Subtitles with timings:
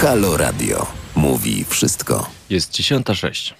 [0.00, 0.86] Halo Radio.
[1.14, 2.30] Mówi wszystko.
[2.50, 3.54] Jest 10.06.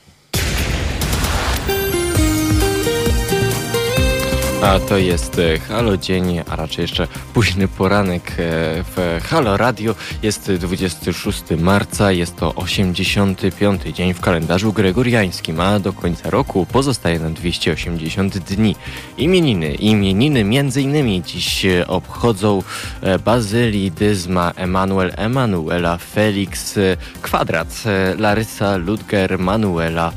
[4.62, 8.34] A to jest e, Halo Dzień, a raczej jeszcze późny poranek e,
[8.82, 9.94] w Halo Radio.
[10.22, 17.20] Jest 26 marca, jest to 85 dzień w kalendarzu gregoriańskim, a do końca roku pozostaje
[17.20, 18.76] nam 280 dni.
[19.18, 22.62] Imieniny, imieniny między innymi dziś obchodzą
[23.00, 26.78] e, Bazyli, Dyzma, Emanuel, Emanuela, Felix,
[27.22, 27.84] Kwadrat,
[28.18, 30.12] Larysa, Ludger, Manuela,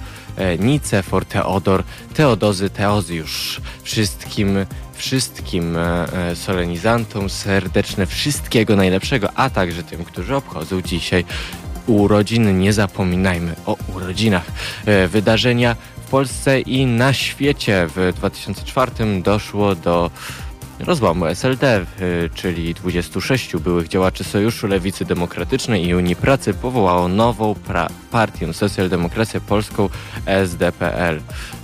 [0.59, 3.61] Nicefor, Teodor, Teodozy, Teozjusz.
[3.83, 11.25] Wszystkim, wszystkim e, e, solenizantom serdeczne wszystkiego najlepszego, a także tym, którzy obchodzą dzisiaj
[11.87, 12.53] urodziny.
[12.53, 14.45] Nie zapominajmy o urodzinach.
[15.07, 17.87] Wydarzenia w Polsce i na świecie.
[17.95, 20.11] W 2004 doszło do
[20.85, 21.85] rozłamu SLD,
[22.35, 27.55] czyli 26 byłych działaczy Sojuszu Lewicy Demokratycznej i Unii Pracy powołało nową
[28.11, 29.89] partię Socjaldemokrację Polską
[30.25, 31.19] SDPL.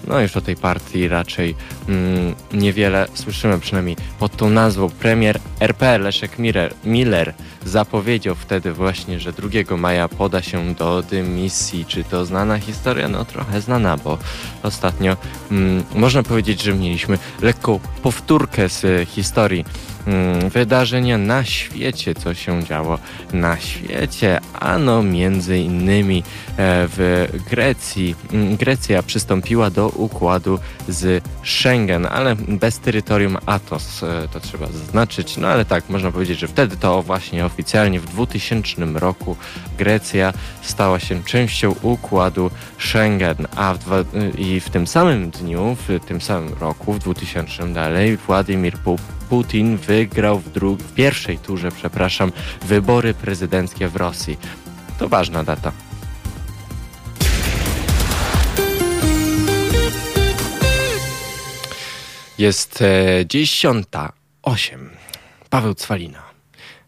[0.08, 1.56] No już o tej partii raczej
[1.90, 4.90] mm, niewiele słyszymy, przynajmniej pod tą nazwą.
[4.90, 7.34] Premier RP Leszek Miller, Miller
[7.66, 11.86] zapowiedział wtedy właśnie, że 2 maja poda się do dymisji.
[11.86, 13.08] Czy to znana historia?
[13.08, 14.18] No trochę znana, bo
[14.64, 15.18] ostatnio
[15.52, 19.97] mm, można powiedzieć, że mieliśmy lekką powtórkę z historii Mm,
[20.50, 23.00] wydarzenia na świecie, co się działo
[23.34, 24.40] na świecie.
[24.60, 26.24] Ano między innymi e,
[26.88, 28.16] w Grecji.
[28.34, 35.38] Mm, Grecja przystąpiła do układu z Schengen, ale bez terytorium Atos, e, to trzeba zaznaczyć.
[35.38, 39.36] No ale tak, można powiedzieć, że wtedy to właśnie oficjalnie w 2000 roku
[39.78, 43.98] Grecja stała się częścią układu Schengen, a w dwa,
[44.38, 49.17] i w tym samym dniu, w tym samym roku, w 2000 dalej, Władimir Putin
[49.78, 54.38] wygrał w, dru- w pierwszej turze, przepraszam, wybory prezydenckie w Rosji.
[55.00, 55.72] To ważna data.
[62.38, 64.90] Jest e, dziesiąta osiem.
[65.50, 66.24] Paweł Cwalina.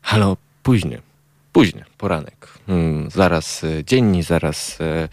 [0.01, 1.01] Halo, późny,
[1.51, 2.47] późny poranek.
[2.67, 5.09] Hmm, zaraz e, dzienni, zaraz E,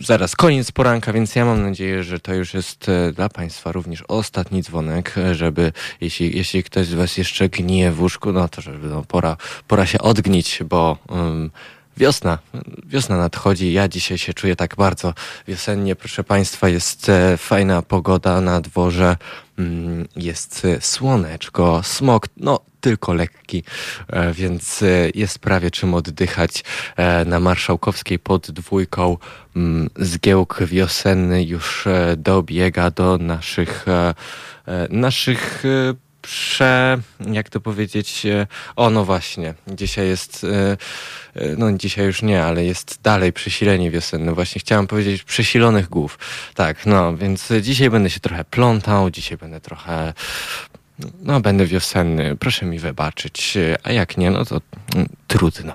[0.00, 4.04] zaraz koniec poranka, więc ja mam nadzieję, że to już jest e, dla Państwa również
[4.08, 8.88] ostatni dzwonek, żeby jeśli, jeśli ktoś z Was jeszcze gnije w łóżku, no to żeby
[8.88, 9.36] no, pora,
[9.68, 11.50] pora się odgnić, bo um,
[11.98, 12.38] wiosna,
[12.86, 13.72] wiosna nadchodzi.
[13.72, 15.14] Ja dzisiaj się czuję tak bardzo
[15.48, 15.96] wiosennie.
[15.96, 19.16] Proszę Państwa, jest e, fajna pogoda na dworze,
[19.58, 23.64] mm, jest słoneczko, smog, no tylko lekki,
[24.08, 26.64] e, więc e, jest prawie czym oddychać.
[26.96, 29.16] E, na Marszałkowskiej pod dwójką
[29.56, 31.84] mm, zgiełk wiosenny już
[32.16, 33.86] dobiega do naszych
[34.90, 35.62] naszych
[36.22, 36.98] prze,
[37.32, 38.26] jak to powiedzieć,
[38.76, 40.46] o no właśnie, dzisiaj jest,
[41.58, 44.34] no dzisiaj już nie, ale jest dalej przesilenie wiosenne.
[44.34, 46.18] Właśnie chciałam powiedzieć przesilonych głów.
[46.54, 50.12] Tak, no, więc dzisiaj będę się trochę plątał, dzisiaj będę trochę
[51.22, 54.60] no, będę wiosenny, proszę mi wybaczyć, a jak nie, no to
[54.94, 55.72] mm, trudno.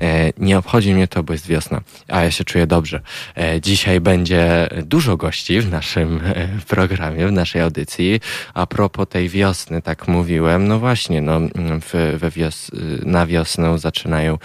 [0.00, 3.00] E, nie obchodzi mnie to, bo jest wiosna, a ja się czuję dobrze.
[3.36, 8.20] E, dzisiaj będzie dużo gości w naszym e, programie, w naszej audycji.
[8.54, 11.40] A propos tej wiosny, tak mówiłem, no właśnie, no,
[11.80, 12.70] w, we wios
[13.04, 14.38] na wiosnę zaczynają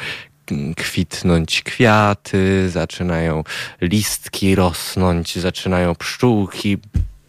[0.77, 3.43] kwitnąć kwiaty, zaczynają
[3.81, 6.77] listki rosnąć, zaczynają pszczółki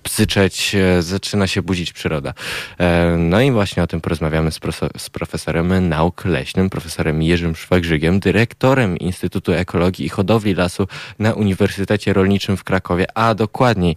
[0.06, 2.34] bzyczeć, e, zaczyna się budzić przyroda.
[2.78, 4.60] E, no i właśnie o tym porozmawiamy z,
[4.98, 12.12] z profesorem nauk leśnym, profesorem Jerzym Szwagrzygiem, dyrektorem Instytutu Ekologii i Hodowli Lasu na Uniwersytecie
[12.12, 13.96] Rolniczym w Krakowie, a dokładniej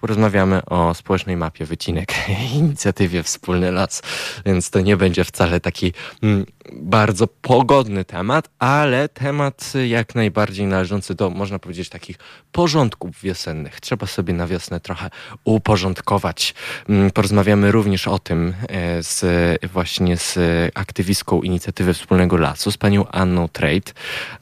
[0.00, 2.14] porozmawiamy o społecznej mapie wycinek,
[2.54, 4.02] inicjatywie Wspólny Las,
[4.46, 5.92] więc to nie będzie wcale taki
[6.22, 12.18] mm, bardzo pogodny temat, ale temat jak najbardziej należący do, można powiedzieć, takich
[12.52, 13.80] porządków wiosennych.
[13.80, 15.10] Trzeba sobie na wiosnę trochę
[15.44, 16.54] uporządkować.
[16.88, 19.24] Mm, porozmawiamy również o tym e, z,
[19.72, 20.38] właśnie z
[20.74, 23.92] aktywistką inicjatywy Wspólnego Lasu, z panią Anną Trade,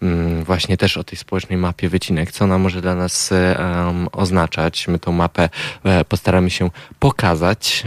[0.02, 4.88] mm, właśnie też o tej społecznej mapie wycinek, co ona może dla nas um, oznaczać.
[4.88, 5.48] My tą mapę
[5.84, 7.84] e, postaramy się pokazać.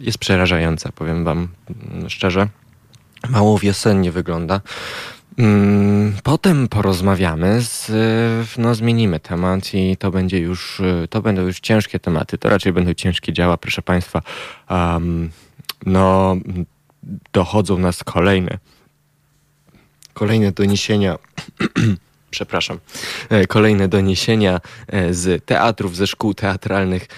[0.00, 1.48] Jest przerażająca, powiem wam
[2.08, 2.48] szczerze
[3.28, 4.60] mało wiosennie wygląda.
[5.38, 7.90] Mm, potem porozmawiamy, z,
[8.58, 12.94] no zmienimy temat i to będzie już, to będą już ciężkie tematy, to raczej będą
[12.94, 14.22] ciężkie działa, proszę Państwa.
[14.70, 15.30] Um,
[15.86, 16.36] no,
[17.32, 18.58] dochodzą nas kolejne,
[20.14, 21.18] kolejne doniesienia,
[22.30, 22.78] przepraszam,
[23.28, 27.08] e, kolejne doniesienia e, z teatrów, ze szkół teatralnych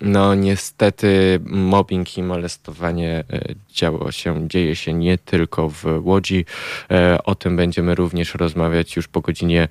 [0.00, 3.40] no niestety mobbing i molestowanie e,
[3.74, 6.44] działo się, dzieje się nie tylko w Łodzi.
[6.90, 9.68] E, o tym będziemy również rozmawiać już po godzinie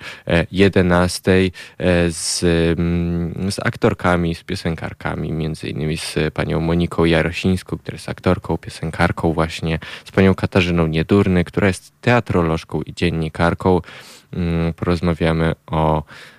[0.52, 1.32] 11
[2.10, 2.44] z,
[2.80, 9.34] mm, z aktorkami, z piosenkarkami, między innymi z panią Moniką Jarosińską, która jest aktorką, piosenkarką
[9.34, 13.82] właśnie, z panią Katarzyną Niedurny, która jest teatrolożką i dziennikarką.
[14.34, 16.37] Mm, porozmawiamy o mm,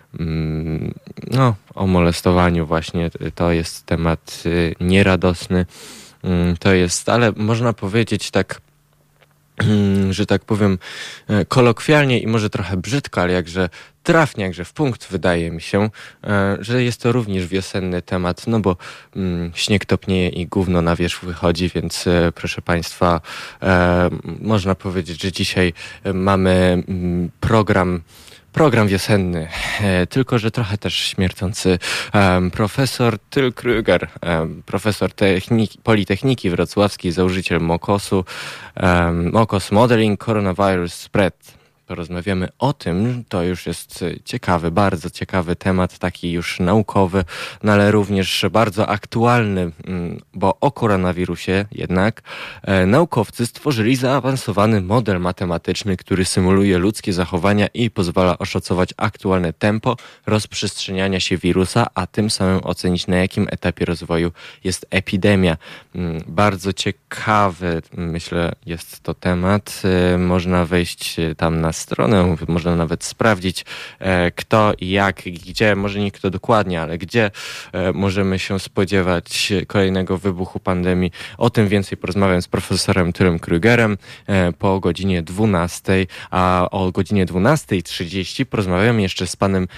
[1.30, 3.10] no, o molestowaniu właśnie.
[3.34, 5.66] To jest temat y, nieradosny.
[6.22, 8.60] Mm, to jest, ale można powiedzieć tak,
[10.10, 10.78] że tak powiem
[11.28, 13.68] e, kolokwialnie i może trochę brzydko, ale jakże
[14.02, 15.90] trafnie, jakże w punkt wydaje mi się,
[16.24, 18.76] e, że jest to również wiosenny temat, no bo
[19.54, 23.20] śnieg topnieje i gówno na wierzch wychodzi, więc e, proszę Państwa,
[24.40, 25.72] można powiedzieć, że dzisiaj
[26.14, 26.82] mamy
[27.40, 28.00] program
[28.58, 29.48] program wiosenny,
[29.80, 31.78] e, tylko że trochę też śmiercący.
[32.52, 34.06] Profesor Tyl Krüger,
[34.66, 38.24] profesor techniki, Politechniki Wrocławskiej, założyciel MOKOS-u,
[39.32, 41.57] MOKOS Modeling Coronavirus Spread
[41.88, 43.24] porozmawiamy o tym.
[43.28, 47.24] To już jest ciekawy, bardzo ciekawy temat, taki już naukowy,
[47.62, 52.22] no ale również bardzo aktualny, mm, bo o koronawirusie jednak
[52.62, 59.96] e, naukowcy stworzyli zaawansowany model matematyczny, który symuluje ludzkie zachowania i pozwala oszacować aktualne tempo
[60.26, 64.32] rozprzestrzeniania się wirusa, a tym samym ocenić na jakim etapie rozwoju
[64.64, 65.56] jest epidemia.
[65.94, 69.82] Mm, bardzo ciekawy, myślę, jest to temat.
[70.14, 73.64] E, można wejść tam na stronę, można nawet sprawdzić
[73.98, 77.30] e, kto i jak, gdzie, może nie kto dokładnie, ale gdzie
[77.72, 81.12] e, możemy się spodziewać kolejnego wybuchu pandemii.
[81.38, 87.26] O tym więcej porozmawiam z profesorem Tylem Krugerem e, po godzinie 12, a o godzinie
[87.26, 89.68] 12.30 porozmawiam jeszcze z panem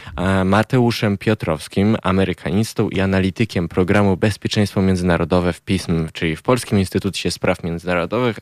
[0.45, 7.65] Mateuszem Piotrowskim, amerykanistą i analitykiem programu Bezpieczeństwo Międzynarodowe w PISM, czyli w Polskim Instytucie Spraw
[7.65, 8.39] Międzynarodowych.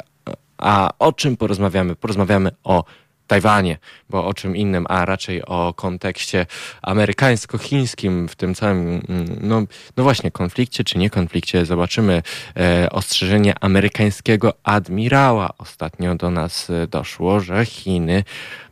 [0.58, 1.96] A o czym porozmawiamy?
[1.96, 2.84] Porozmawiamy o
[3.28, 3.78] Tajwanie,
[4.10, 6.46] bo o czym innym, a raczej o kontekście
[6.82, 9.62] amerykańsko-chińskim w tym całym, mm, no,
[9.96, 11.66] no właśnie, konflikcie czy nie konflikcie.
[11.66, 12.22] Zobaczymy
[12.56, 15.50] e, ostrzeżenie amerykańskiego admirała.
[15.58, 18.25] Ostatnio do nas e, doszło, że Chiny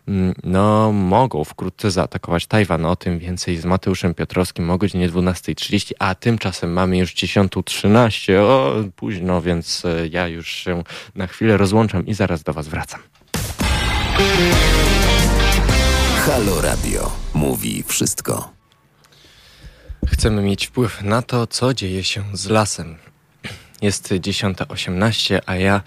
[0.08, 2.84] mm, no, mogą wkrótce zaatakować Tajwan.
[2.86, 8.38] O tym więcej z Mateuszem Piotrowskim o godzinie 12.30, a tymczasem mamy już 10.13.
[8.40, 10.82] O, późno, więc e, ja już się
[11.14, 13.15] na chwilę rozłączam i zaraz do Was wracam.
[16.26, 18.52] Halo Radio mówi wszystko.
[20.06, 22.96] Chcemy mieć wpływ na to, co dzieje się z lasem.
[23.82, 25.82] Jest 10.18, a ja,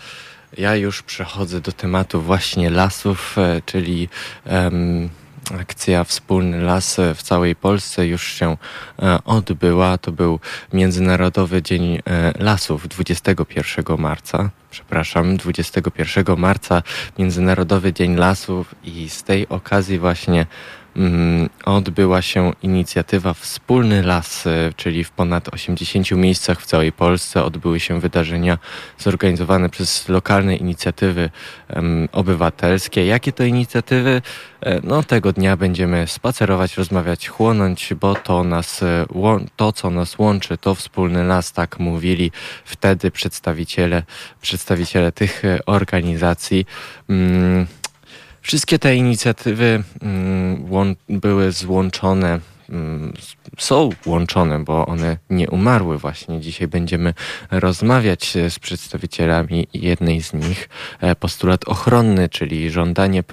[0.57, 4.09] ja już przechodzę do tematu właśnie lasów, e, czyli
[4.45, 5.09] um,
[5.51, 8.57] akcja Wspólny Las w całej Polsce już się
[8.99, 9.97] e, odbyła.
[9.97, 10.39] To był
[10.73, 14.49] Międzynarodowy Dzień e, Lasów 21 marca.
[14.71, 16.83] Przepraszam, 21 marca
[17.19, 20.45] Międzynarodowy Dzień Lasów i z tej okazji właśnie
[21.65, 27.79] odbyła się inicjatywa Wspólny Las, e, czyli w ponad 80 miejscach w całej Polsce odbyły
[27.79, 28.57] się wydarzenia
[28.97, 31.29] zorganizowane przez lokalne inicjatywy
[32.11, 33.05] obywatelskie.
[33.05, 34.21] Jakie to inicjatywy?
[34.61, 39.05] E, no, tego dnia będziemy spacerować, rozmawiać, chłonąć, bo to nas, e,
[39.55, 42.31] to co nas łączy, to wspólny las, tak mówili
[42.65, 44.03] wtedy przedstawiciele,
[44.41, 46.65] przedstawiciele tych organizacji.
[48.49, 52.39] Wszystkie te inicjatywy mm, były złączone
[52.69, 53.13] mm,
[53.57, 56.41] są łączone, bo one nie umarły właśnie.
[56.41, 57.13] Dzisiaj będziemy
[57.51, 60.69] rozmawiać z przedstawicielami jednej z nich.
[61.01, 63.23] E, postulat ochronny, czyli żądanie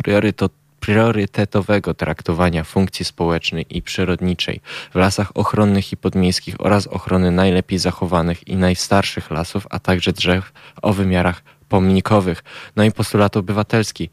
[0.80, 4.60] priorytetowego traktowania funkcji społecznej i przyrodniczej
[4.92, 10.52] w lasach ochronnych i podmiejskich oraz ochrony najlepiej zachowanych i najstarszych lasów, a także drzew
[10.82, 12.44] o wymiarach pomnikowych.
[12.76, 14.10] No i postulat obywatelski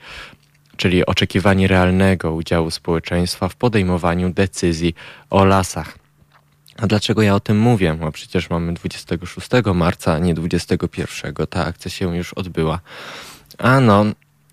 [0.77, 4.95] czyli oczekiwanie realnego udziału społeczeństwa w podejmowaniu decyzji
[5.29, 5.97] o lasach.
[6.77, 7.93] A dlaczego ja o tym mówię?
[7.93, 11.33] Bo przecież mamy 26 marca, a nie 21.
[11.49, 12.79] Ta akcja się już odbyła.
[13.57, 14.05] Ano,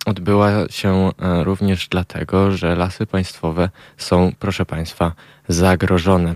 [0.06, 5.12] odbyła się e, również dlatego, że lasy państwowe są, proszę Państwa,
[5.48, 6.34] zagrożone.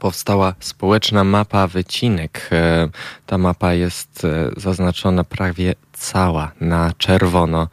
[0.00, 2.48] Powstała społeczna mapa wycinek.
[2.52, 2.88] E,
[3.26, 7.68] ta mapa jest e, zaznaczona prawie cała na czerwono.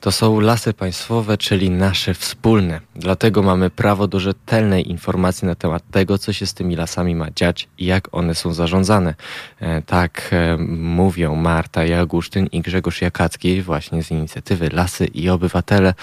[0.00, 2.80] To są lasy państwowe, czyli nasze wspólne.
[2.96, 7.30] Dlatego mamy prawo do rzetelnej informacji na temat tego, co się z tymi lasami ma
[7.30, 9.14] dziać i jak one są zarządzane.
[9.60, 15.94] E, tak e, mówią Marta Jagusztyn i Grzegorz Jakacki właśnie z inicjatywy Lasy i Obywatele,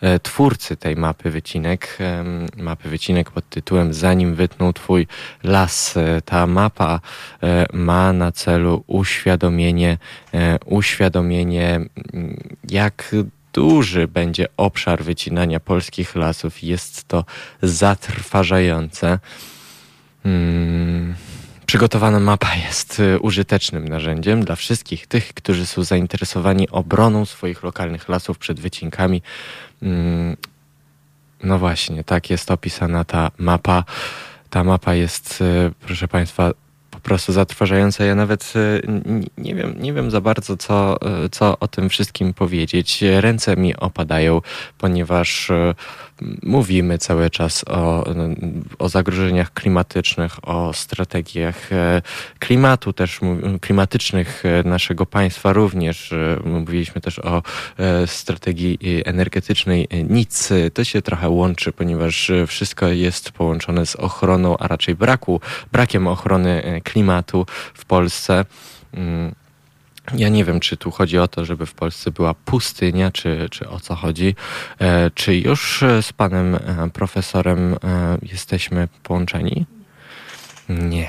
[0.00, 1.98] e, twórcy tej mapy wycinek,
[2.56, 5.06] mapy wycinek pod tytułem Zanim wytnął twój
[5.42, 5.94] las.
[6.24, 7.00] Ta mapa
[7.72, 9.98] ma na celu uświadomienie,
[10.66, 11.80] uświadomienie
[12.68, 13.14] jak
[13.56, 16.62] duży będzie obszar wycinania polskich lasów.
[16.62, 17.24] Jest to
[17.62, 19.18] zatrważające.
[20.22, 21.14] Hmm.
[21.66, 28.08] Przygotowana mapa jest y, użytecznym narzędziem dla wszystkich tych, którzy są zainteresowani obroną swoich lokalnych
[28.08, 29.22] lasów przed wycinkami.
[29.80, 30.36] Hmm.
[31.42, 33.84] No właśnie, tak jest opisana ta mapa.
[34.50, 36.52] Ta mapa jest, y, proszę Państwa,
[37.06, 38.06] prostu zatrważające.
[38.06, 38.80] Ja nawet e,
[39.38, 43.04] nie wiem, nie wiem za bardzo, co, e, co o tym wszystkim powiedzieć.
[43.20, 44.40] Ręce mi opadają,
[44.78, 45.74] ponieważ e,
[46.42, 48.04] mówimy cały czas o,
[48.78, 51.70] o zagrożeniach klimatycznych, o strategiach
[52.38, 53.20] klimatu też,
[53.60, 56.14] klimatycznych naszego państwa również.
[56.44, 57.42] Mówiliśmy też o
[58.06, 60.48] strategii energetycznej nic.
[60.74, 65.40] To się trochę łączy, ponieważ wszystko jest połączone z ochroną, a raczej braku,
[65.72, 68.44] brakiem ochrony klimatu w Polsce.
[70.14, 73.68] Ja nie wiem, czy tu chodzi o to, żeby w Polsce była pustynia, czy, czy
[73.68, 74.34] o co chodzi.
[74.78, 77.78] E, czy już z panem e, profesorem e,
[78.22, 79.66] jesteśmy połączeni?
[80.68, 81.08] Nie,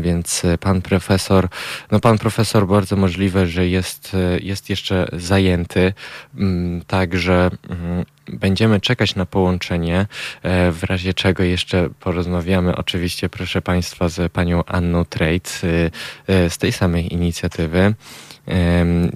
[0.00, 1.48] więc pan profesor,
[1.90, 5.92] no pan profesor bardzo możliwe, że jest, jest jeszcze zajęty,
[6.34, 10.06] mm, także mm, będziemy czekać na połączenie,
[10.42, 12.76] e, w razie czego jeszcze porozmawiamy.
[12.76, 17.94] Oczywiście, proszę Państwa, z panią Anną Trejc e, z tej samej inicjatywy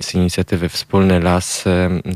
[0.00, 1.64] z inicjatywy Wspólny Las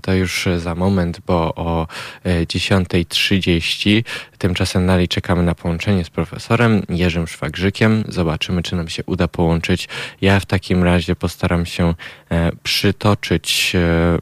[0.02, 1.87] to już za moment, bo o
[2.25, 4.02] 10.30 e,
[4.38, 8.05] tymczasem dalej czekamy na połączenie z profesorem Jerzym Szwagrzykiem.
[8.09, 9.88] Zobaczymy, czy nam się uda połączyć.
[10.21, 11.95] Ja w takim razie postaram się
[12.31, 14.19] e, przytoczyć, e,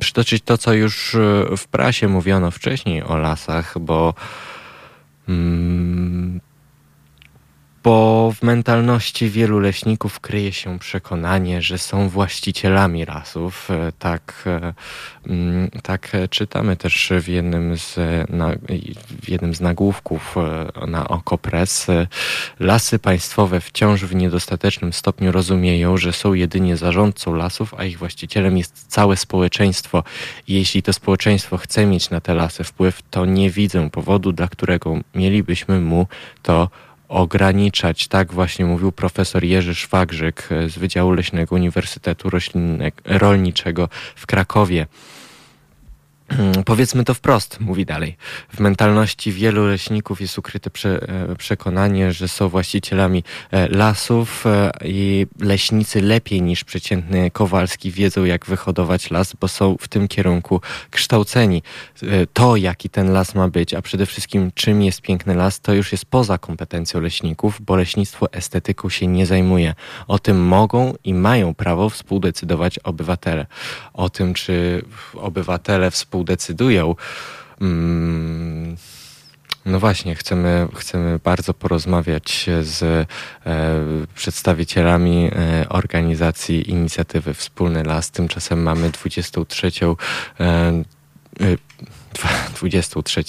[0.00, 1.16] przytoczyć to, co już
[1.56, 4.14] w prasie mówiono wcześniej o lasach, bo
[5.28, 6.40] mm,
[7.84, 13.70] bo w mentalności wielu leśników kryje się przekonanie, że są właścicielami lasów.
[13.70, 14.74] E, tak, e,
[15.26, 17.96] mm, tak czytamy też w jednym z,
[18.30, 18.50] na,
[19.22, 21.86] w jednym z nagłówków e, na Okopres.
[22.60, 28.58] Lasy państwowe wciąż w niedostatecznym stopniu rozumieją, że są jedynie zarządcą lasów, a ich właścicielem
[28.58, 30.04] jest całe społeczeństwo.
[30.48, 34.96] Jeśli to społeczeństwo chce mieć na te lasy wpływ, to nie widzę powodu, dla którego
[35.14, 36.06] mielibyśmy mu
[36.42, 36.68] to
[37.14, 38.08] ograniczać.
[38.08, 42.30] Tak właśnie mówił profesor Jerzy Szwagrzyk z Wydziału Leśnego Uniwersytetu
[43.04, 44.86] Rolniczego w Krakowie.
[46.28, 48.16] Hmm, powiedzmy to wprost, mówi dalej.
[48.54, 54.70] W mentalności wielu leśników jest ukryte prze, e, przekonanie, że są właścicielami e, lasów e,
[54.84, 60.60] i leśnicy lepiej niż przeciętny Kowalski wiedzą, jak wyhodować las, bo są w tym kierunku
[60.90, 61.62] kształceni.
[62.32, 65.92] To, jaki ten las ma być, a przede wszystkim czym jest piękny las, to już
[65.92, 69.74] jest poza kompetencją leśników, bo leśnictwo estetyką się nie zajmuje.
[70.06, 73.46] O tym mogą i mają prawo współdecydować obywatele.
[73.92, 76.94] O tym, czy obywatele współdecydują współdecydują.
[77.60, 78.76] Mm,
[79.66, 83.06] no właśnie, chcemy, chcemy bardzo porozmawiać z e,
[84.14, 88.10] przedstawicielami e, organizacji inicjatywy Wspólny Las.
[88.10, 89.70] Tymczasem mamy 23.
[90.40, 90.82] E,
[92.54, 93.24] 23.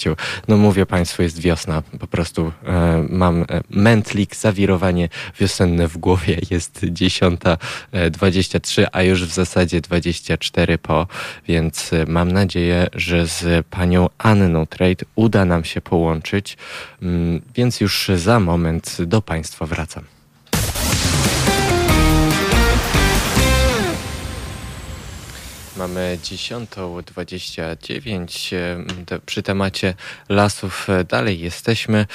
[0.48, 1.82] No mówię Państwu, jest wiosna.
[2.00, 5.08] Po prostu e, mam e, mętlik, zawirowanie
[5.40, 6.38] wiosenne w głowie.
[6.50, 11.06] Jest 10.23, e, a już w zasadzie 24 po,
[11.48, 16.56] więc e, mam nadzieję, że z panią Anną Trade uda nam się połączyć.
[17.02, 20.15] Mm, więc już za moment do Państwa wracam.
[25.76, 29.20] Mamy 10.29.
[29.26, 29.94] Przy temacie
[30.28, 32.06] lasów e, dalej jesteśmy.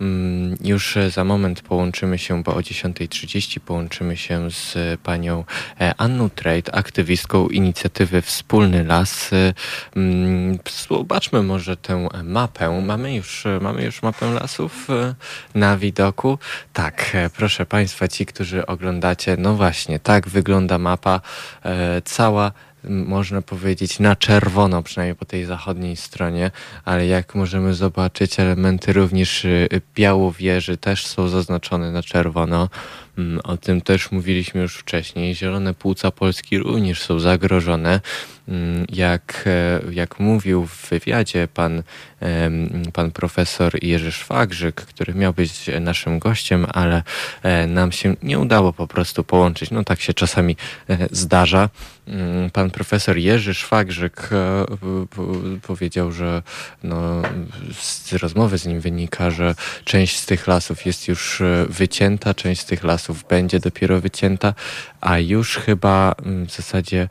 [0.00, 5.44] Mm, już za moment połączymy się, bo o 10.30 połączymy się z panią
[5.80, 9.32] e, Anną Trade, aktywistką inicjatywy Wspólny Las.
[9.32, 9.54] E,
[9.96, 10.58] mm,
[10.88, 12.80] zobaczmy może tę mapę.
[12.80, 14.88] Mamy już, mamy już mapę lasów
[15.54, 16.38] na widoku.
[16.72, 21.20] Tak, proszę Państwa, ci, którzy oglądacie, no właśnie, tak wygląda mapa
[22.04, 22.52] cała
[22.84, 26.50] można powiedzieć, na czerwono, przynajmniej po tej zachodniej stronie,
[26.84, 32.68] ale jak możemy zobaczyć, elementy również y, białowieży też są zaznaczone na czerwono.
[33.18, 35.34] Mm, o tym też mówiliśmy już wcześniej.
[35.34, 38.00] Zielone płuca Polski również są zagrożone.
[38.50, 41.82] Mm, jak, e, jak mówił w wywiadzie pan,
[42.92, 47.02] pan profesor Jerzy Szwagrzyk, który miał być naszym gościem, ale
[47.42, 49.70] e, nam się nie udało po prostu połączyć.
[49.70, 50.56] No tak się czasami
[50.90, 51.68] e, zdarza.
[52.08, 54.30] Mm, pan profesor Jerzy Szwagrzyk
[55.62, 56.42] powiedział, że
[56.82, 57.22] no,
[57.80, 59.54] z rozmowy z nim wynika, że
[59.84, 64.54] część z tych lasów jest już wycięta, część z tych lasów będzie dopiero wycięta,
[65.00, 67.08] a już chyba mm, w zasadzie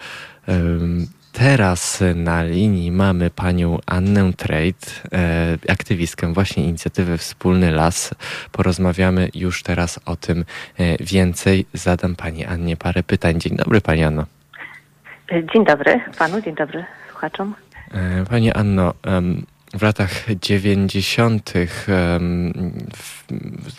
[1.34, 8.16] Teraz na linii mamy panią Annę Trade, e, aktywistkę właśnie inicjatywy Wspólny Las.
[8.52, 10.46] Porozmawiamy już teraz o tym
[10.80, 11.66] e, więcej.
[11.74, 13.40] Zadam pani Annie parę pytań.
[13.40, 14.26] Dzień dobry pani Anno.
[15.54, 17.56] Dzień dobry panu, dzień dobry słuchaczom.
[17.92, 18.94] E, pani Anno,
[19.74, 21.54] w latach 90.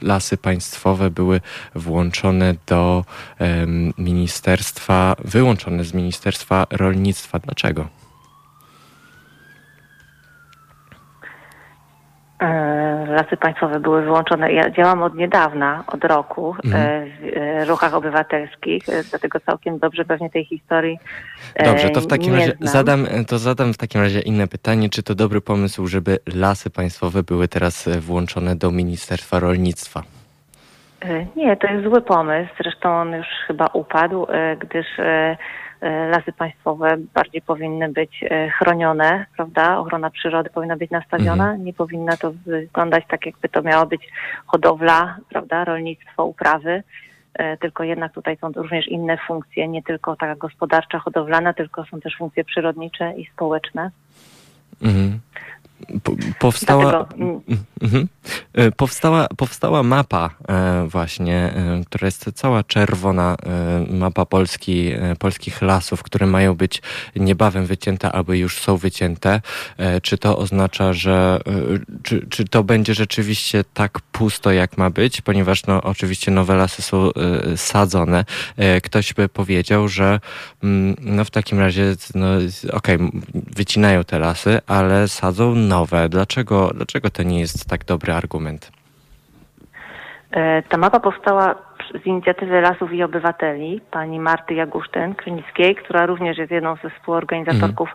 [0.03, 1.41] lasy państwowe były
[1.75, 3.05] włączone do
[3.99, 7.39] ministerstwa, wyłączone z Ministerstwa Rolnictwa.
[7.39, 7.83] Dlaczego?
[7.83, 7.89] E,
[13.09, 14.53] lasy Państwowe były wyłączone.
[14.53, 17.11] Ja działam od niedawna, od roku e, mhm.
[17.11, 20.99] w e, ruchach obywatelskich, dlatego całkiem dobrze pewnie tej historii.
[21.65, 24.89] Dobrze, to w takim razie zadam, to zadam w takim razie inne pytanie.
[24.89, 30.03] Czy to dobry pomysł, żeby lasy państwowe były teraz włączone do Ministerstwa Rolnictwa?
[31.37, 32.51] Nie, to jest zły pomysł.
[32.63, 34.27] Zresztą on już chyba upadł,
[34.61, 35.37] gdyż E,
[36.11, 39.79] lasy państwowe bardziej powinny być e, chronione, prawda?
[39.79, 41.45] Ochrona przyrody powinna być nastawiona.
[41.45, 41.65] Mhm.
[41.65, 44.09] Nie powinna to wyglądać tak, jakby to miało być
[44.47, 45.65] hodowla, prawda?
[45.65, 46.83] Rolnictwo, uprawy.
[47.35, 52.01] E, tylko jednak tutaj są również inne funkcje, nie tylko taka gospodarcza, hodowlana, tylko są
[52.01, 53.91] też funkcje przyrodnicze i społeczne.
[54.83, 55.21] Mhm
[56.39, 57.07] powstała,
[57.83, 58.09] mhm.
[58.53, 63.37] e, powstała, powstała mapa e, właśnie, e, która jest cała czerwona,
[63.91, 66.83] mapa Polski, polskich lasów, które mają być
[67.17, 69.41] niebawem wycięte albo już są wycięte.
[70.03, 71.41] Czy to oznacza, że
[72.03, 75.21] czy, czy to będzie rzeczywiście tak pusto, jak ma być?
[75.21, 77.11] Ponieważ no, oczywiście nowe lasy są
[77.57, 78.25] sadzone.
[78.83, 80.21] Ktoś by powiedział, że
[80.63, 82.27] mm, no, w takim razie no,
[82.73, 86.09] okej, okay, wycinają te lasy, ale sadzą nowe.
[86.09, 88.73] Dlaczego, dlaczego to nie jest tak dobry argument?
[90.31, 91.55] E, ta mapa powstała
[92.03, 97.89] z inicjatywy Lasów i Obywateli, pani Marty Jagusztyn-Krynickiej, która również jest jedną ze współorganizatorków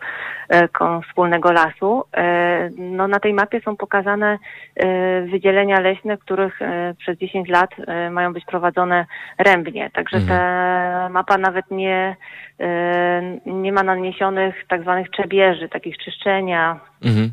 [0.49, 1.01] mhm.
[1.01, 2.03] wspólnego lasu.
[2.13, 4.37] E, no, na tej mapie są pokazane
[5.31, 6.59] wydzielenia leśne, których
[6.97, 7.69] przez 10 lat
[8.11, 9.05] mają być prowadzone
[9.37, 9.89] rębnie.
[9.93, 10.39] Także mhm.
[10.39, 12.15] ta mapa nawet nie,
[13.45, 16.79] nie ma naniesionych tak zwanych czebieży, takich czyszczenia.
[17.05, 17.31] Mhm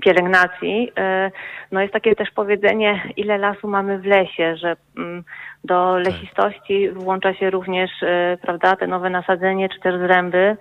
[0.00, 0.92] pielęgnacji.
[0.98, 1.30] E,
[1.72, 5.24] no jest takie też powiedzenie, ile lasu mamy w lesie, że mm,
[5.64, 6.12] do tak.
[6.12, 10.56] lesistości włącza się również, e, prawda, te nowe nasadzenie czy też zręby,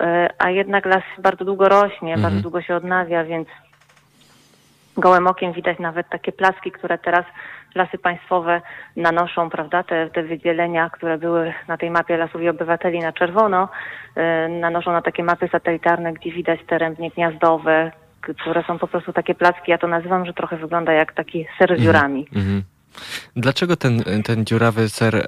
[0.00, 2.22] e, a jednak las bardzo długo rośnie, mhm.
[2.22, 3.48] bardzo długo się odnawia, więc
[4.96, 7.24] gołym okiem widać nawet takie plaski, które teraz
[7.74, 8.60] lasy państwowe
[8.96, 13.68] nanoszą, prawda, te, te wydzielenia, które były na tej mapie lasów i obywateli na czerwono,
[14.60, 19.34] nanoszą na takie mapy satelitarne, gdzie widać te rębnie gniazdowe, które są po prostu takie
[19.34, 21.80] placki, ja to nazywam, że trochę wygląda jak taki ser z mhm.
[21.80, 22.26] dziurami.
[22.34, 22.62] Mm -hmm.
[23.36, 25.26] Dlaczego ten, ten dziurawy ser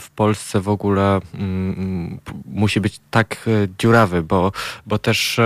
[0.00, 4.22] w Polsce w ogóle mm, musi być tak e, dziurawy?
[4.22, 4.52] Bo,
[4.86, 5.40] bo też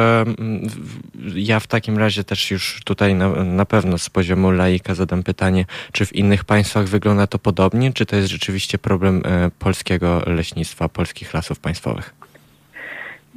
[1.35, 5.64] ja w takim razie też już tutaj na, na pewno z poziomu laika zadam pytanie,
[5.92, 10.88] czy w innych państwach wygląda to podobnie, czy to jest rzeczywiście problem e, polskiego leśnictwa,
[10.88, 12.17] polskich lasów państwowych?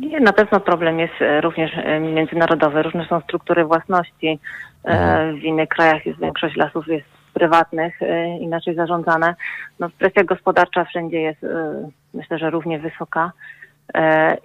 [0.02, 2.84] Nie, na pewno problem jest e, również e, międzynarodowy.
[2.84, 4.40] Różne są struktury własności.
[4.86, 5.40] E, mhm.
[5.40, 8.00] W innych krajach jest większość lasów jest prywatnych,
[8.40, 9.36] inaczej zarządzane.
[9.80, 11.46] No, presja gospodarcza wszędzie jest,
[12.14, 13.32] myślę, że równie wysoka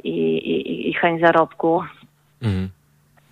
[0.04, 1.82] i, i, i chęć zarobku.
[2.42, 2.68] Mhm.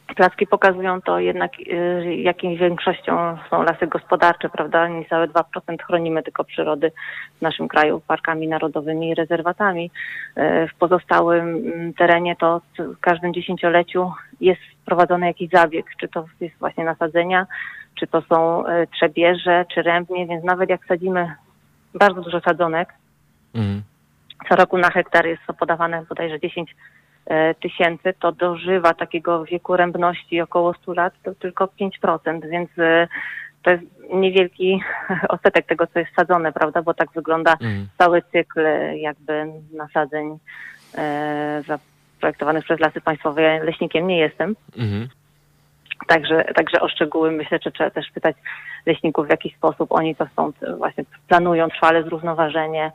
[0.06, 4.88] Placki pokazują to jednak, y, jaką większością są lasy gospodarcze, prawda?
[4.88, 6.92] Niecałe 2% chronimy tylko przyrody
[7.38, 9.90] w naszym kraju parkami narodowymi i rezerwatami.
[10.38, 16.26] Y, w pozostałym mm, terenie to w każdym dziesięcioleciu jest wprowadzony jakiś zabieg, czy to
[16.40, 17.46] jest właśnie nasadzenia,
[17.94, 21.34] czy to są y, trzebieże, czy rębnie, więc nawet jak sadzimy
[21.94, 22.94] bardzo dużo sadzonek,
[23.54, 23.82] mm.
[24.48, 27.03] co roku na hektar jest to podawane bodajże 10 E,
[27.60, 33.08] tysięcy, to dożywa takiego wieku rębności około 100 lat, to tylko 5%, więc e,
[33.62, 33.82] to jest
[34.12, 34.80] niewielki
[35.28, 37.86] odsetek tego, co jest sadzone, prawda, bo tak wygląda mm.
[37.98, 40.38] cały cykl e, jakby nasadzeń
[40.94, 43.42] e, zaprojektowanych przez Lasy Państwowe.
[43.42, 44.56] Ja leśnikiem nie jestem.
[44.76, 45.08] Mm.
[46.06, 48.36] Także, także o szczegóły myślę, że trzeba też pytać
[48.86, 52.92] leśników, w jaki sposób oni to stąd właśnie planują trwale zrównoważenie.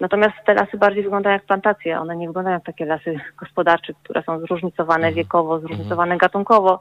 [0.00, 2.00] Natomiast te lasy bardziej wyglądają jak plantacje.
[2.00, 5.14] One nie wyglądają jak takie lasy gospodarcze, które są zróżnicowane Mhm.
[5.14, 6.80] wiekowo, zróżnicowane gatunkowo.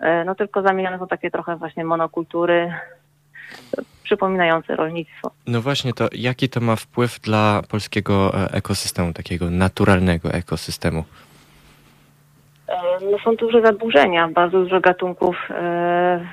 [0.00, 2.72] E, No tylko zamienione są takie trochę właśnie monokultury
[4.02, 5.30] przypominające rolnictwo.
[5.46, 11.04] No właśnie, to jaki to ma wpływ dla polskiego e, ekosystemu, takiego naturalnego ekosystemu?
[13.10, 16.26] No są duże zaburzenia, bardzo dużo gatunków e,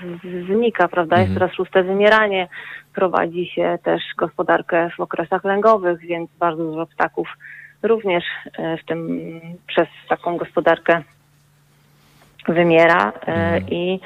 [0.45, 1.15] znika, prawda?
[1.15, 1.39] Jest Mhm.
[1.39, 2.47] teraz szóste wymieranie,
[2.95, 7.27] prowadzi się też gospodarkę w okresach lęgowych, więc bardzo dużo ptaków
[7.83, 8.23] również
[8.57, 9.19] e, w tym
[9.67, 11.01] przez taką gospodarkę
[12.47, 13.67] wymiera e, Mhm.
[13.69, 13.99] i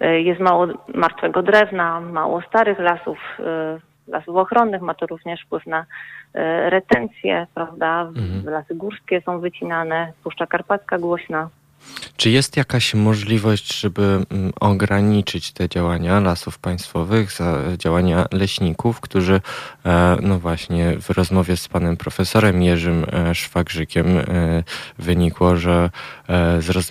[0.00, 5.66] e, jest mało martwego drewna, mało starych lasów, e, lasów ochronnych, ma to również wpływ
[5.66, 5.84] na
[6.34, 8.00] e, retencję, prawda?
[8.00, 8.54] Mhm.
[8.54, 11.48] Lasy górskie są wycinane, Puszcza Karpacka głośna.
[12.16, 17.38] Czy jest jakaś możliwość, żeby mm, ograniczyć te działania lasów państwowych,
[17.78, 19.40] działania leśników, którzy,
[19.86, 24.24] e, no właśnie, w rozmowie z panem profesorem Jerzym e, Szwagrzykiem e,
[24.98, 25.90] wynikło, że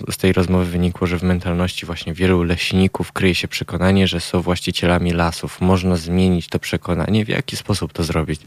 [0.09, 4.41] z tej rozmowy wynikło, że w mentalności właśnie wielu leśników kryje się przekonanie, że są
[4.41, 5.61] właścicielami lasów.
[5.61, 7.25] Można zmienić to przekonanie.
[7.25, 8.41] W jaki sposób to zrobić?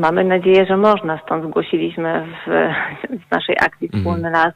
[0.00, 1.18] Mamy nadzieję, że można.
[1.18, 2.50] Stąd zgłosiliśmy w,
[3.26, 4.02] w naszej akcji Mhm.
[4.02, 4.54] Wspólny Las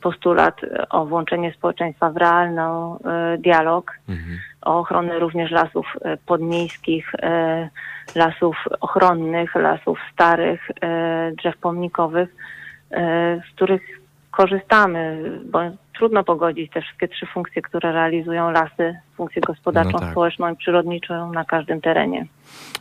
[0.00, 4.38] postulat o włączenie społeczeństwa w realny e, dialog, Mhm.
[4.62, 7.68] o ochronę również lasów e, podmiejskich, e,
[8.14, 10.70] lasów ochronnych, lasów starych,
[11.38, 12.28] drzew pomnikowych,
[13.50, 13.82] z których
[14.30, 15.58] korzystamy, bo
[15.98, 20.10] trudno pogodzić te wszystkie trzy funkcje, które realizują lasy, funkcję gospodarczą, No tak.
[20.10, 22.26] społeczną i przyrodniczą na każdym terenie.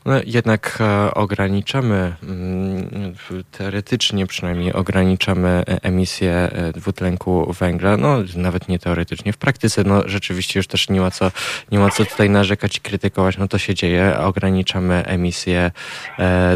[0.05, 3.13] No, jednak e, ograniczamy, mm,
[3.51, 10.01] teoretycznie przynajmniej ograniczamy e, emisję e, dwutlenku węgla, no nawet nie teoretycznie, w praktyce no
[10.05, 11.31] rzeczywiście już też nie ma co,
[11.71, 15.71] nie ma co tutaj narzekać i krytykować, no to się dzieje, ograniczamy emisję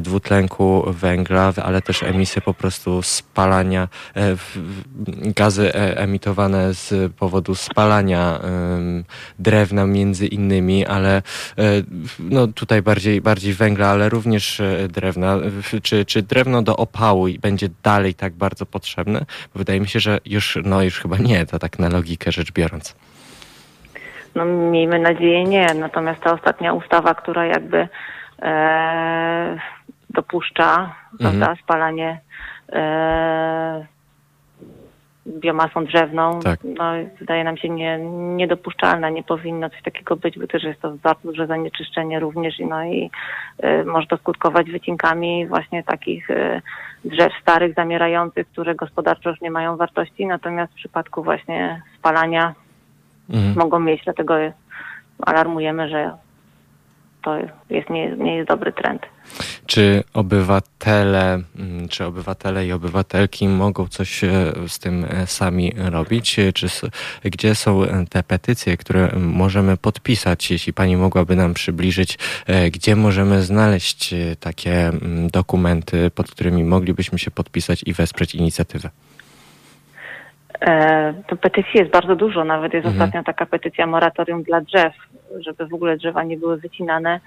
[0.01, 3.87] dwutlenku węgla, ale też emisję po prostu spalania,
[5.35, 9.03] gazy emitowane z powodu spalania em,
[9.69, 11.21] drewna między innymi, ale e,
[12.19, 15.38] no tutaj bardziej, bardziej węgla, ale również e, drewna.
[15.38, 19.19] W- Czy, czy drewno do opału będzie dalej tak bardzo potrzebne?
[19.53, 22.51] Bo wydaje mi się, że już, no już chyba nie, to tak na logikę rzecz
[22.51, 22.95] biorąc.
[24.36, 27.88] No miejmy nadzieję nie, natomiast ta ostatnia ustawa, która jakby
[28.41, 29.60] e,
[30.10, 32.19] dopuszcza prawda, spalanie
[32.73, 33.86] e,
[35.29, 36.59] biomasą drzewną, Tak.
[36.63, 37.99] no wydaje nam się nie,
[38.35, 42.65] niedopuszczalna, nie powinno coś takiego być, bo też jest to bardzo duże zanieczyszczenie również i
[42.65, 43.09] no i
[43.59, 46.61] e, może to skutkować wycinkami właśnie takich e,
[47.05, 52.53] drzew starych, zamierających, które gospodarczo już nie mają wartości, natomiast w przypadku właśnie spalania
[53.29, 53.55] Mhm.
[53.57, 54.35] mogą mieć, dlatego
[55.25, 56.11] alarmujemy, że
[57.21, 57.38] to
[57.69, 59.01] jest, nie, nie jest dobry trend.
[59.65, 64.29] Czy obywatele, mm, czy obywatele i obywatelki mogą coś e,
[64.67, 66.39] z tym e, sami robić?
[66.53, 66.67] Czy,
[67.23, 70.51] gdzie są e, te petycje, które możemy podpisać?
[70.51, 72.17] Jeśli pani mogłaby nam przybliżyć,
[72.71, 78.89] gdzie możemy znaleźć takie mm, dokumenty, pod którymi moglibyśmy się podpisać i wesprzeć inicjatywę?
[81.27, 83.01] To petycji jest bardzo dużo, nawet jest Mhm.
[83.01, 84.93] ostatnio taka petycja moratorium dla drzew,
[85.39, 87.19] żeby w ogóle drzewa nie były wycinane.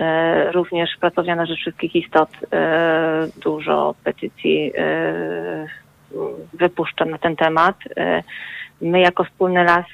[0.00, 5.66] E, również Pracownia na Rzecz Wszystkich Istot e, dużo petycji e,
[6.54, 7.76] wypuszcza na ten temat.
[8.80, 9.86] My jako Wspólny Las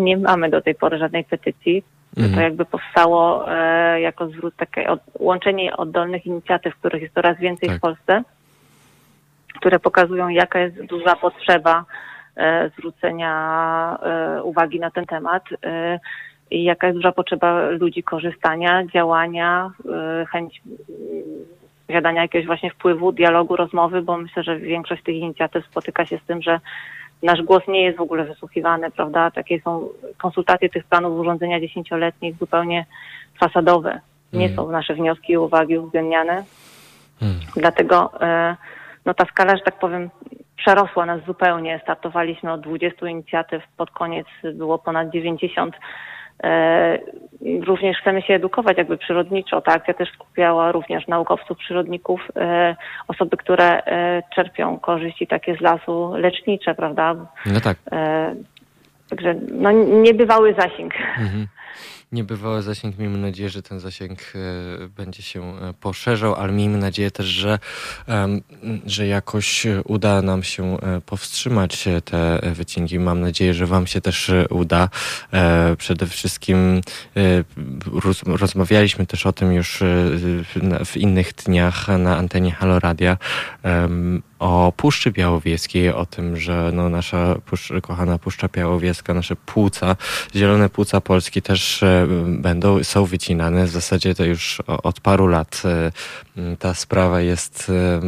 [0.00, 1.82] nie mamy do tej pory żadnej petycji.
[2.14, 2.42] To Mhm.
[2.42, 3.46] jakby powstało
[3.96, 7.78] jako zwrót takie od, łączenie oddolnych inicjatyw, których jest coraz więcej Tak.
[7.78, 8.22] w Polsce,
[9.54, 11.84] które pokazują, jaka jest duża potrzeba
[12.78, 13.98] zwrócenia
[14.42, 15.42] uwagi na ten temat
[16.50, 21.22] i jaka jest duża potrzeba ludzi korzystania, działania, e, chęć mm,
[21.86, 26.26] posiadania jakiegoś właśnie wpływu, dialogu, rozmowy, bo myślę, że większość tych inicjatyw spotyka się z
[26.26, 26.60] tym, że
[27.22, 29.30] nasz głos nie jest w ogóle wysłuchiwany, prawda?
[29.30, 32.86] Takie są konsultacje tych planów urządzenia dziesięcioletnich zupełnie
[33.40, 34.00] fasadowe.
[34.32, 34.56] Nie Mhm.
[34.56, 36.44] są nasze wnioski i uwagi uwzględniane.
[37.22, 37.40] Mhm.
[37.56, 38.56] Dlatego e,
[39.06, 40.10] no ta skala, że tak powiem,
[40.56, 41.80] przerosła nas zupełnie.
[41.82, 45.76] Startowaliśmy od 20 inicjatyw, pod koniec było ponad 90.
[46.44, 46.98] E,
[47.66, 49.60] Również chcemy się edukować jakby przyrodniczo.
[49.60, 52.76] Ta akcja też skupiała również naukowców, przyrodników, e,
[53.08, 57.14] osoby, które e, czerpią korzyści takie z lasu lecznicze, prawda?
[57.46, 57.76] No tak.
[59.10, 59.72] Także no,
[60.02, 60.94] niebywały zasięg.
[61.18, 61.46] Mhm.
[62.12, 62.98] Niebywały zasięg.
[62.98, 64.18] Miejmy nadzieję, że ten zasięg
[64.96, 67.58] będzie się poszerzał, ale miejmy nadzieję też, że,
[68.86, 72.98] że jakoś uda nam się powstrzymać te wycinki.
[72.98, 74.88] Mam nadzieję, że Wam się też uda.
[75.78, 76.80] Przede wszystkim
[78.26, 79.78] rozmawialiśmy też o tym już
[80.84, 83.16] w innych dniach na antenie Halo Radia
[84.38, 87.34] o Puszczy Białowieskiej, o tym, że no nasza
[87.82, 89.96] kochana Puszcza Białowieska, nasze płuca,
[90.36, 93.66] zielone płuca Polski też e, będą, są wycinane.
[93.66, 98.00] W zasadzie to już od paru lat e, ta sprawa jest e,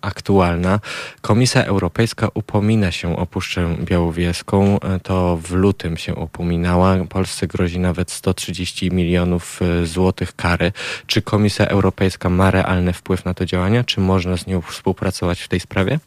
[0.00, 0.80] aktualna.
[1.20, 4.78] Komisja Europejska upomina się o Puszczę Białowieską.
[5.02, 6.96] To w lutym się upominała.
[7.08, 10.72] Polsce grozi nawet 130 milionów złotych kary.
[11.06, 13.84] Czy Komisja Europejska ma realny wpływ na to działania?
[13.84, 15.75] Czy można z nią współpracować w tej sprawie?
[15.76, 15.98] Sprawie?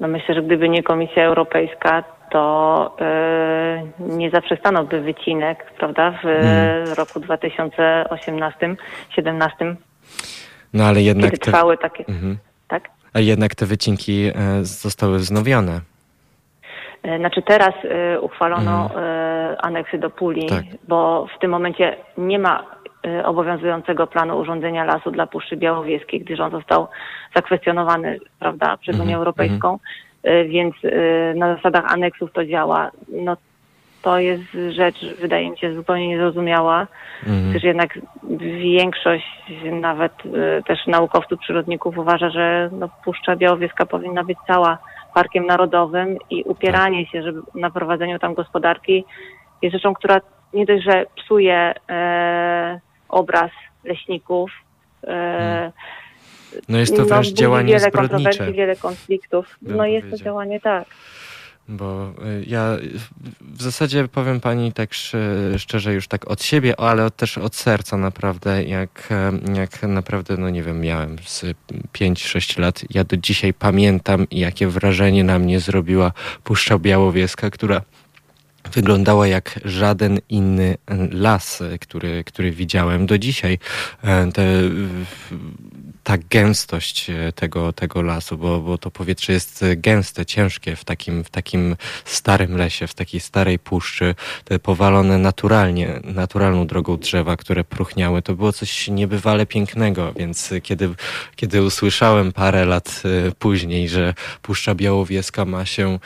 [0.00, 2.96] No myślę, że gdyby nie Komisja Europejska, to
[3.98, 6.92] yy, nie zaprzestanąłby wycinek, prawda, w hmm.
[6.96, 8.76] roku 2018-2017.
[10.74, 11.30] No ale jednak.
[11.30, 12.04] Kiedy trwały takie.
[12.08, 12.38] Mhm.
[12.68, 12.88] Tak?
[13.12, 14.32] A jednak te wycinki e,
[14.64, 15.80] zostały wznowione.
[17.02, 17.74] E, znaczy teraz
[18.20, 19.56] uchwalono mhm.
[19.62, 20.64] aneksy do puli, tak.
[20.88, 22.75] bo w tym momencie nie ma
[23.24, 26.88] obowiązującego planu urządzenia lasu dla Puszczy Białowieskiej, gdyż on został
[27.36, 29.18] zakwestionowany prawda, przez Unię -hmm.
[29.18, 29.78] Europejską,
[30.26, 32.90] y, więc y, na zasadach aneksów to działa.
[33.08, 33.36] No,
[34.02, 36.86] to jest rzecz, wydaje mi się, zupełnie niezrozumiała,
[37.26, 37.50] mm.
[37.50, 37.98] gdyż jednak
[38.60, 39.26] większość
[39.72, 40.12] nawet
[40.66, 44.78] też naukowców, przyrodników uważa, że no, Puszcza Białowieska powinna być cała
[45.14, 47.12] parkiem narodowym i upieranie tak.
[47.12, 49.04] się żeby na prowadzeniu tam gospodarki
[49.62, 50.20] jest rzeczą, która
[50.52, 53.50] nie dość, że psuje e, obraz
[53.84, 54.50] leśników.
[55.04, 55.72] E, hmm.
[56.68, 58.24] No jest to no, wręcz działanie wiele zbrodnicze.
[58.24, 59.58] kontrowersji, wiele konfliktów.
[59.62, 60.86] No jest to działanie tak.
[61.68, 62.76] Bo y, ja
[63.40, 64.90] w zasadzie powiem pani tak
[65.58, 69.08] szczerze już tak od siebie, ale też od serca naprawdę, jak,
[69.54, 71.44] jak naprawdę, no nie wiem, miałem z
[71.92, 76.12] 5-6 lat, ja do dzisiaj pamiętam jakie wrażenie na mnie zrobiła
[76.44, 77.82] Puszcza Białowieska, która
[78.72, 80.76] wyglądała jak żaden inny
[81.10, 83.58] las, który, który widziałem do dzisiaj.
[84.02, 84.42] E, te,
[86.06, 91.30] ta gęstość tego, tego lasu, bo, bo to powietrze jest gęste, ciężkie w takim, w
[91.30, 98.22] takim starym lesie, w takiej starej puszczy, te powalone naturalnie, naturalną drogą drzewa, które pruchniały,
[98.22, 100.90] to było coś niebywale pięknego, więc kiedy,
[101.36, 105.98] kiedy usłyszałem parę lat e, później, że Puszcza Białowieska ma się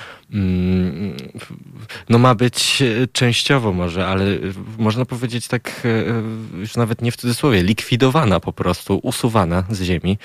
[2.08, 4.24] no ma być e, częściowo może, ale
[4.78, 5.86] można powiedzieć tak
[6.58, 10.18] już nawet nie w cudzysłowie, likwidowana po prostu, usuwana z ziemi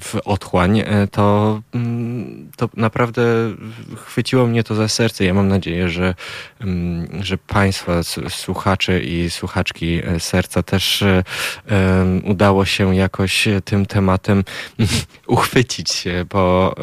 [0.00, 3.22] w otchłań, e, to, mm, to naprawdę
[3.96, 5.24] chwyciło mnie to za serce.
[5.24, 6.14] Ja mam nadzieję, że,
[6.60, 11.22] mm, że Państwa, słuchacze i słuchaczki e, serca też e,
[12.24, 14.44] udało się jakoś tym tematem
[15.26, 16.74] uchwycić, bo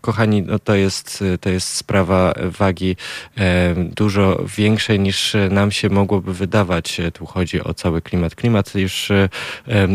[0.00, 2.96] kochani, no to, jest, to jest sprawa wagi
[3.38, 7.00] e, dużo większej niż nam się mogłoby wydawać.
[7.14, 8.34] Tu chodzi o cały klimat.
[8.34, 9.28] Klimat już e,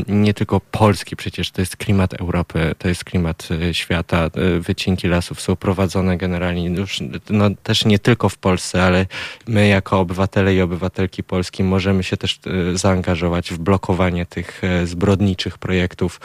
[0.07, 4.29] nie tylko polski przecież, to jest klimat Europy, to jest klimat e, świata.
[4.59, 9.05] Wycinki lasów są prowadzone generalnie już no, też nie tylko w Polsce, ale
[9.47, 12.39] my jako obywatele i obywatelki Polski możemy się też
[12.73, 16.19] zaangażować w blokowanie tych zbrodniczych projektów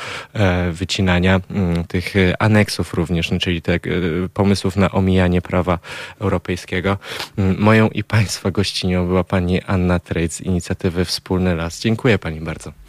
[0.72, 1.40] wycinania,
[1.88, 3.78] tych aneksów również czyli te, e,
[4.34, 5.78] pomysłów na omijanie prawa
[6.20, 6.98] europejskiego.
[7.38, 11.80] Mm, moją i Państwa gościnią była pani Anna Trejc z inicjatywy Wspólny Las.
[11.80, 12.85] Dziękuję Pani bardzo.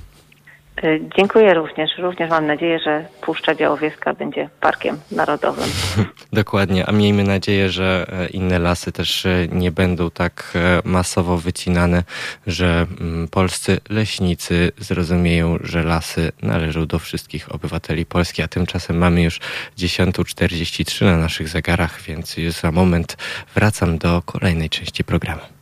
[0.83, 1.97] E, dziękuję również.
[1.97, 5.69] Również mam nadzieję, że Puszcza Białowieska będzie parkiem narodowym.
[6.33, 12.03] Dokładnie, a miejmy nadzieję, że e, inne lasy też e, nie będą tak masowo wycinane,
[12.47, 19.23] że mm, polscy leśnicy zrozumieją, że lasy należą do wszystkich obywateli Polski, a tymczasem mamy
[19.23, 19.39] już
[19.77, 23.17] 10.43 na naszych zegarach, więc już za moment
[23.55, 25.56] wracam do kolejnej części programu.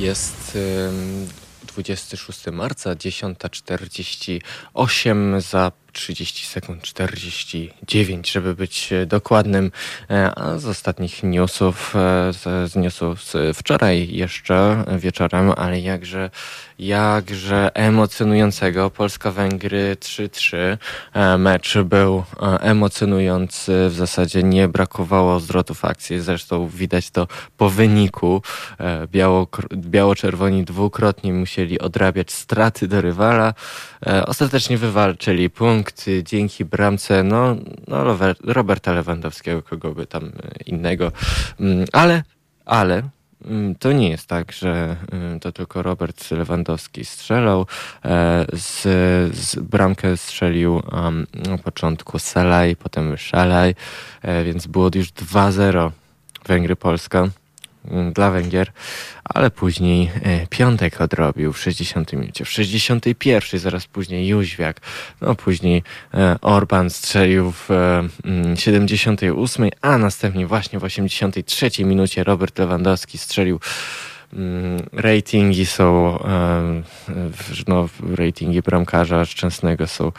[0.00, 0.58] Jest
[1.66, 5.40] 26 marca, 10.48.
[5.40, 9.72] Za 30 sekund 49, żeby być dokładnym.
[10.36, 11.94] A z ostatnich newsów,
[12.30, 16.30] z, z newsów z wczoraj jeszcze wieczorem, ale jakże
[16.80, 18.90] jakże emocjonującego.
[18.90, 20.56] Polska-Węgry 3-3.
[21.12, 26.20] E, mecz był e, emocjonujący, w zasadzie nie brakowało zwrotów akcji.
[26.20, 27.26] Zresztą widać to
[27.56, 28.42] po wyniku.
[28.78, 33.54] E, biało, biało-czerwoni dwukrotnie musieli odrabiać straty do rywala.
[34.26, 35.79] Ostatecznie wywalczyli punkt
[36.22, 37.56] dzięki bramce no,
[37.88, 40.32] no Roberta Lewandowskiego, kogo by tam
[40.66, 41.12] innego.
[41.60, 42.22] Mm, ale,
[42.66, 43.02] ale
[43.44, 47.66] Mm, to nie jest tak, że mm, to tylko Robert Lewandowski strzelał.
[48.04, 48.82] E, z,
[49.36, 50.82] z bramkę strzelił
[51.48, 53.74] na początku Salaj, potem Szalaj,
[54.22, 55.90] e, więc było już 2-0
[56.48, 57.28] Węgry-Polska.
[57.88, 58.72] Mm, dla Węgier,
[59.24, 64.80] ale później e, Piątek odrobił w 60 minucie, w 61 zaraz później Jóźwiak,
[65.20, 65.82] no później
[66.14, 67.68] e, Orban strzelił w
[68.54, 73.60] 78, mm, a następnie właśnie w 83 minucie Robert Lewandowski strzelił
[74.92, 76.18] ratingi są,
[77.68, 80.12] no, ratingi bramkarza Szczęsnego są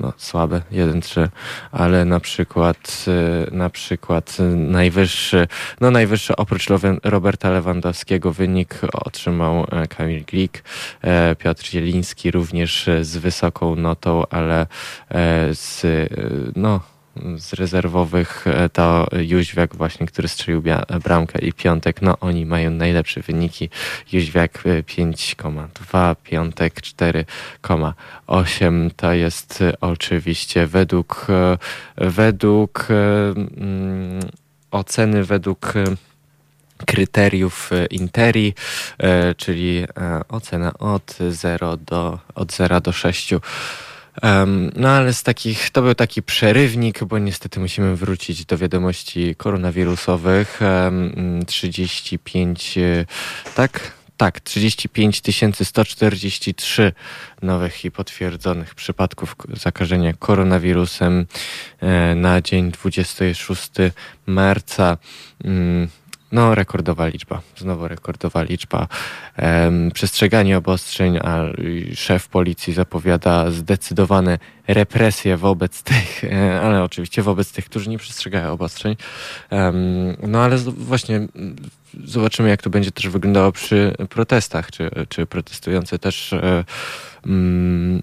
[0.00, 1.28] no, słabe, 1-3,
[1.72, 3.04] ale na przykład,
[3.48, 5.48] y, na przykład najwyższy,
[5.80, 6.66] no najwyższy oprócz
[7.04, 10.64] Roberta Lewandowskiego wynik otrzymał e, Kamil Glik,
[11.02, 14.66] e, Piotr Zieliński również z wysoką notą, ale e,
[15.54, 15.86] z,
[16.56, 16.80] no,
[17.36, 20.62] z rezerwowych e, to Jóźwiak właśnie, który strzelił
[21.04, 23.70] bramkę i Piątek, no oni mają najlepsze wyniki.
[24.12, 28.90] Jóźwiak 5,2, e, Piątek 4,8.
[28.96, 31.26] To jest e, oczywiście według,
[31.96, 34.20] według mm,
[34.70, 35.72] oceny, według
[36.86, 38.54] kryteriów Interi,
[39.36, 39.86] czyli
[40.28, 43.34] ocena od 0 do, od 0 do 6
[44.22, 49.34] Um, no ale z takich, to był taki przerywnik, bo niestety musimy wrócić do wiadomości
[49.34, 50.60] koronawirusowych.
[50.60, 53.06] Um, 35, e,
[53.54, 53.98] tak?
[54.16, 55.22] Tak, 35
[55.62, 56.92] 143
[57.42, 61.26] nowych i potwierdzonych przypadków zakażenia koronawirusem
[61.80, 63.70] e, na dzień 26
[64.26, 64.98] marca.
[66.32, 67.42] No, rekordowa liczba.
[67.56, 68.88] Znowu rekordowa liczba.
[69.94, 71.44] Przestrzeganie obostrzeń, a
[71.94, 74.38] szef policji zapowiada zdecydowane
[74.68, 78.96] represje wobec tych, e, ale oczywiście wobec tych, którzy nie przestrzegają obostrzeń.
[80.28, 81.28] No ale właśnie
[82.04, 86.64] zobaczymy, jak to będzie też wyglądało przy protestach, czy, czy protestujący też e,
[87.26, 88.02] mm,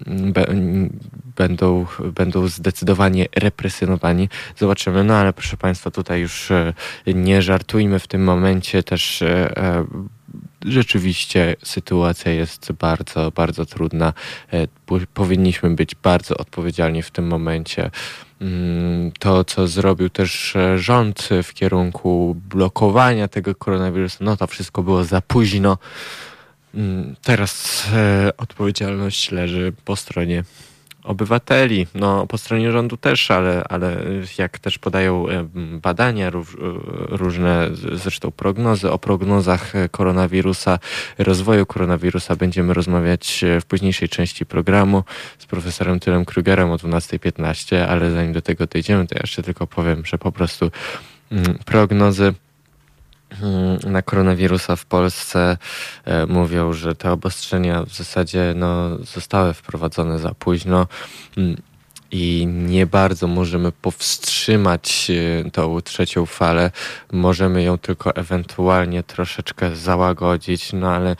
[1.36, 4.28] będą, będą zdecydowanie represjonowani.
[4.56, 5.04] Zobaczymy.
[5.04, 6.74] No ale proszę Państwa, tutaj już e,
[7.06, 9.84] nie żartujmy w tym momencie też e,
[10.64, 14.12] rzeczywiście sytuacja jest bardzo, bardzo trudna.
[15.14, 17.90] Powinniśmy być bardzo odpowiedzialni w tym momencie.
[18.40, 24.82] Mm, to, co zrobił też e, rząd w kierunku blokowania tego koronawirusa, no to wszystko
[24.82, 25.78] było za późno.
[26.74, 30.44] Mm, teraz e, odpowiedzialność leży po stronie
[31.06, 33.96] obywateli, no po stronie rządu też, ale, ale
[34.38, 35.48] jak też podają e,
[35.82, 36.30] badania
[37.08, 40.78] różne, zresztą prognozy, o prognozach koronawirusa,
[41.18, 45.04] rozwoju koronawirusa będziemy rozmawiać w późniejszej części programu
[45.38, 50.06] z profesorem Tylem Krugerem o 12.15, ale zanim do tego dojdziemy, to jeszcze tylko powiem,
[50.06, 50.70] że po prostu
[51.32, 52.34] mm, prognozy
[53.86, 55.56] na koronawirusa w Polsce
[56.04, 60.86] e, mówią, że te obostrzenia w zasadzie no, zostały wprowadzone za późno
[61.36, 61.56] mm,
[62.10, 66.70] i nie bardzo możemy powstrzymać e, tą trzecią falę.
[67.12, 71.16] Możemy ją tylko ewentualnie troszeczkę załagodzić, no ale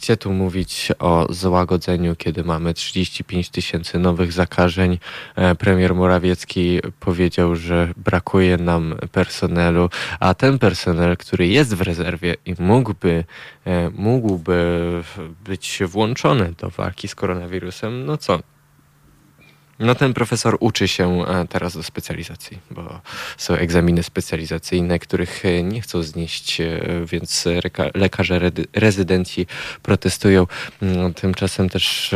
[0.00, 4.98] gdzie tu mówić o złagodzeniu, kiedy mamy 35 tysięcy nowych zakażeń?
[5.36, 12.36] E, premier Morawiecki powiedział, że brakuje nam personelu, a ten personel, który jest w rezerwie
[12.46, 13.24] i mógłby,
[13.66, 14.80] e, mógłby
[15.44, 18.38] być włączony do walki z koronawirusem, no co?
[19.80, 23.00] No ten profesor uczy się e, teraz do specjalizacji, bo
[23.36, 27.44] są egzaminy specjalizacyjne, których e, nie chcą znieść, e, więc
[27.94, 28.40] lekarze
[28.72, 29.46] rezydenci
[29.82, 30.46] protestują.
[30.82, 32.14] No, tymczasem też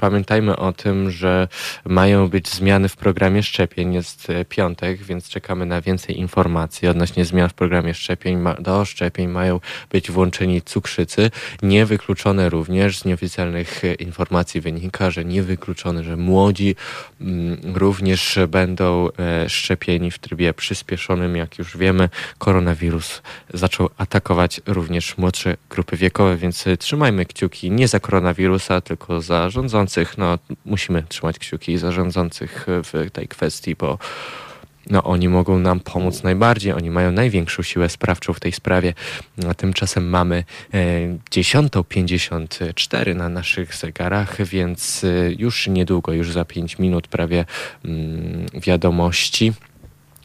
[0.00, 1.48] pamiętajmy o tym, że
[1.84, 3.94] mają być zmiany w programie szczepień.
[3.94, 8.44] Jest piątek, więc czekamy na więcej informacji odnośnie zmian w programie szczepień.
[8.58, 11.30] Do szczepień mają być włączeni cukrzycy.
[11.62, 16.76] Niewykluczone również z nieoficjalnych informacji wynika, że niewykluczone, że młodzi
[17.74, 21.36] również będą e, szczepieni w trybie przyspieszonym.
[21.36, 23.22] Jak już wiemy, koronawirus
[23.54, 30.18] zaczął atakować również młodsze grupy wiekowe, więc trzymajmy kciuki nie za koronawirusa, tylko za rządzących.
[30.18, 33.98] No, musimy trzymać kciuki za rządzących w tej kwestii, bo
[34.90, 38.94] no oni mogą nam pomóc najbardziej, oni mają największą siłę sprawczą w tej sprawie.
[39.50, 40.44] A tymczasem mamy
[41.30, 47.44] 10.54 e, na naszych zegarach, więc e, już niedługo, już za 5 minut prawie
[47.84, 49.52] mm, wiadomości.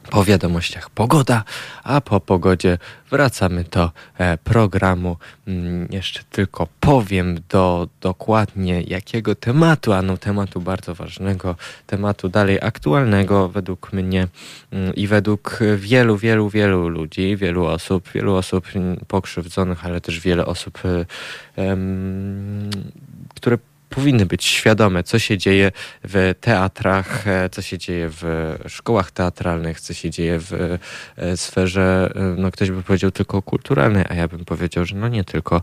[0.09, 1.43] Po wiadomościach pogoda,
[1.83, 2.77] a po pogodzie
[3.11, 5.17] wracamy do e, programu.
[5.47, 11.55] Mm, jeszcze tylko powiem do dokładnie jakiego tematu, a no tematu bardzo ważnego,
[11.87, 14.27] tematu dalej aktualnego według mnie
[14.71, 18.67] mm, i według wielu, wielu, wielu ludzi, wielu osób, wielu osób
[19.07, 21.77] pokrzywdzonych, ale też wiele osób, e,
[23.35, 23.57] które
[23.95, 25.71] powinny być świadome, co się dzieje
[26.03, 30.53] w teatrach, e, co się dzieje w szkołach teatralnych, co się dzieje w
[31.17, 35.07] e, sferze, e, no ktoś by powiedział tylko kulturalnej, a ja bym powiedział, że no
[35.07, 35.61] nie tylko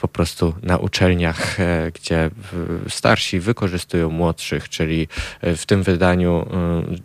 [0.00, 1.56] po prostu na uczelniach,
[1.94, 2.30] gdzie
[2.88, 5.08] starsi wykorzystują młodszych, czyli
[5.42, 6.48] w tym wydaniu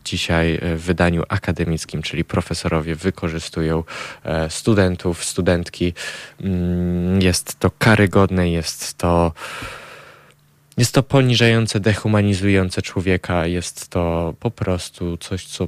[0.06, 3.84] dzisiaj, w wydaniu akademickim, czyli profesorowie wykorzystują
[4.50, 5.94] studentów, studentki.
[6.42, 9.32] Mm, jest to karygodne, jest to
[10.80, 15.68] jest to poniżające, dehumanizujące człowieka, jest to po prostu coś, co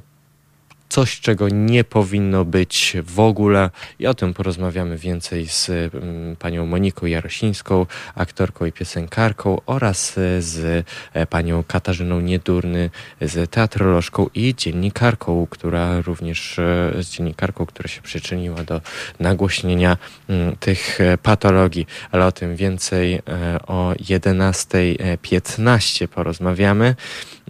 [0.92, 3.70] coś, czego nie powinno być w ogóle.
[4.00, 7.86] I o tym porozmawiamy więcej z mm, panią Moniką Jarosińską,
[8.16, 12.90] aktorką i piosenkarką oraz z e, panią Katarzyną Niedurny,
[13.22, 18.82] z teatrolożką i dziennikarką, która również e, z dziennikarką, która się przyczyniła do
[19.20, 19.98] nagłośnienia
[20.30, 21.88] mm, tych e, patologii.
[22.12, 23.22] Ale o tym więcej
[23.68, 26.96] o 11.15 porozmawiamy.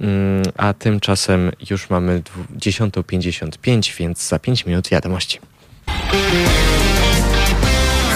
[0.01, 2.21] Mm, a tymczasem już mamy
[3.31, 5.39] 10.55, więc za 5 minut wiadomości.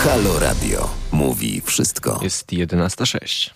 [0.03, 2.19] Halo Radio mówi wszystko.
[2.23, 3.49] Jest 11.06.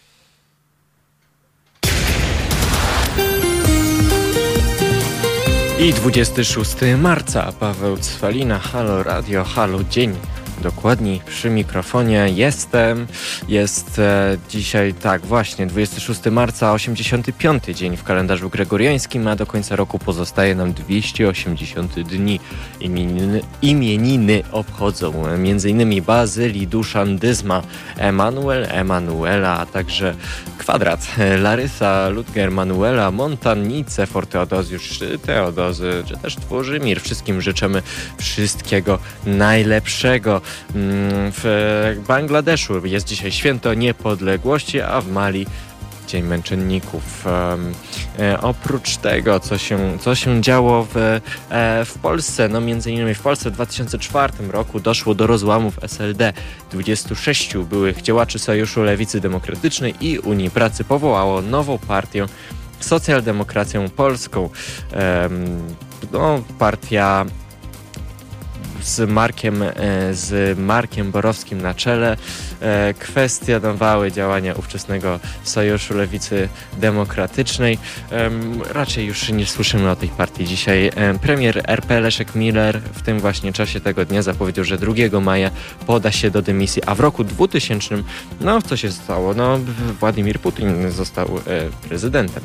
[5.80, 10.16] I 26 marca Paweł Cwalina, Halo Radio, Halo Dzień
[10.60, 13.08] dokładniej przy mikrofonie jestem.
[13.48, 19.76] Jest e, dzisiaj, tak, właśnie 26 marca, 85 dzień w kalendarzu gregoriańskim, a do końca
[19.76, 22.40] roku pozostaje nam 280 dni.
[22.80, 26.02] Imieniny, imieniny obchodzą m.in.
[26.04, 27.62] Bazylii, Duszan, Dyzma,
[27.98, 30.16] Emanuel, Emanuela, a także
[30.58, 31.08] Kwadrat,
[31.46, 37.02] Larysa, Ludger, Manuela, Montannice, Forteodozjusz, Teodozy, czy też Tworzymir.
[37.02, 37.82] Wszystkim życzymy
[38.18, 40.42] wszystkiego najlepszego.
[40.76, 45.46] Mm, w Bangladeszu jest dzisiaj święto niepodległości, a w Mali
[46.10, 47.26] Dzień Męczenników.
[48.20, 51.22] E, oprócz tego, co się, co się działo w, e,
[51.86, 56.34] w Polsce, no między innymi w Polsce w 2004 roku doszło do rozłamów SLD.
[56.72, 62.26] 26 byłych działaczy Sojuszu Lewicy Demokratycznej i Unii Pracy powołało nową partię
[62.80, 64.50] Socjaldemokracją Polską.
[66.12, 67.26] No, partia
[68.84, 69.74] z Markiem, e,
[70.12, 72.18] z Markiem Borowskim na czele
[72.62, 77.78] e, kwestionowały działania ówczesnego Sojuszu Lewicy Demokratycznej.
[78.74, 80.92] Raczej już nie słyszymy o tej partii dzisiaj.
[81.22, 85.52] Premier RP Leszek Miller w tym właśnie czasie tego dnia zapowiedział, że 2 maja
[85.88, 88.04] poda się do dymisji, a w roku 2000,
[88.42, 89.34] no co się stało?
[89.34, 89.60] No
[90.00, 92.44] Władimir Putin został e, prezydentem.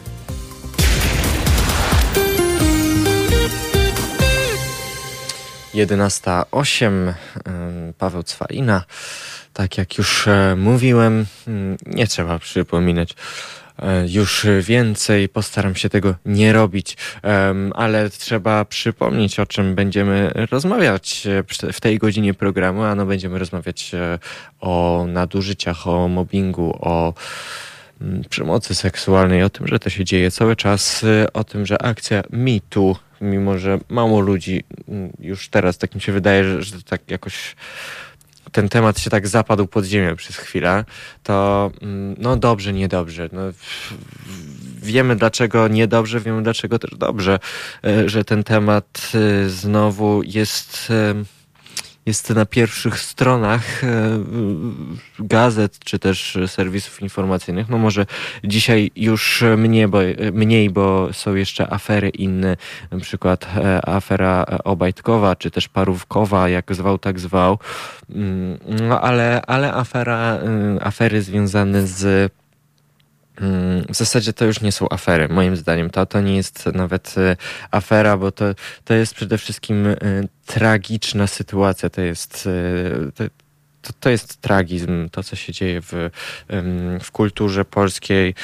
[5.74, 7.12] 11.08
[7.98, 8.84] Paweł Cwalina.
[9.52, 13.14] Tak jak już e, mówiłem, mm, nie trzeba przypominać
[13.78, 16.96] e, już więcej, postaram się tego nie robić,
[17.74, 23.38] ale trzeba przypomnieć, o czym będziemy rozmawiać e, w tej godzinie programu, a no będziemy
[23.38, 23.92] rozmawiać
[24.60, 27.14] o nadużyciach, o mobbingu, o
[28.00, 32.22] mm, przemocy seksualnej, o tym, że to się dzieje cały czas, o tym, że akcja
[32.30, 37.10] MeToo mimo że mało ludzi mm, już teraz, tak mi się wydaje, że, że tak
[37.10, 37.56] jakoś
[38.52, 40.84] ten temat się tak zapadł pod ziemię przez chwilę,
[41.22, 43.28] to mm, no dobrze, niedobrze.
[43.32, 43.40] No,
[44.82, 47.38] wiemy dlaczego niedobrze, wiemy dlaczego też dobrze,
[47.84, 50.92] e, że ten temat e, znowu jest
[52.06, 53.88] jest na pierwszych stronach e,
[55.18, 57.68] gazet czy też serwisów informacyjnych.
[57.68, 58.06] No może
[58.44, 59.98] dzisiaj już mniej, bo,
[60.32, 62.56] mniej, bo są jeszcze afery inne,
[62.90, 67.58] na przykład e, afera Obajtkowa czy też Parówkowa, jak zwał, tak zwał.
[68.10, 72.32] Mm, no ale, ale afera, e, afery związane z
[73.88, 75.90] w zasadzie to już nie są afery, moim zdaniem.
[75.90, 77.36] To, to nie jest nawet e,
[77.70, 78.44] afera, bo to,
[78.84, 79.96] to jest przede wszystkim e,
[80.46, 81.90] tragiczna sytuacja.
[81.90, 83.24] To jest, e, to,
[83.82, 86.10] to, to jest tragizm, to co się dzieje w,
[87.02, 88.34] w kulturze polskiej,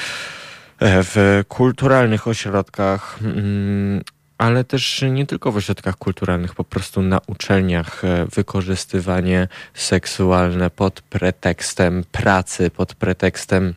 [0.83, 4.01] w kulturalnych ośrodkach mm,
[4.41, 8.01] ale też nie tylko w ośrodkach kulturalnych, po prostu na uczelniach
[8.35, 13.73] wykorzystywanie seksualne pod pretekstem pracy, pod pretekstem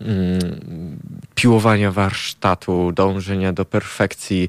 [0.00, 0.98] Mm,
[1.34, 4.48] piłowania warsztatu, dążenia do perfekcji.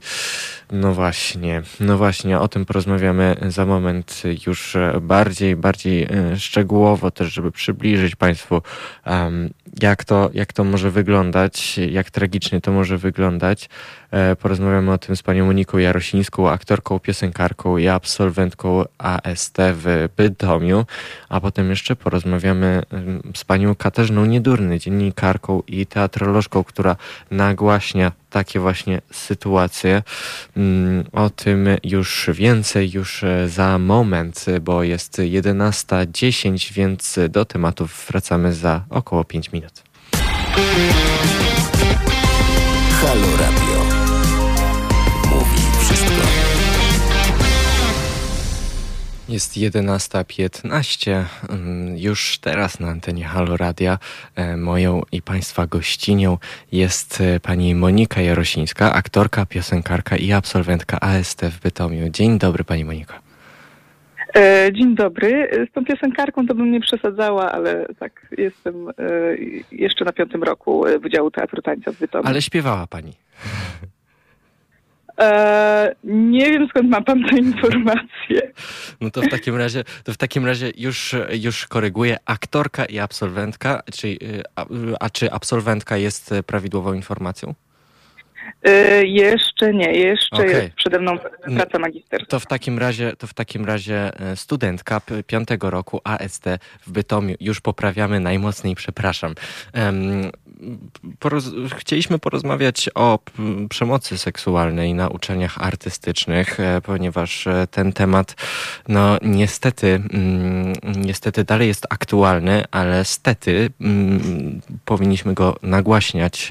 [0.71, 7.33] No właśnie, no właśnie, o tym porozmawiamy za moment już bardziej, bardziej e, szczegółowo też,
[7.33, 8.61] żeby przybliżyć Państwu,
[9.81, 13.69] jak to, jak to może wyglądać, jak tragicznie to może wyglądać.
[14.11, 20.85] E, porozmawiamy o tym z panią Moniką Jarosińską, aktorką, piosenkarką i absolwentką AST w Bytomiu,
[21.29, 22.83] a potem jeszcze porozmawiamy
[23.35, 26.95] z panią Katarzyną Niedurny, dziennikarką i teatrolożką, która
[27.31, 30.03] nagłaśnia takie właśnie sytuacje.
[30.57, 38.05] Mm, o tym już więcej już e, za moment, bo jest 11.10, więc do tematów
[38.09, 39.83] wracamy za około 5 minut.
[43.01, 43.76] Halo Radio.
[49.29, 51.23] Jest 11.15.
[51.49, 53.97] Mm, już teraz na antenie Halo Radia
[54.35, 56.37] e, moją i Państwa gościnią
[56.71, 62.09] jest e, pani Monika Jarosińska, aktorka, piosenkarka i absolwentka AST w Bytomiu.
[62.09, 63.19] Dzień dobry pani Monika.
[64.35, 65.49] E, dzień dobry.
[65.69, 68.87] Z tą piosenkarką to bym nie przesadzała, ale tak, jestem
[69.71, 72.25] jeszcze na piątym roku Wydziału Teatru Tańca w Bytomiu.
[72.27, 73.13] Ale śpiewała pani.
[75.17, 78.51] Eee, nie wiem skąd ma pan tę informację.
[79.01, 82.17] No to w takim razie, to w takim razie już, już koryguję.
[82.25, 84.17] Aktorka i absolwentka, czy,
[84.55, 84.65] a,
[84.99, 87.53] a czy absolwentka jest prawidłową informacją?
[88.67, 90.47] Y, jeszcze nie, jeszcze okay.
[90.47, 91.17] jest przede mną
[91.55, 92.27] praca magisterska.
[92.27, 96.45] To w takim razie, to w takim razie e, studentka piątego roku AST
[96.87, 97.35] w Bytomiu.
[97.39, 99.35] Już poprawiamy najmocniej, przepraszam.
[99.73, 100.31] Um,
[101.19, 103.19] poroz chcieliśmy porozmawiać o
[103.69, 108.35] przemocy seksualnej na uczelniach artystycznych, e, ponieważ e, ten temat,
[108.87, 116.49] no niestety, mm, niestety dalej jest aktualny, ale stety mm, powinniśmy go nagłaśniać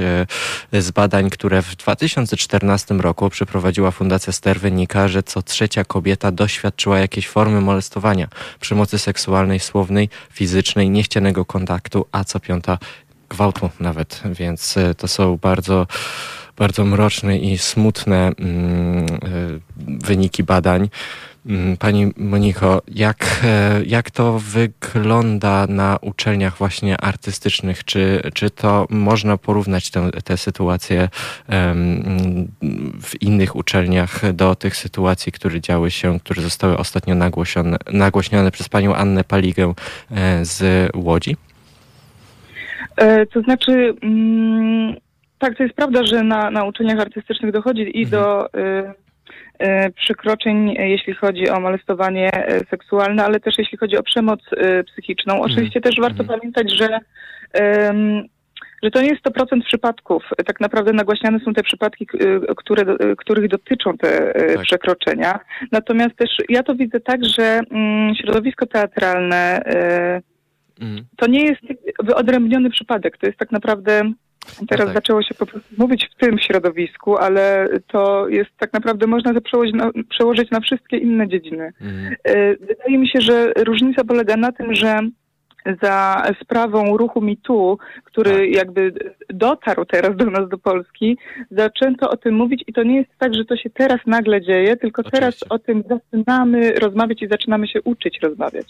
[0.72, 6.98] z badań, które w 2014 roku przeprowadziła Fundacja Ster wynika, że co trzecia kobieta doświadczyła
[6.98, 8.28] jakiejś formy molestowania,
[8.60, 12.78] przemocy seksualnej, słownej, fizycznej, niechcianego kontaktu, a co piąta
[13.28, 15.86] gwałtu nawet, więc e, to są bardzo
[16.56, 19.08] bardzo mroczne i smutne mm, e,
[20.06, 20.88] wyniki badań.
[21.48, 27.84] Mm, pani Moniko, jak, e, jak to wygląda na uczelniach właśnie artystycznych?
[27.84, 31.08] Czy, czy to można porównać tę, tę sytuację
[33.02, 38.68] w innych uczelniach do tych sytuacji, które działy się, które zostały ostatnio nagłośnione, nagłośnione przez
[38.68, 39.74] panią Annę Paligę
[40.10, 41.36] e, z Łodzi?
[42.96, 44.96] E, to znaczy, mm,
[45.38, 48.10] tak, to jest prawda, że na, na uczelniach artystycznych dochodzi i mhm.
[48.10, 49.05] do E,
[49.96, 54.40] przekroczeń, e, jeśli chodzi o molestowanie e, seksualne, ale też jeśli chodzi o przemoc
[54.86, 55.34] psychiczną.
[55.34, 55.52] Mhm.
[55.52, 56.26] Oczywiście też warto mm.
[56.26, 56.98] pamiętać, że
[58.82, 60.22] że to nie jest 100% przypadków.
[60.46, 62.06] Tak naprawdę nagłaśniane są te przypadki,
[62.56, 64.62] które, których dotyczą te tak.
[64.62, 65.40] przekroczenia.
[65.72, 69.60] Natomiast też ja to widzę tak, że mm, środowisko teatralne
[70.80, 71.04] mm.
[71.16, 71.60] to nie jest
[72.02, 73.18] wyodrębniony przypadek.
[73.18, 74.12] To jest tak naprawdę
[74.68, 74.94] Teraz no tak.
[74.94, 79.40] zaczęło się po prostu mówić w tym środowisku, ale to jest tak naprawdę można to
[79.40, 81.72] przełożyć na, przełożyć na wszystkie inne dziedziny.
[81.80, 82.16] Mhm.
[82.24, 85.00] E, wydaje mi się, że różnica polega na tym, że
[85.82, 88.50] za sprawą ruchu MeToo, który tak.
[88.50, 88.92] jakby
[89.30, 91.18] dotarł teraz do nas, do Polski,
[91.50, 94.76] zaczęto o tym mówić i to nie jest tak, że to się teraz nagle dzieje,
[94.76, 95.20] tylko Oczywiście.
[95.20, 98.66] teraz o tym zaczynamy rozmawiać i zaczynamy się uczyć rozmawiać.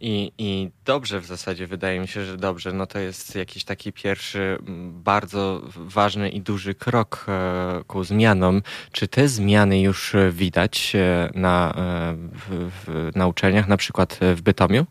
[0.00, 2.72] I, I dobrze w zasadzie, wydaje mi się, że dobrze.
[2.72, 4.58] No to jest jakiś taki pierwszy
[5.04, 8.62] bardzo ważny i duży krok e, ku zmianom.
[8.92, 14.86] Czy te zmiany już widać e, na, e, na uczelniach, na przykład w Bytomiu?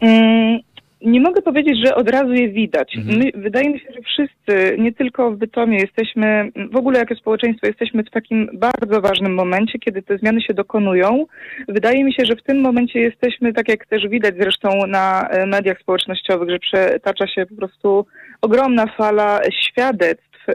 [0.00, 0.60] Mm,
[1.02, 2.96] nie mogę powiedzieć, że od razu je widać.
[2.96, 3.18] Mhm.
[3.18, 7.66] My, wydaje mi się, że wszyscy, nie tylko w Bytomie, jesteśmy, w ogóle jako społeczeństwo,
[7.66, 11.26] jesteśmy w takim bardzo ważnym momencie, kiedy te zmiany się dokonują.
[11.68, 15.46] Wydaje mi się, że w tym momencie jesteśmy, tak jak też widać zresztą na e,
[15.46, 18.06] mediach społecznościowych, że przetacza się po prostu
[18.42, 20.52] ogromna fala świadectw y,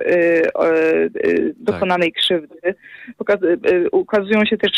[1.26, 2.22] y, dokonanej tak.
[2.22, 2.76] krzywdy.
[3.18, 3.40] Pokaz,
[3.92, 4.72] ukazują się też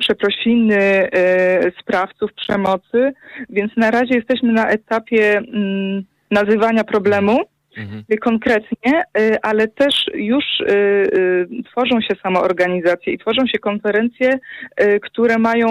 [0.00, 3.12] przeprosiny e, sprawców przemocy,
[3.50, 7.40] więc na razie jesteśmy na etapie mm, nazywania problemu.
[7.76, 8.04] mhm.
[8.20, 9.02] konkretnie,
[9.42, 10.44] ale też już
[11.70, 14.38] tworzą się samoorganizacje i tworzą się konferencje,
[15.02, 15.68] które mają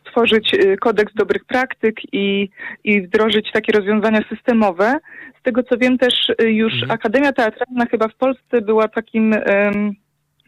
[0.00, 2.48] stworzyć kodeks dobrych praktyk i,
[2.84, 4.98] i wdrożyć takie rozwiązania systemowe.
[5.40, 6.90] Z tego co wiem też już mhm.
[6.90, 9.94] Akademia Teatralna chyba w Polsce była takim um,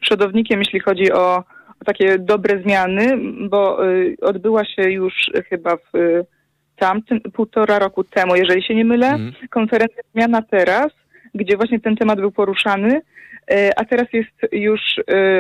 [0.01, 1.45] przodownikiem, jeśli chodzi o
[1.85, 3.19] takie dobre zmiany,
[3.49, 5.15] bo y, odbyła się już
[5.49, 6.27] chyba w y,
[6.77, 9.33] tamtym, półtora roku temu, jeżeli się nie mylę, mm.
[9.51, 10.87] konferencja Zmiana Teraz,
[11.35, 13.01] gdzie właśnie ten temat był poruszany,
[13.53, 14.81] y, a teraz jest już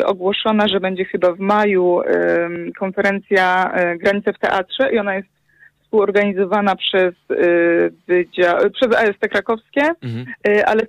[0.05, 2.01] ogłoszona, że będzie chyba w maju
[2.79, 5.38] konferencja Granice w Teatrze i ona jest
[5.89, 8.29] współorganizowana przez, y,
[8.73, 10.27] przez AST krakowskie, mhm.
[10.49, 10.83] Y, ale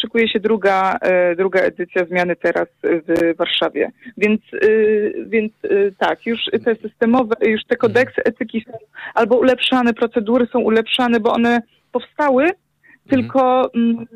[0.00, 0.98] szykuje się druga,
[1.32, 3.90] y, druga edycja zmiany teraz w Warszawie.
[4.16, 4.40] Więc,
[5.26, 5.52] więc
[5.98, 8.34] tak, już te systemowe, już te kodeksy mhm.
[8.34, 8.78] etyki są
[9.14, 12.54] albo ulepszane, procedury są ulepszane, bo one powstały, mhm.
[13.08, 14.06] tylko mm,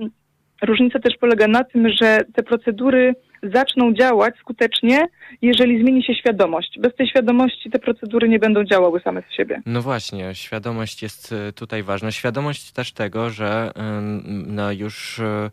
[0.63, 3.15] różnica też polega na tym, że te procedury
[3.55, 5.07] zaczną działać skutecznie,
[5.43, 6.79] jeżeli zmieni się świadomość.
[6.81, 9.63] Bez tej świadomości te procedury nie będą działały same z siebie.
[9.67, 12.13] No właśnie, świadomość jest tutaj ważna.
[12.13, 13.71] Świadomość też tego, że
[14.47, 15.51] no już e,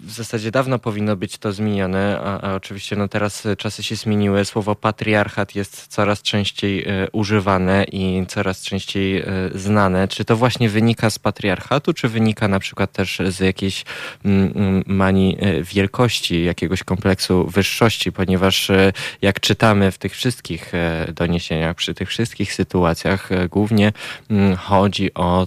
[0.00, 4.44] w zasadzie dawno powinno być to zmienione, a, a, oczywiście no teraz czasy się zmieniły.
[4.44, 9.24] Słowo patriarchat jest coraz częściej e, używane i coraz częściej e,
[9.54, 10.08] znane.
[10.08, 13.84] Czy to właśnie wynika z patriarchatu, czy wynika na przykład też z jakiejś
[14.24, 18.70] mm, mm, manii e, wielkości, jakiegoś kompleksu wyższości, ponieważ
[19.22, 20.72] jak czytamy w tych wszystkich
[21.14, 23.92] doniesieniach, przy tych wszystkich sytuacjach, głównie
[24.30, 25.46] mm, chodzi o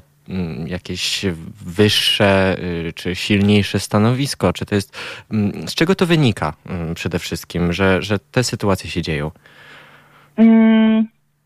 [0.68, 1.26] jakieś
[1.66, 2.56] wyższe
[2.88, 4.54] y, czy silniejsze stanowisko?
[4.54, 4.98] Czy to jest,
[5.32, 9.32] mm, z czego to wynika mm, przede wszystkim, że, że te sytuacje się dzieją?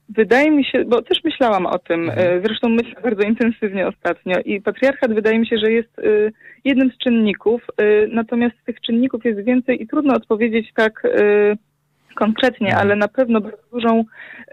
[0.09, 2.37] Wydaje mi się, bo też myślałam o tym, mhm.
[2.37, 6.31] Y, zresztą myślę bardzo intensywnie ostatnio i patriarchat wydaje mi się, że jest y,
[6.65, 7.61] jednym z czynników,
[8.09, 11.07] natomiast tych czynników jest więcej i trudno odpowiedzieć tak
[12.15, 12.81] konkretnie, mhm.
[12.81, 14.03] ale na pewno bardzo dużą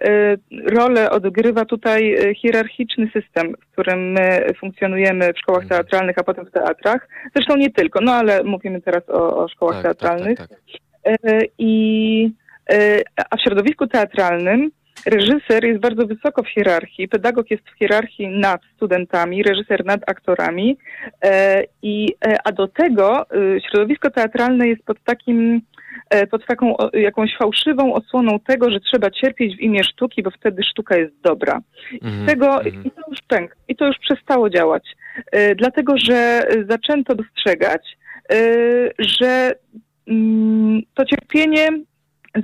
[0.04, 5.82] y, rolę odgrywa tutaj y, hierarchiczny system, w którym my funkcjonujemy w szkołach mhm.
[5.82, 7.08] teatralnych, a potem w teatrach.
[7.34, 10.38] Zresztą nie tylko, no ale mówimy teraz o, o szkołach tak, tak teatralnych.
[10.38, 10.58] Tak, tak,
[11.22, 11.42] tak.
[11.58, 12.30] I,
[13.30, 14.70] a w środowisku teatralnym
[15.06, 20.78] reżyser jest bardzo wysoko w hierarchii, pedagog jest w hierarchii nad studentami, reżyser nad aktorami,
[21.82, 22.08] i,
[22.44, 23.26] a do tego
[23.70, 25.60] środowisko teatralne jest pod takim
[26.30, 30.96] pod taką jakąś fałszywą osłoną tego, że trzeba cierpieć w imię sztuki, bo wtedy sztuka
[30.96, 31.60] jest dobra.
[31.92, 34.82] I mm, tego i to już pęk, i to już przestało działać.
[35.32, 37.96] E, dlatego, że zaczęto dostrzegać,
[38.32, 38.36] e,
[38.98, 39.54] że
[40.08, 41.68] mm, to cierpienie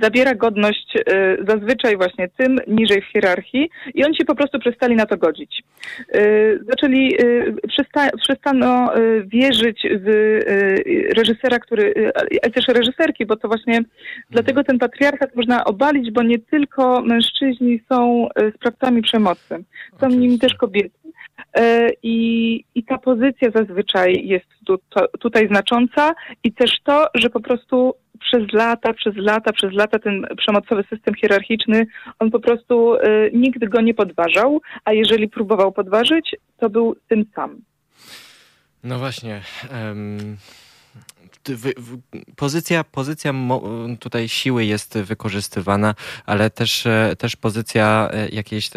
[0.01, 4.95] zabiera godność y, zazwyczaj właśnie tym niżej w hierarchii i oni się po prostu przestali
[4.95, 5.63] na to godzić.
[6.15, 8.91] Y, zaczęli, y, przesta, przestano
[9.25, 10.39] wierzyć w
[11.17, 13.95] reżysera, który, ale też reżyserki, bo to właśnie mhm.
[14.29, 20.19] dlatego ten patriarchat można obalić, bo nie tylko mężczyźni są sprawcami przemocy, są Oczywiście.
[20.19, 20.98] nimi też kobiety.
[22.03, 26.13] I, I ta pozycja zazwyczaj jest tu, to, tutaj znacząca
[26.43, 31.15] i też to, że po prostu przez lata, przez lata, przez lata ten przemocowy system
[31.15, 31.87] hierarchiczny,
[32.19, 32.99] on po prostu y,
[33.33, 37.61] nigdy go nie podważał, a jeżeli próbował podważyć, to był tym sam.
[38.83, 39.41] No właśnie.
[39.71, 40.37] Um
[42.35, 43.33] pozycja, pozycja
[43.99, 48.69] tutaj siły jest wykorzystywana, ale też, e, też pozycja e, jakiejś,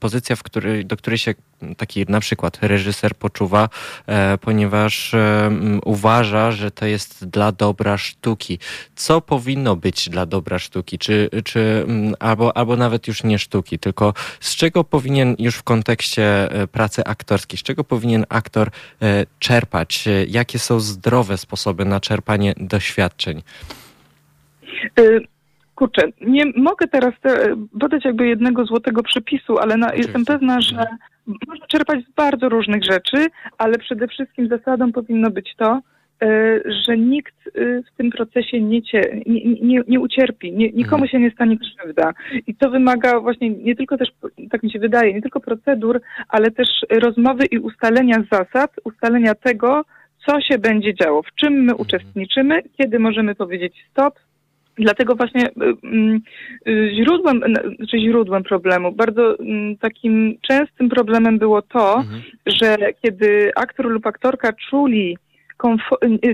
[0.00, 1.34] pozycja, w której, do której się
[1.76, 3.68] taki na przykład reżyser poczuwa,
[4.06, 5.12] e, ponieważ
[5.84, 8.58] uważa, że to jest dla dobra sztuki.
[8.96, 10.98] Co powinno być dla dobra sztuki?
[10.98, 11.86] Czy, czy
[12.18, 17.58] albo, albo nawet już nie sztuki, tylko z czego powinien już w kontekście pracy aktorskiej,
[17.58, 18.70] z czego powinien aktor
[19.38, 20.04] czerpać?
[20.28, 23.42] Jakie są zdrowe sposoby sposoby na czerpanie doświadczeń?
[25.00, 25.20] Y,
[25.74, 30.86] kurczę, nie mogę teraz te, podać jakby jednego złotego przepisu, ale na, jestem pewna, że
[31.46, 33.26] można czerpać z bardzo różnych rzeczy,
[33.58, 35.80] ale przede wszystkim zasadą powinno być to,
[36.22, 41.04] y, że nikt y, w tym procesie nie, cie, nie, nie, nie ucierpi, nie, nikomu
[41.04, 41.08] mhm.
[41.08, 42.12] się nie stanie krzywda.
[42.46, 44.08] I to wymaga właśnie nie tylko też,
[44.50, 49.84] tak mi się wydaje, nie tylko procedur, ale też rozmowy i ustalenia zasad, ustalenia tego,
[50.26, 51.80] co się będzie działo, w czym my mhm.
[51.80, 54.14] uczestniczymy, kiedy możemy powiedzieć stop.
[54.76, 55.52] Dlatego właśnie y,
[55.84, 56.20] mm,
[56.68, 57.40] y, źródłem,
[57.90, 62.22] czy źródłem problemu, bardzo mm, takim częstym problemem było to, mhm.
[62.46, 65.16] że kiedy aktor lub aktorka czuli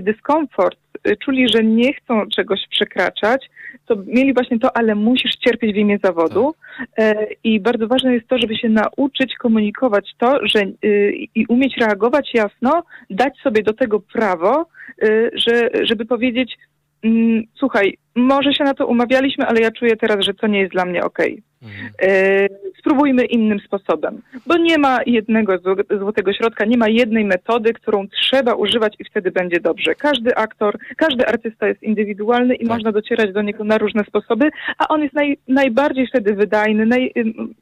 [0.01, 3.49] dyskomfort y, czuli, że nie chcą czegoś przekraczać,
[3.85, 6.55] to mieli właśnie to, ale musisz cierpieć w imię zawodu.
[6.97, 11.77] E, I bardzo ważne jest to, żeby się nauczyć komunikować to, że y, i umieć
[11.77, 14.65] reagować jasno, dać sobie do tego prawo,
[15.03, 16.57] y, że, żeby powiedzieć,
[17.03, 20.71] mm, słuchaj, może się na to umawialiśmy, ale ja czuję teraz, że to nie jest
[20.71, 21.43] dla mnie okej.
[21.63, 21.89] Mhm.
[22.01, 22.47] E,
[22.79, 28.07] spróbujmy innym sposobem, bo nie ma jednego zł- złotego środka, nie ma jednej metody, którą
[28.07, 29.95] trzeba używać i wtedy będzie dobrze.
[29.95, 32.67] Każdy aktor, każdy artysta jest indywidualny i Tak.
[32.67, 37.11] można docierać do niego na różne sposoby, a on jest naj, najbardziej wtedy wydajny, naj,
[37.17, 37.53] ym,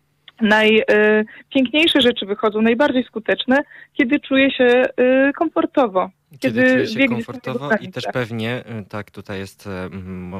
[0.42, 3.58] najpiękniejsze rzeczy wychodzą, najbardziej skuteczne,
[3.94, 4.84] kiedy czuje się
[5.28, 6.10] y, komfortowo.
[6.40, 9.90] Kiedy, Kiedy się komfortowo i też pewnie, y, tak, tutaj jest e,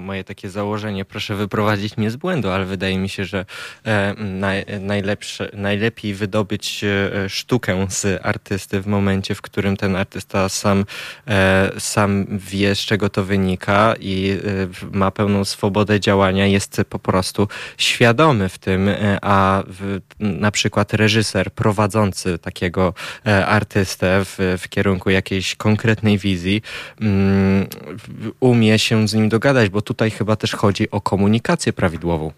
[0.02, 3.46] moje takie założenie, proszę wyprowadzić mnie z błędu, ale wydaje mi się, że
[3.86, 10.50] e, naj, najlepsze, najlepiej wydobyć e, sztukę z artysty w momencie, w którym ten artysta
[10.50, 10.86] sam,
[11.28, 14.30] e, sam wie, z czego to wynika i
[14.92, 20.52] e, ma pełną swobodę działania, jest po prostu świadomy w tym, e, a w, na
[20.52, 22.94] przykład reżyser prowadzący takiego
[23.28, 25.77] e, artystę w, w kierunku jakiejś konkretnej
[26.18, 26.62] wizji
[27.02, 27.68] mm,
[28.40, 32.32] umie się z nim dogadać, bo tutaj chyba też chodzi o komunikację prawidłową.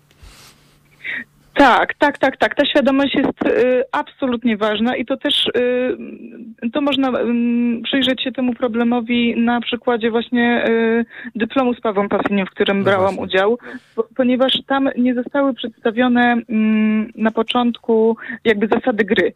[1.59, 2.55] Tak, tak, tak, tak.
[2.55, 8.31] Ta świadomość jest y, absolutnie ważna i to też y, to można y, przyjrzeć się
[8.31, 13.23] temu problemowi na przykładzie właśnie y, dyplomu z Pawłem Pasiniem, w którym No brałam właśnie.
[13.23, 13.57] udział,
[13.95, 19.33] bo, ponieważ tam nie zostały przedstawione mm, na początku jakby zasady gry.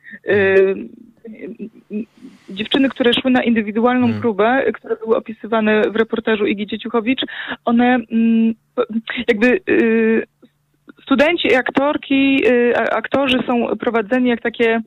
[2.50, 4.22] Dziewczyny, które szły na indywidualną Mm.
[4.22, 7.22] próbę, które były opisywane w reportażu Igi Dzieciuchowicz,
[7.66, 8.54] one mm,
[9.28, 10.24] jakby y,
[11.04, 14.82] studenci i aktorki, y, aktorzy są prowadzeni jak takie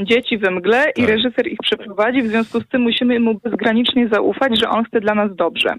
[0.00, 1.10] dzieci we mgle i Tak.
[1.10, 5.14] reżyser ich przeprowadzi, w związku z tym musimy mu bezgranicznie zaufać, że on chce dla
[5.14, 5.74] nas dobrze.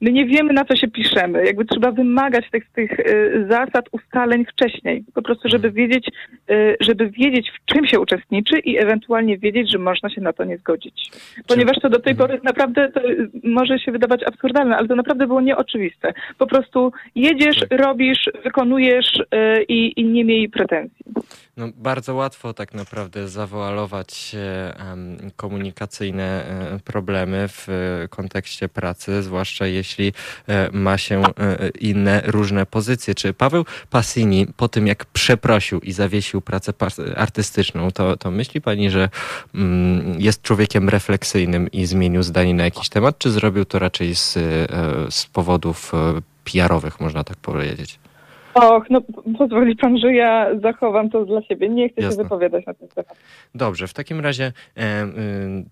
[0.00, 1.44] My nie wiemy, na co się piszemy.
[1.46, 5.04] Jakby trzeba wymagać tych, tych y, zasad, ustaleń wcześniej.
[5.14, 6.08] Po prostu, żeby wiedzieć,
[6.50, 10.44] y, żeby wiedzieć, w czym się uczestniczy i ewentualnie wiedzieć, że można się na to
[10.44, 11.10] nie zgodzić.
[11.46, 12.28] Ponieważ to do tej Mhm.
[12.28, 13.00] pory naprawdę to
[13.44, 16.12] może się wydawać absurdalne, ale to naprawdę było nieoczywiste.
[16.38, 17.80] Po prostu jedziesz, Tak.
[17.80, 21.04] robisz, wykonujesz y, i, i nie miej pretensji.
[21.56, 24.74] No, bardzo łatwo tak naprawdę zawoalować e,
[25.36, 30.12] komunikacyjne e, problemy w e, kontekście pracy, zwłaszcza jeśli
[30.72, 31.22] ma się
[31.80, 33.14] inne różne pozycje.
[33.14, 36.72] Czy Paweł Passini po tym, jak przeprosił i zawiesił pracę
[37.16, 39.08] artystyczną, to, to myśli pani, że
[39.54, 44.38] mm, jest człowiekiem refleksyjnym i zmienił zdanie na jakiś temat, czy zrobił to raczej z,
[45.10, 45.92] z powodów
[46.44, 47.98] PR-owych, można tak powiedzieć?
[48.62, 49.00] Och, no
[49.38, 51.68] pozwoli pan, że ja zachowam to dla siebie.
[51.68, 52.16] Nie chcę Jasne.
[52.16, 53.16] się wypowiadać na ten temat.
[53.54, 54.82] Dobrze, w takim razie y,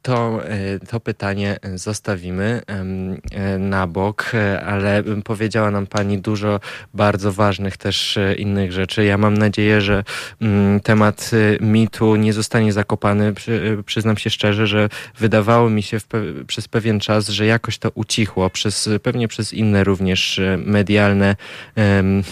[0.02, 6.60] to, e, to pytanie zostawimy e, na bok, e, ale powiedziała nam Pani dużo
[6.94, 9.04] bardzo ważnych też e, innych rzeczy.
[9.04, 10.04] Ja mam nadzieję, że
[10.40, 11.30] mm, temat
[11.60, 13.34] mitu nie zostanie zakopany.
[13.34, 15.98] Przy, przyznam się szczerze, że wydawało mi się
[16.46, 21.36] przez pewien czas, że jakoś to ucichło, przez, pewnie przez inne również e, medialne
[21.76, 22.22] em,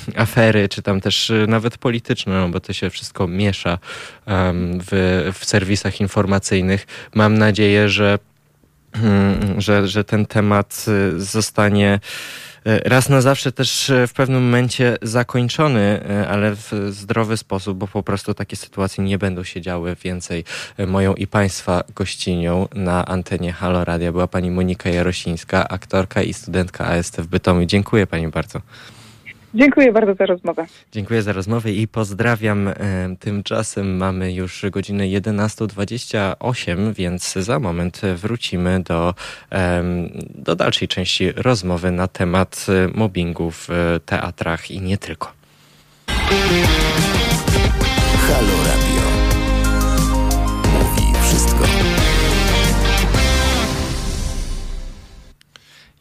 [0.45, 3.78] afery, czy tam też e, nawet polityczne, no bo to się wszystko miesza
[4.26, 6.86] w, w serwisach informacyjnych.
[7.14, 8.18] Mam nadzieję, że,
[8.92, 12.01] mm, że, że ten temat y, zostanie
[12.66, 17.78] y, raz na zawsze też y, w pewnym momencie zakończony, y, ale w zdrowy sposób,
[17.78, 20.45] bo po prostu takie sytuacje nie będą się działy więcej.
[20.80, 26.34] Y, Moją i Państwa gościnią na antenie Halo Radia była pani Monika Jarosińska, aktorka i
[26.34, 27.66] studentka AST w Bytomiu.
[27.66, 28.61] Dziękuję pani bardzo.
[29.55, 30.66] Dziękuję bardzo za rozmowę.
[30.92, 32.68] Dziękuję za rozmowę i pozdrawiam.
[32.68, 32.74] E,
[33.20, 39.14] Tymczasem mamy już godzinę 11.28, więc za moment wrócimy do,
[40.34, 45.32] do dalszej części rozmowy na temat e, mobbingu w e, teatrach i nie tylko.
[48.28, 48.84] Halo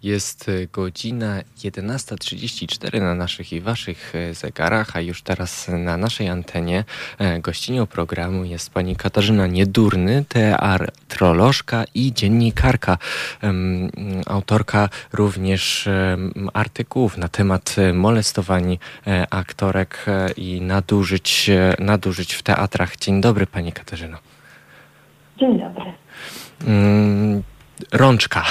[0.03, 6.29] Jest e, godzina 11.34 na naszych i waszych e, zegarach, a już teraz na naszej
[6.29, 6.83] antenie
[7.19, 12.97] e, gościnią programu jest pani Katarzyna Niedurny, teatrolożka i dziennikarka,
[14.27, 15.89] autorka również
[16.53, 18.77] artykułów na temat molestowań
[19.29, 20.05] aktorek
[20.37, 21.49] i nadużyć,
[21.79, 22.97] nadużyć w teatrach.
[22.97, 24.17] Dzień dobry pani Katarzyno.
[25.39, 25.93] Dzień dobry.
[27.91, 28.43] Rączka.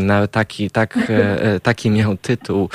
[0.00, 0.98] Na taki, tak,
[1.62, 2.70] taki miał tytuł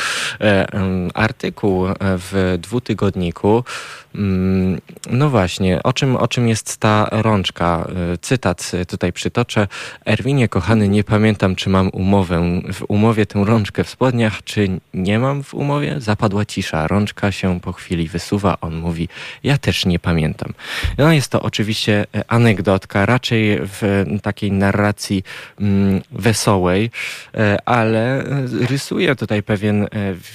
[1.14, 3.64] artykuł w dwutygodniku.
[4.18, 7.88] Mm, no właśnie, o czym, o czym jest ta rączka?
[8.22, 9.68] Cytat tutaj przytoczę.
[10.06, 15.20] Erwinie, kochany, nie pamiętam, czy mam umowę, w umowie tę rączkę w spodniach, czy nie
[15.20, 15.96] mam w umowie.
[16.02, 16.88] Zapadła cisza.
[16.88, 18.58] Rączka się po chwili wysuwa.
[18.62, 19.10] On mówi,
[19.44, 20.54] ja też nie pamiętam.
[20.98, 25.24] No jest to oczywiście anegdotka, raczej w takiej narracji
[25.60, 26.92] mm, wesołej,
[27.66, 28.24] ale
[28.70, 29.88] rysuje tutaj pewien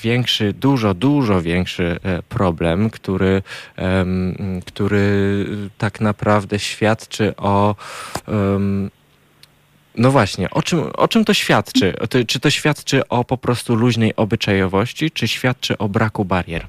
[0.02, 3.42] większy, dużo, dużo większy problem, który,
[4.66, 5.46] który
[5.78, 7.74] tak naprawdę świadczy o
[9.96, 11.94] no właśnie, o czym, o czym to świadczy?
[12.26, 16.66] Czy to świadczy o po prostu luźnej obyczajowości, czy świadczy o braku barier?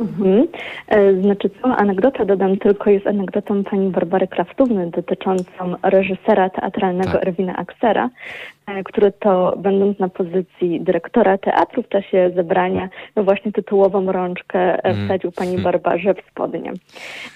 [0.00, 0.46] Mhm.
[0.88, 7.26] E, znaczy, całą anegdotę dodam tylko, jest anegdotą pani Barbary Kraftówny dotyczącą reżysera teatralnego tak.
[7.26, 8.10] Erwina Aksera,
[8.66, 14.58] E, który to będąc na pozycji dyrektora teatru w czasie zebrania, no właśnie tytułową rączkę
[14.58, 15.06] e, mhm.
[15.06, 15.64] wsadził pani mhm.
[15.64, 16.72] Barbarze w spodnie.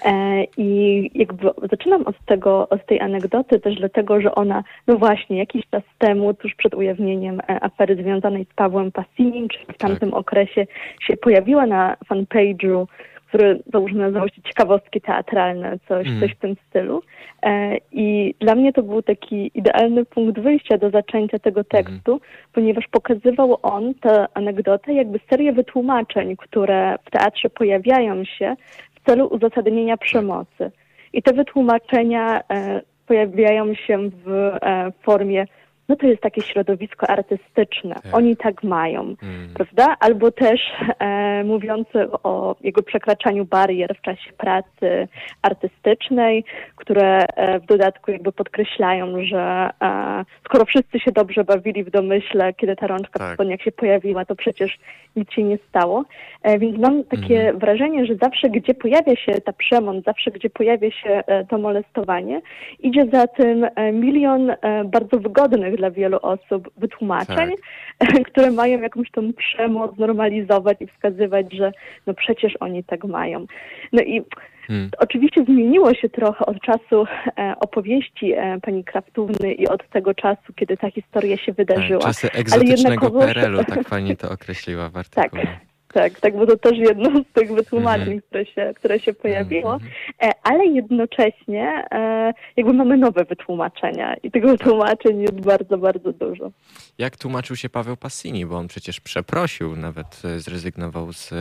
[0.05, 5.37] E, I jakby zaczynam od tego, od tej anegdoty też dlatego, że ona, no właśnie,
[5.37, 10.19] jakiś czas temu, tuż przed ujawnieniem afery związanej z Pawłem Passini, czyli w tamtym tak.
[10.19, 10.67] okresie
[11.01, 12.85] się pojawiła na fanpage'u
[13.27, 16.19] który załóżmy nazywał się ciekawostki teatralne, coś, mm.
[16.19, 17.01] coś w tym stylu.
[17.43, 21.83] E, I dla mnie to był taki idealny punkt wyjścia do zaczęcia tego mhm.
[21.85, 22.21] tekstu, mm.
[22.53, 28.55] ponieważ pokazywał on tę anegdotę jakby serię wytłumaczeń, które w teatrze pojawiają się
[28.95, 30.71] w celu uzasadnienia przemocy.
[31.13, 35.45] I te wytłumaczenia e, pojawiają się w e, formie
[35.89, 37.95] no to jest takie środowisko artystyczne.
[37.95, 38.15] Tak.
[38.15, 39.49] Oni tak mają, mm.
[39.53, 39.95] prawda?
[39.99, 40.61] Albo też
[40.99, 45.07] e, mówiący o jego przekraczaniu barier w czasie pracy
[45.41, 46.43] artystycznej,
[46.75, 52.53] które e, w dodatku jakby podkreślają, że e, skoro wszyscy się dobrze bawili w domyśle,
[52.53, 53.33] kiedy ta rączka tak.
[53.33, 54.79] spodniach się pojawiła, to przecież
[55.15, 56.05] nic się nie stało.
[56.43, 57.59] E, więc mam takie mm.
[57.59, 62.41] wrażenie, że zawsze, gdzie pojawia się ta przemoc, zawsze, gdzie pojawia się e, to molestowanie,
[62.79, 64.51] idzie za tym e, milion
[64.85, 67.51] bardzo wygodnych dla wielu osób wytłumaczeń,
[67.97, 68.23] tak.
[68.31, 71.71] które mają jakąś tą przemoc normalizować i wskazywać, że
[72.07, 73.45] no przecież oni tak mają.
[73.93, 74.21] No i
[74.67, 74.89] Hmm.
[74.97, 77.05] Oczywiście zmieniło się trochę od czasu
[77.37, 81.99] e, opowieści e, pani Kraftówny i od tego czasu, kiedy ta historia się wydarzyła.
[81.99, 83.25] Tak, czasy egzotycznego jednakowoż...
[83.25, 85.43] PRL-u, tak pani to określiła w artykule.
[85.45, 88.23] Tak tak, tak, bo to też jedno z tych wytłumaczeń, mm -hmm.
[88.29, 90.31] które, się, które się pojawiło, mm -hmm.
[90.43, 96.51] ale jednocześnie e, jakby mamy nowe wytłumaczenia i tych wytłumaczeń jest bardzo, bardzo dużo.
[96.97, 101.31] Jak tłumaczył się Paweł Passini, bo on przecież przeprosił, nawet e, zrezygnował z,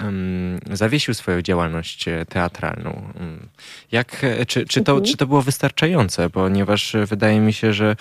[0.00, 3.02] um, zawiesił swoją działalność teatralną.
[3.92, 5.10] Jak, czy, czy, to, mm -hmm.
[5.10, 7.96] czy to było wystarczające, ponieważ wydaje mi się, że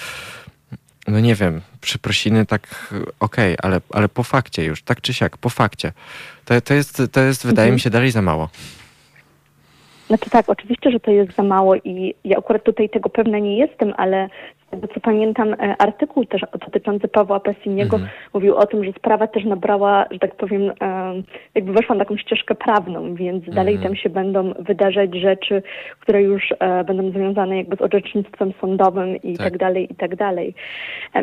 [1.07, 5.37] no nie wiem, przeprosiny tak okej, okay, ale, ale po fakcie już, tak czy siak,
[5.37, 5.91] po fakcie.
[6.45, 7.73] To, to, jest, to jest, wydaje mhm.
[7.73, 8.49] mi się, dalej za mało.
[10.07, 13.57] Znaczy tak, oczywiście, że to jest za mało i ja akurat tutaj tego pewna nie
[13.57, 14.29] jestem, ale
[14.73, 18.11] tego co pamiętam, e, artykuł też dotyczący Pawła Pessiniego mhm.
[18.33, 21.13] mówił o tym, że sprawa też nabrała, że tak powiem, e,
[21.55, 23.55] jakby weszła na taką ścieżkę prawną, więc mhm.
[23.55, 25.63] dalej tam się będą wydarzać rzeczy,
[25.99, 30.15] które już e, będą związane jakby z orzecznictwem sądowym i tak, tak dalej, i tak
[30.15, 30.53] dalej.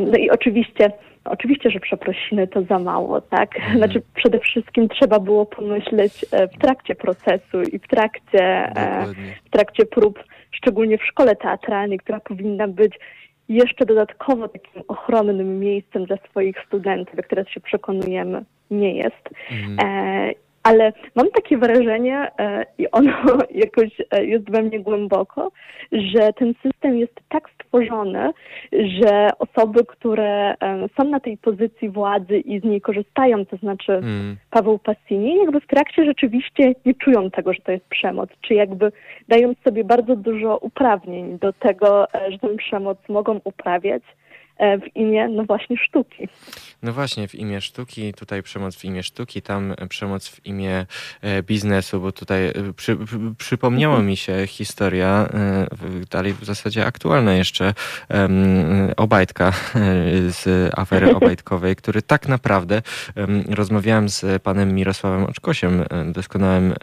[0.01, 0.92] No i oczywiście
[1.24, 3.57] Oczywiście, że przeprosiny to za mało, tak?
[3.57, 3.78] Mhm.
[3.78, 8.72] Znaczy przede wszystkim trzeba było pomyśleć w trakcie procesu i w trakcie,
[9.44, 12.94] w trakcie prób, szczególnie w szkole teatralnej, która powinna być
[13.51, 19.28] jeszcze dodatkowo takim ochronnym miejscem dla swoich studentów, jak teraz się przekonujemy, nie jest.
[19.51, 19.76] Mhm.
[19.82, 20.32] E,
[20.63, 23.13] ale mam takie wrażenie, e, i ono
[23.65, 25.53] jakoś e, jest we mnie głęboko,
[25.93, 28.31] że ten system jest tak stworzony,
[28.73, 33.93] że osoby, które e, są na tej pozycji władzy i z niej korzystają, to znaczy
[33.93, 34.37] mm.
[34.51, 38.93] Paweł Passini, jakby w trakcie rzeczywiście nie czują tego, że to jest przemoc, czy jakby
[39.29, 44.03] dają sobie bardzo dużo uprawnień do tego, że tę przemoc mogą uprawiać
[44.61, 46.29] w imię, no właśnie, sztuki.
[46.83, 50.87] No właśnie, w imię sztuki, tutaj przemoc w imię sztuki, tam przemoc w imię
[51.23, 52.97] e, biznesu, bo tutaj e, przy,
[53.39, 54.09] przypomniała mhm.
[54.09, 55.29] mi się historia,
[56.11, 57.75] dalej w zasadzie aktualna jeszcze,
[58.97, 59.53] Obajtka
[60.29, 62.83] z afery Obajtkowej, który tak naprawdę,
[63.49, 66.75] rozmawiałem z panem Mirosławem Oczkosiem, doskonałym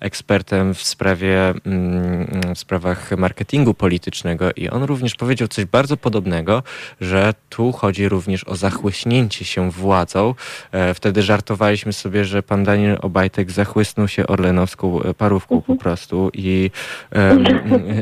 [0.00, 6.62] ekspertem w sprawie, mm, w sprawach marketingu politycznego i on również powiedział coś bardzo podobnego,
[7.00, 10.34] że tu chodzi również o zachłyśnięcie się władzą.
[10.72, 15.78] E, wtedy żartowaliśmy sobie, że pan Daniel Obajtek zachłysnął się orlenowską parówką mhm.
[15.78, 16.70] po prostu i,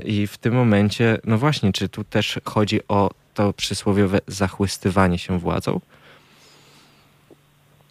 [0.05, 5.39] i w tym momencie, no właśnie, czy tu też chodzi o to przysłowiowe zachłystywanie się
[5.39, 5.81] władzą?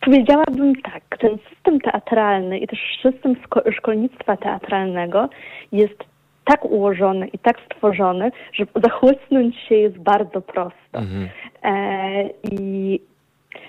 [0.05, 3.35] Powiedziałabym tak, ten system teatralny i też system
[3.77, 5.29] szkolnictwa teatralnego
[5.71, 6.03] jest
[6.45, 10.99] tak ułożony i tak stworzony, że zachłysnąć się jest bardzo prosto.
[10.99, 11.29] Mhm.
[11.63, 12.99] E, I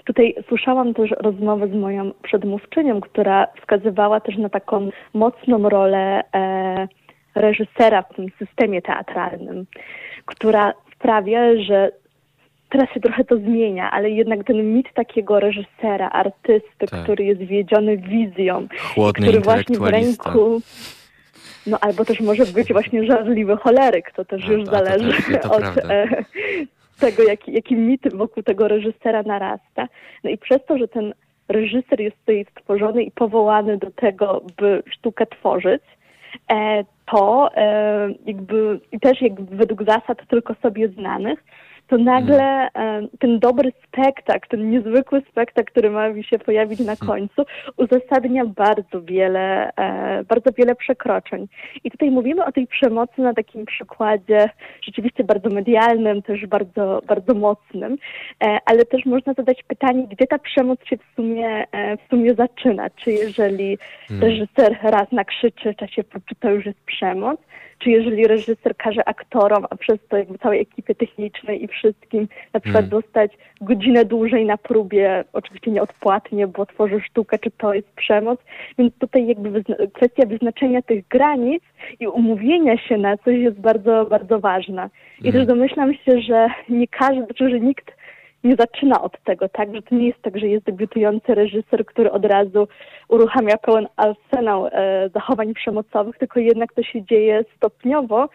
[0.05, 6.89] tutaj słyszałam też rozmowę z moją przedmówczynią, która wskazywała też na taką mocną rolę e,
[7.35, 9.67] reżysera w tym systemie teatralnym,
[10.27, 11.91] która sprawia, że
[12.71, 17.03] teraz się trochę to zmienia, ale jednak ten mit takiego reżysera, artysty, tak.
[17.03, 20.61] który jest wiedziony wizją, Chłodny który właśnie w ręku
[21.67, 25.49] no albo też może być właśnie żarliwy choleryk, to też no, już zależy to, to,
[25.49, 26.09] to od e,
[27.01, 29.89] tego, jaki, jaki mit wokół tego reżysera narasta.
[30.25, 31.15] No i przez to, że ten
[31.49, 35.83] reżyser jest tutaj stworzony i powołany do tego, by sztukę tworzyć,
[36.53, 41.45] e, to e, jakby i też jakby według zasad tylko sobie znanych,
[41.89, 43.09] to nagle hmm.
[43.19, 47.09] ten dobry spektakl, ten niezwykły spektakl, który ma mi się pojawić na hmm.
[47.09, 51.47] końcu, uzasadnia bardzo wiele, e, bardzo wiele przekroczeń.
[51.85, 54.51] I tutaj mówimy o tej przemocy na takim przykładzie
[54.83, 57.97] rzeczywiście bardzo medialnym, też bardzo, bardzo mocnym,
[58.45, 61.65] e, ale też można zadać pytanie, gdzie ta przemoc się w sumie,
[62.07, 62.91] w sumie zaczyna?
[62.91, 63.79] Czy jeżeli
[64.09, 64.29] hmm.
[64.29, 67.41] reżyser raz nakrzyczy w czasie czy to już jest przemoc?
[67.79, 72.61] Czy jeżeli reżyser każe aktorom, a przez to jakby całej ekipie technicznej i wszystkim na
[72.61, 73.03] przykład hmm.
[73.03, 78.41] dostać godzinę dłużej na próbie, oczywiście nieodpłatnie, bo tworzy sztukę, czy to jest przemoc.
[78.79, 81.63] Więc tutaj jakby wyzna kwestia wyznaczenia tych granic
[82.01, 84.91] i umówienia się na coś jest bardzo, bardzo ważna.
[85.19, 85.33] I hmm.
[85.33, 88.04] też domyślam się, że nie każdy, znaczy, że nikt
[88.45, 89.75] nie zaczyna od tego, tak?
[89.75, 92.69] Że to nie jest tak, że jest debiutujący reżyser, który od razu
[93.09, 98.29] uruchamia pełen arsenał e, zachowań przemocowych, tylko jednak to się dzieje stopniowo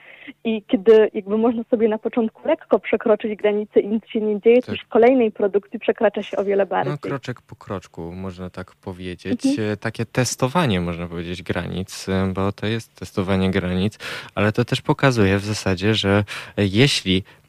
[0.43, 4.55] i kiedy jakby można sobie na początku lekko przekroczyć granicę i nic się nie dzieje,
[4.55, 4.65] tak.
[4.65, 6.91] to już w kolejnej produkcji przekracza się o wiele bardziej.
[6.91, 9.45] No kroczek po kroczku, można tak powiedzieć.
[9.45, 9.71] Mhm.
[9.71, 13.99] E, takie testowanie, można powiedzieć, granic, e, bo to jest testowanie granic,
[14.35, 16.23] ale to też pokazuje w zasadzie, że
[16.57, 17.23] jeśli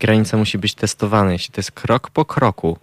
[0.00, 1.32] granica musi być testowana.
[1.32, 2.78] Jeśli to jest krok po kroku,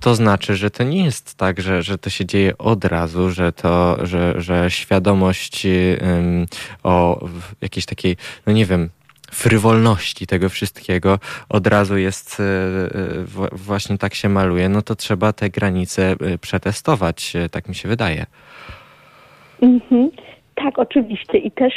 [0.00, 3.52] to znaczy, że to nie jest tak, że, że to się dzieje od razu, że
[3.52, 6.46] to, że, że świadomość um,
[6.82, 7.28] o
[7.60, 8.16] jakiejś takiej,
[8.46, 8.90] no nie wiem,
[9.30, 11.18] frywolności tego wszystkiego
[11.48, 16.38] od razu jest, e, e, właśnie tak się maluje, no to trzeba te granice e,
[16.38, 18.26] przetestować, tak mi się wydaje.
[19.62, 20.10] Mhm.
[20.54, 21.38] Tak, oczywiście.
[21.38, 21.72] I też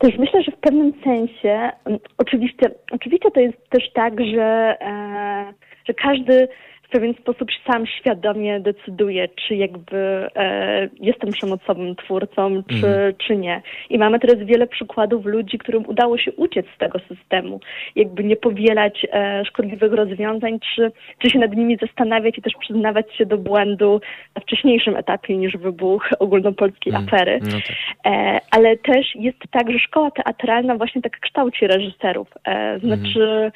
[0.00, 5.52] też myślę, że w pewnym sensie, mm, oczywiście, oczywiście to jest też tak, że, e,
[5.88, 6.48] że każdy
[6.90, 9.96] w pewien sposób sam świadomie decyduje, czy jakby
[10.36, 13.14] e, jestem przemocowym twórcą, czy, mm.
[13.18, 13.62] czy nie.
[13.90, 17.60] I mamy teraz wiele przykładów ludzi, którym udało się uciec z tego systemu,
[17.96, 23.14] jakby nie powielać e, szkodliwych rozwiązań, czy, czy się nad nimi zastanawiać i też przyznawać
[23.14, 24.00] się do błędu
[24.34, 27.08] na wcześniejszym etapie niż wybuch ogólnopolskiej mm.
[27.08, 27.38] afery.
[27.42, 28.12] No tak.
[28.12, 32.28] e, ale też jest tak, że szkoła teatralna właśnie tak kształci reżyserów.
[32.44, 33.50] E, znaczy mm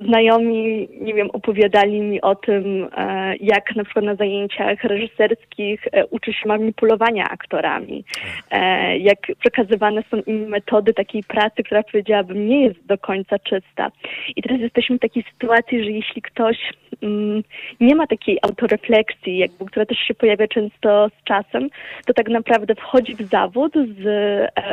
[0.00, 6.06] znajomi, nie wiem, opowiadali mi o tym, e, jak na przykład na zajęciach reżyserskich e,
[6.06, 8.04] uczy się manipulowania aktorami,
[8.50, 13.90] e, jak przekazywane są im metody takiej pracy, która powiedziałabym nie jest do końca czysta.
[14.36, 16.56] I teraz jesteśmy w takiej sytuacji, że jeśli ktoś
[17.02, 17.42] mm,
[17.80, 21.68] nie ma takiej autorefleksji, jakby, która też się pojawia często z czasem,
[22.06, 24.04] to tak naprawdę wchodzi w zawód z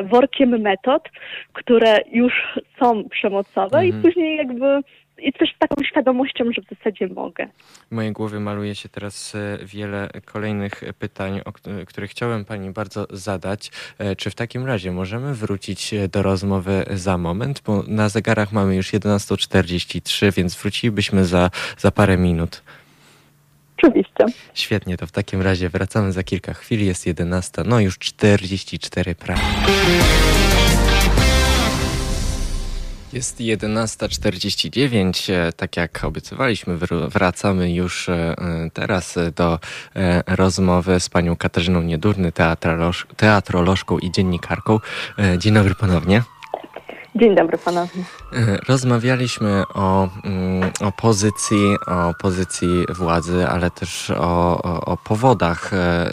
[0.03, 1.09] workiem metod,
[1.53, 2.33] które już
[2.79, 3.87] są przemocowe mhm.
[3.87, 4.81] i później jakby
[5.21, 7.47] i też z taką świadomością, że w zasadzie mogę.
[7.91, 11.51] W mojej głowie maluje się teraz e, wiele kolejnych pytań, o
[11.85, 13.71] które chciałem Pani bardzo zadać.
[13.97, 17.61] E, czy w takim razie możemy wrócić e, do rozmowy za moment?
[17.65, 22.61] Bo na zegarach mamy już 11.43, więc wrócilibyśmy za, za parę minut.
[23.77, 24.25] Oczywiście.
[24.53, 26.85] Świetnie, to w takim razie wracamy za kilka chwil.
[26.85, 29.41] Jest 11, no już 44 prawie.
[33.13, 35.33] Jest 11.49.
[35.33, 38.35] E, tak jak obiecywaliśmy, wracamy już e,
[38.73, 39.59] teraz do
[39.95, 42.31] e, rozmowy z panią Katarzyną Niedurny,
[43.17, 44.79] teatrolożką i dziennikarką.
[45.37, 46.23] Dzień dobry ponownie.
[47.15, 48.03] Dzień dobry ponownie.
[48.67, 56.11] Rozmawialiśmy o, mm, o pozycji, o pozycji władzy, ale też o, o, o powodach, e,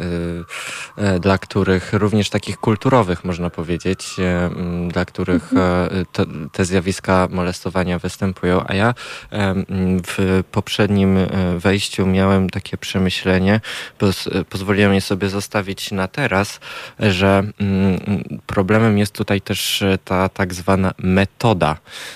[0.97, 5.53] e, dla których również takich kulturowych można powiedzieć, e, mm, dla których
[6.13, 8.65] te, te zjawiska molestowania występują.
[8.67, 8.95] A ja
[10.07, 11.19] w poprzednim
[11.59, 13.61] wejściu miałem takie przemyślenie,
[14.49, 16.61] pozwoliłem je sobie zostawić na teraz,
[17.01, 22.08] że mm, problemem jest tutaj też ta tak zwana metoda E,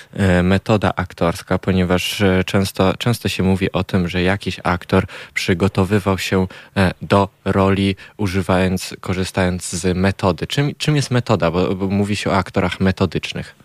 [0.43, 6.47] metoda aktorska, ponieważ e, często, często się mówi o tym, że jakiś aktor przygotowywał się
[6.77, 10.47] e, do roli używając, korzystając z metody.
[10.47, 11.51] Czym, czym jest metoda?
[11.51, 13.55] Bo, bo mówi się o aktorach metodycznych.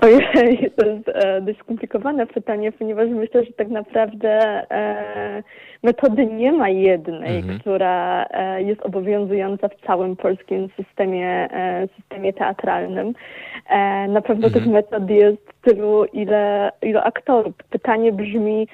[0.00, 4.30] Ojej, to jest e, dość skomplikowane pytanie, ponieważ myślę, że tak naprawdę
[4.70, 5.42] e,
[5.82, 7.58] metody nie ma jednej, mhm.
[7.58, 13.12] która e, jest obowiązująca w całym polskim systemie, e, systemie teatralnym.
[13.68, 14.52] E, na pewno mhm.
[14.52, 17.54] tych metod jest tylu, ile, ile aktorów.
[17.70, 18.68] Pytanie brzmi,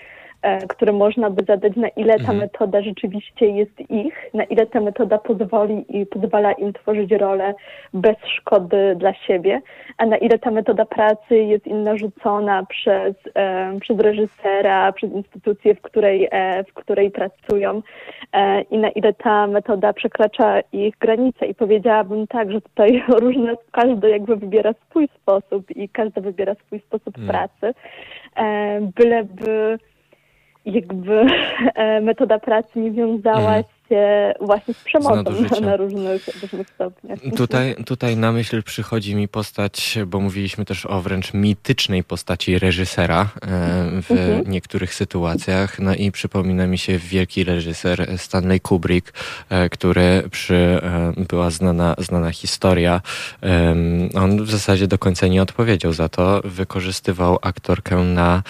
[0.68, 2.38] które można by zadać, na ile ta mhm.
[2.38, 7.54] metoda rzeczywiście jest ich, na ile ta metoda pozwoli i pozwala im tworzyć rolę
[7.94, 9.62] bez szkody dla siebie,
[9.98, 15.74] a na ile ta metoda pracy jest im narzucona przez, e, przez reżysera, przez instytucję,
[15.74, 17.82] w której, e, w której pracują
[18.32, 21.46] e, i na ile ta metoda przekracza ich granice.
[21.46, 26.80] I powiedziałabym tak, że tutaj różne, każdy jakby wybiera swój sposób i każdy wybiera swój
[26.80, 27.30] sposób hmm.
[27.30, 27.74] pracy,
[28.36, 29.78] e, byleby
[30.66, 31.26] jakby
[31.74, 37.18] e, metoda pracy nie wiązała mhm się właśnie z przemocą na, na różnych, różnych stopniach.
[37.36, 43.20] Tutaj, tutaj na myśl przychodzi mi postać, bo mówiliśmy też o wręcz mitycznej postaci reżysera
[43.22, 43.28] e,
[44.02, 44.50] w mhm.
[44.50, 45.78] niektórych sytuacjach.
[45.78, 49.12] No i przypomina mi się wielki reżyser Stanley Kubrick,
[49.50, 53.00] e, który przy, e, była znana, znana historia.
[54.14, 56.40] On w zasadzie do końca nie odpowiedział za to.
[56.44, 58.42] Wykorzystywał aktorkę na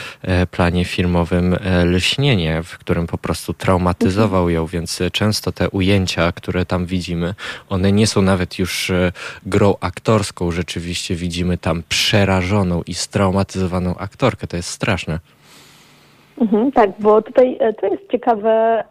[0.51, 4.55] planie filmowym Lśnienie, w którym po prostu traumatyzował mhm.
[4.55, 7.35] ją, więc często często te ujęcia, które tam widzimy,
[7.68, 9.12] one nie są nawet już e,
[9.47, 10.53] grą aktorską.
[10.53, 14.47] Rzeczywiście widzimy tam przerażoną i straumatyzowaną aktorkę.
[14.47, 15.20] To jest straszne.
[16.41, 18.84] Mhm, tak, bo tutaj e, to jest ciekawe,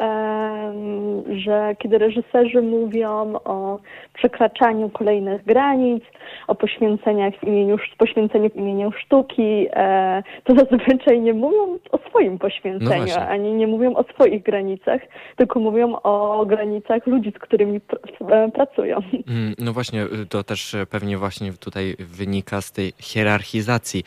[1.36, 3.80] że kiedy reżyserzy mówią o
[4.14, 6.04] przekraczaniu kolejnych granic,
[6.48, 12.40] o poświęceniach w imieniu, poświęceniu w imieniu sztuki, e, to zazwyczaj nie mówią o swoim
[12.40, 15.02] poświęceniu, no ani nie mówią o swoich granicach,
[15.36, 18.98] tylko mówią o granicach ludzi, z którymi pr e, pracują.
[19.28, 24.04] Mm, no właśnie, y, to też pewnie właśnie tutaj wynika z tej hierarchizacji.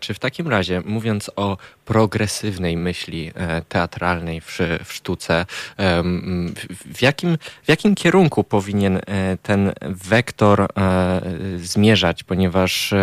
[0.00, 5.46] Czy w takim razie, mówiąc o progresywnej myśli e, teatralnej w, w sztuce.
[6.94, 9.00] W jakim, w jakim kierunku powinien e,
[9.42, 10.66] ten wektor e,
[11.56, 12.22] zmierzać?
[12.22, 12.94] Ponieważ,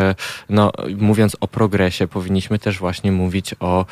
[0.49, 3.86] no, mówiąc o progresie, powinniśmy też właśnie mówić o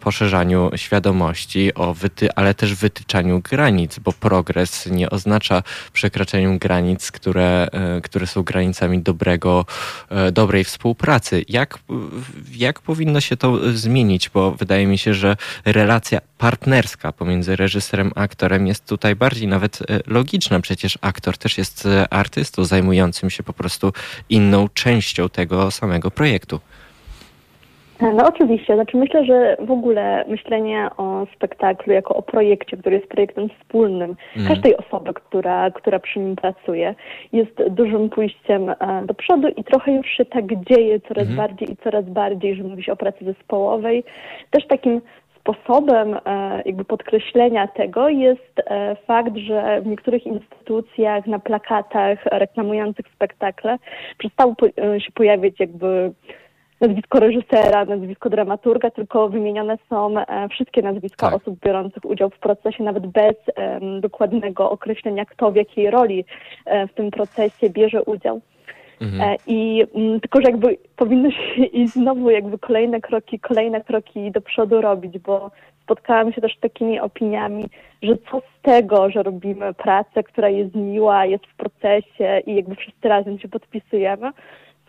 [0.00, 7.68] poszerzaniu świadomości, o wyty ale też wytyczaniu granic, bo progres nie oznacza przekraczaniu granic, które,
[8.02, 9.66] które są granicami dobrego,
[10.32, 11.44] dobrej współpracy.
[11.48, 11.78] Jak,
[12.52, 14.12] jak powinno się to zmienić?
[14.34, 19.82] bo wydaje mi się, że relacja partnerska pomiędzy reżyserem a aktorem jest tutaj bardziej nawet
[19.82, 20.60] e, logiczna.
[20.60, 23.92] Przecież aktor też jest e, artystą zajmującym się po prostu
[24.28, 26.60] inną częścią tego samego projektu.
[28.16, 33.08] No oczywiście, znaczy myślę, że w ogóle myślenie o spektaklu jako o projekcie, który jest
[33.08, 34.48] projektem wspólnym mm.
[34.48, 36.94] każdej osoby, która, która przy nim pracuje,
[37.32, 38.74] jest dużym pójściem e,
[39.06, 41.36] do przodu i trochę już się tak dzieje coraz mm.
[41.36, 44.04] bardziej i coraz bardziej, że mówi się o pracy zespołowej.
[44.50, 45.00] Też takim
[45.40, 53.06] sposobem e, jakby podkreślenia tego jest e, fakt, że w niektórych instytucjach na plakatach reklamujących
[53.14, 53.78] spektakle
[54.18, 54.54] przestało
[54.98, 56.12] się pojawiać jakby
[56.82, 61.40] nazwisko reżysera, nazwisko dramaturga, tylko wymienione są e, wszystkie nazwiska tak.
[61.40, 66.24] osób biorących udział w procesie, nawet bez um, dokładnego określenia, kto w jakiej roli
[66.66, 68.40] e, w tym procesie bierze udział.
[69.00, 69.30] Mhm.
[69.30, 73.80] E, I m, mm, tylko, że jakby powinno się i znowu jakby kolejne kroki, kolejne
[73.80, 75.50] kroki do przodu robić, bo
[75.82, 77.64] spotkałam się też z takimi opiniami,
[78.02, 82.74] że co z tego, że robimy pracę, która jest miła, jest w procesie i jakby
[82.74, 84.30] wszyscy razem się podpisujemy,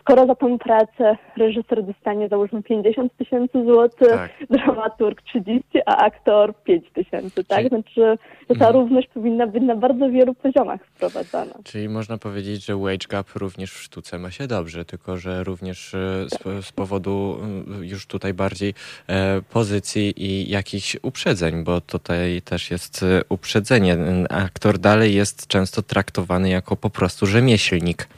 [0.04, 4.30] skoro za tą pracę reżyser dostanie załóżmy 50 tysięcy złotych, tak.
[4.50, 7.58] dramaturg 30, a aktor 5 tysięcy, tak?
[7.58, 7.68] Czyli...
[7.68, 8.18] Znaczy,
[8.50, 8.74] że ta mhm.
[8.74, 11.54] równość powinna być na bardzo wielu poziomach wprowadzana.
[11.64, 15.94] Czyli można powiedzieć, że wage gap również w sztuce ma się dobrze, tylko że również
[15.94, 15.98] e,
[16.28, 17.38] z, z powodu
[17.80, 18.74] e, już tutaj bardziej
[19.08, 23.96] e, pozycji i jakichś uprzedzeń, bo tutaj też jest uprzedzenie.
[24.30, 28.08] Aktor dalej jest często traktowany jako po prostu rzemieślnik.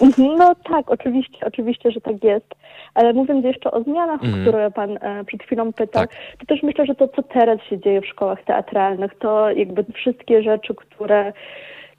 [0.00, 2.54] Mhm, no tak, oczywiście, oczywiście, że tak jest.
[2.94, 4.34] Ale mówiąc jeszcze o zmianach, mm.
[4.34, 6.16] o które pan e, przed chwilą pytał, tak.
[6.38, 10.42] to też myślę, że to, co teraz się dzieje w szkołach teatralnych, to jakby wszystkie
[10.42, 11.32] rzeczy, które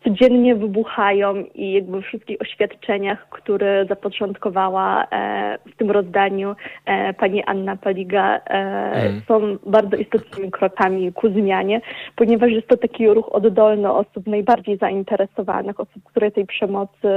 [0.06, 7.76] codziennie wybuchają i jakby wszystkich oświadczeniach, które zapoczątkowała e, w tym rozdaniu e, pani Anna
[7.76, 9.22] Paliga, e, mm.
[9.28, 11.82] są bardzo istotnymi krokami ku zmianie,
[12.16, 17.10] ponieważ jest to taki ruch oddolny osób najbardziej zainteresowanych, osób, które tej przemocy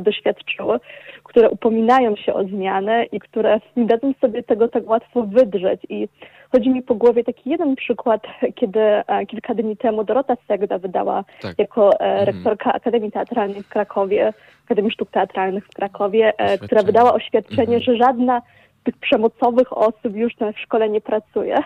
[0.00, 0.80] doświadczyły,
[1.24, 6.08] które upominają się o zmianę i które nie dadzą sobie tego tak łatwo wydrzeć i
[6.52, 8.22] Chodzi mi po głowie taki jeden przykład,
[8.60, 11.58] kiedy e, kilka dni temu Dorota Segda wydała tak.
[11.58, 12.24] jako e, mhm.
[12.26, 14.32] rektorka Akademii Teatralnej w Krakowie,
[14.64, 17.82] Akademii Sztuk Teatralnych w Krakowie, e, która wydała oświadczenie, mhm.
[17.82, 18.42] że żadna
[18.80, 21.56] z tych przemocowych osób już na szkole nie pracuje.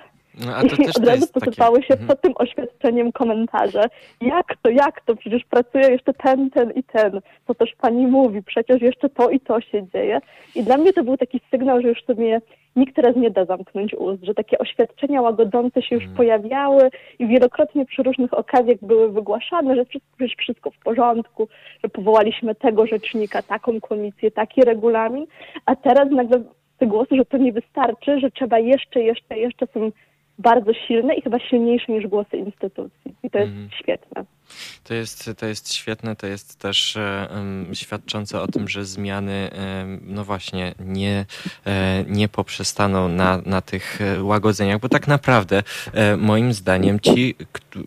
[0.46, 1.86] No, I od razu posypały takie...
[1.88, 2.08] się mhm.
[2.08, 3.84] pod tym oświadczeniem komentarze.
[4.20, 5.16] Jak to, jak to?
[5.16, 7.20] Przecież pracuje jeszcze ten, ten i ten.
[7.46, 8.42] Co też pani mówi?
[8.42, 10.20] Przecież jeszcze to i to się dzieje.
[10.54, 12.40] I dla mnie to był taki sygnał, że już sobie
[12.76, 16.17] nikt teraz nie da zamknąć ust, że takie oświadczenia łagodzące się już hmm.
[16.17, 21.49] pojawiały i wielokrotnie przy różnych okazjach były wygłaszane, że wszystko, że wszystko w porządku,
[21.84, 25.26] że powołaliśmy tego rzecznika, taką komisję, taki regulamin,
[25.67, 26.42] a teraz nagle
[26.79, 29.91] te głosy, że to nie wystarczy, że trzeba jeszcze, jeszcze, jeszcze są
[30.38, 33.14] bardzo silne i chyba silniejsze niż głosy instytucji.
[33.22, 33.68] I to jest mm.
[33.80, 34.25] świetne.
[34.84, 36.98] To jest, to jest świetne, to jest też
[37.30, 41.26] um, świadczące o tym, że zmiany, um, no właśnie, nie,
[41.66, 45.62] e, nie poprzestaną na, na tych e, łagodzeniach, bo tak naprawdę
[45.92, 47.34] e, moim zdaniem ci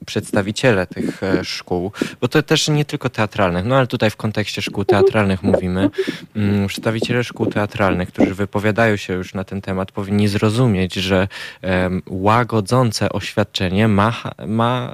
[0.05, 1.91] przedstawiciele tych e, szkół,
[2.21, 5.89] bo to też nie tylko teatralnych, no ale tutaj w kontekście szkół teatralnych mówimy,
[6.35, 11.27] um, przedstawiciele szkół teatralnych, którzy wypowiadają się już na ten temat, powinni zrozumieć, że
[12.07, 14.13] łagodzące oświadczenie ma,
[14.47, 14.93] ma,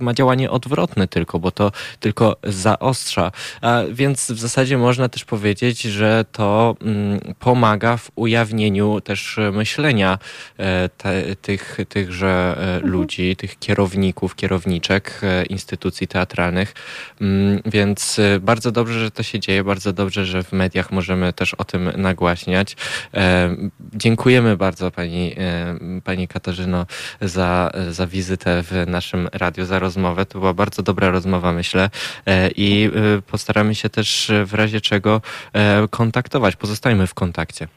[0.00, 3.32] ma działanie odwrotne tylko, bo to tylko zaostrza.
[3.60, 10.18] A więc w zasadzie można też powiedzieć, że to mm, pomaga w ujawnieniu też myślenia
[10.58, 12.92] e, te, tych, tychże e, mhm.
[12.92, 16.74] ludzi, tych kierowników, kierowniczek e, instytucji teatralnych.
[17.20, 21.54] Mm, więc bardzo dobrze, że to się dzieje, bardzo dobrze, że w mediach możemy też
[21.54, 22.76] o tym nagłaśniać.
[23.94, 25.36] Dziękujemy bardzo pani,
[26.04, 26.86] pani Katarzyno
[27.20, 30.26] za, za wizytę w naszym radiu, za rozmowę.
[30.26, 31.90] To była bardzo dobra dobra rozmowa, myślę.
[32.26, 35.20] E, I e, postaramy się też w razie czego
[35.52, 36.56] e, kontaktować.
[36.56, 37.68] Pozostajmy w kontakcie.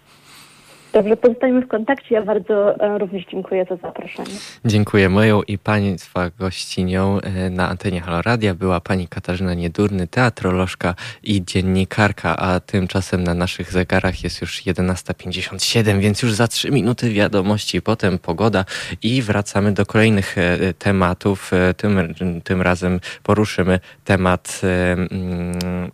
[0.96, 2.16] Dobrze, pozostajemy w kontakcie.
[2.16, 4.30] Ja bardzo e, również dziękuję za zaproszenie.
[4.66, 5.10] Dziękuję.
[5.10, 11.46] Moją i Państwa gościnią e, na antenie Halo Radia była pani Katarzyna Niedurny, teatrolożka i
[11.46, 17.82] dziennikarka, a tymczasem na naszych zegarach jest już 11.57, więc już za trzy minuty wiadomości,
[17.82, 18.66] potem pogoda
[19.02, 21.52] i wracamy do kolejnych e, tematów.
[21.78, 22.14] Tym,
[22.44, 25.92] tym razem poruszymy temat mm,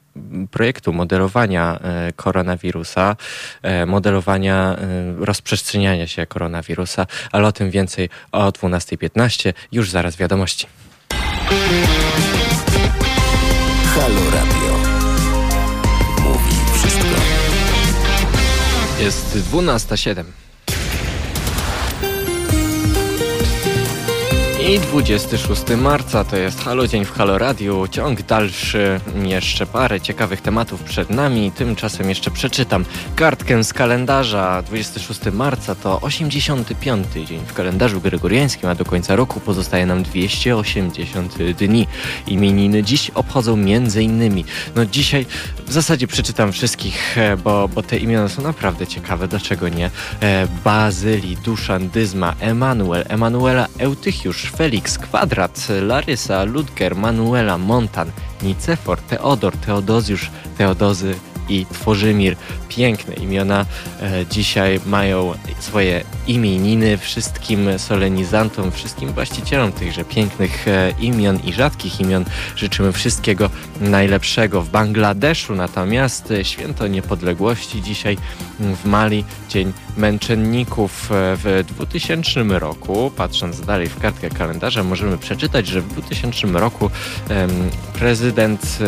[0.52, 3.16] projektu modelowania e, koronawirusa,
[3.62, 10.68] e, modelowania e, rozprzestrzeniania się koronawirusa, ale o tym więcej o 12.15, już zaraz wiadomości.
[13.96, 14.78] Halo Radio.
[16.24, 17.16] Mówi wszystko.
[19.00, 20.41] Jest 12.07.
[24.70, 27.88] I 26 marca to jest Halo Dzień w Halo Radio.
[27.88, 31.52] Ciąg dalszy, jeszcze parę ciekawych tematów przed nami.
[31.52, 32.86] Tymczasem jeszcze przeczytam
[33.16, 34.62] kartkę z kalendarza.
[34.62, 41.38] 26 marca to 85 dzień w kalendarzu gregoriańskim, a do końca roku pozostaje nam 280
[41.54, 41.88] dni.
[42.28, 44.46] Imieniny dziś obchodzą między innymi.
[44.76, 45.26] No dzisiaj
[45.68, 49.90] w zasadzie przeczytam wszystkich, e, bo, bo te imiona są naprawdę ciekawe, dlaczego nie?
[50.22, 58.12] E, Bazyli, Duszan, Dyzma, Emanuel, Emanuela Eutychiusz, Felix, Kwadrat, Larysa, Ludger, Manuela, Montan,
[58.42, 62.36] Nicefor, Teodor, Teodozjusz, Teodozy i Tworzymir.
[62.70, 63.66] Piękne imiona
[64.02, 66.98] e, dzisiaj mają swoje imieniny.
[66.98, 73.50] Wszystkim solenizantom, wszystkim właścicielom tychże pięknych e, imion i rzadkich imion życzymy wszystkiego
[73.82, 74.62] najlepszego.
[74.62, 78.18] W Bangladeszu natomiast święto niepodległości dzisiaj
[78.60, 83.12] w Mali, Dzień Męczenników e, w 2000 roku.
[83.18, 86.90] Patrząc dalej w kartkę kalendarza, możemy przeczytać, że w 2000 roku
[87.94, 88.80] prezydent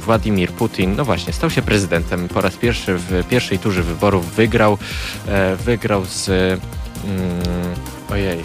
[0.00, 4.34] Władimir Putin, no właśnie, stał się prezydentem po raz pierwszy w pierwszej turze wyborów.
[4.34, 4.78] Wygrał,
[5.28, 6.28] e, wygrał z...
[6.28, 6.60] Mm,
[8.10, 8.42] ojej,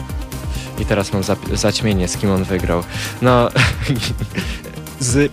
[0.79, 1.23] i teraz mam
[1.53, 2.83] zaćmienie, z kim on wygrał.
[3.21, 3.49] No,
[4.99, 5.31] z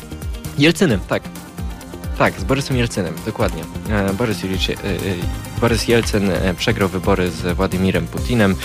[0.58, 1.22] Jelcynem, tak.
[2.20, 3.62] Tak, z Borysem Jelcynem, dokładnie.
[3.90, 4.74] E, Borys, Julicie,
[5.60, 8.56] Borys Jelcyn przegrał wybory z Władimirem Putinem.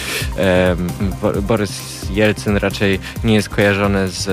[1.42, 4.28] Borys Jelcyn raczej nie jest kojarzony z,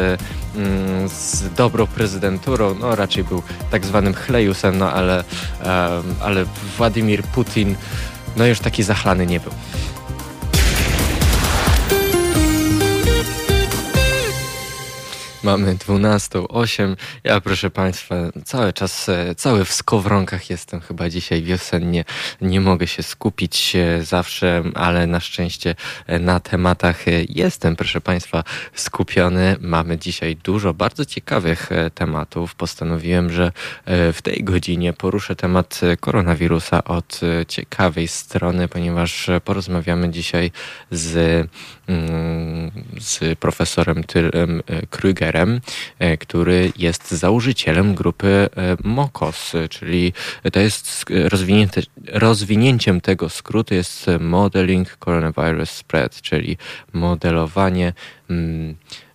[0.57, 5.25] mm, z dobrą prezydenturą, no raczej był tak zwanym chlejusem, no ale,
[6.21, 6.45] ale
[6.77, 7.77] Władimir Putin
[8.37, 9.53] no już taki zachlany nie był.
[15.43, 16.97] Mamy 12.08.
[17.25, 18.15] Ja, proszę Państwa,
[18.45, 22.05] cały czas, e, cały w skowronkach jestem chyba dzisiaj wiosennie.
[22.41, 25.75] Nie mogę się skupić zawsze, ale na szczęście
[26.07, 28.45] e, na tematach e, jestem, proszę Państwa,
[28.75, 29.57] skupiony.
[29.61, 32.55] Mamy dzisiaj dużo bardzo ciekawych tematów.
[32.55, 33.53] Postanowiłem, że
[33.87, 40.51] w tej godzinie poruszę temat koronawirusa od ciekawej strony, ponieważ porozmawiamy dzisiaj
[40.91, 41.49] z
[41.89, 42.71] Mm,
[43.01, 44.87] z profesorem Tylem e,
[45.33, 45.61] Krügerem,
[45.99, 48.49] e, który jest założycielem grupy e,
[48.85, 50.13] MOKOS, czyli
[50.53, 51.05] to jest
[52.13, 56.57] rozwinięciem tego skrótu jest Modeling Coronavirus Spread, czyli
[56.93, 57.93] modelowanie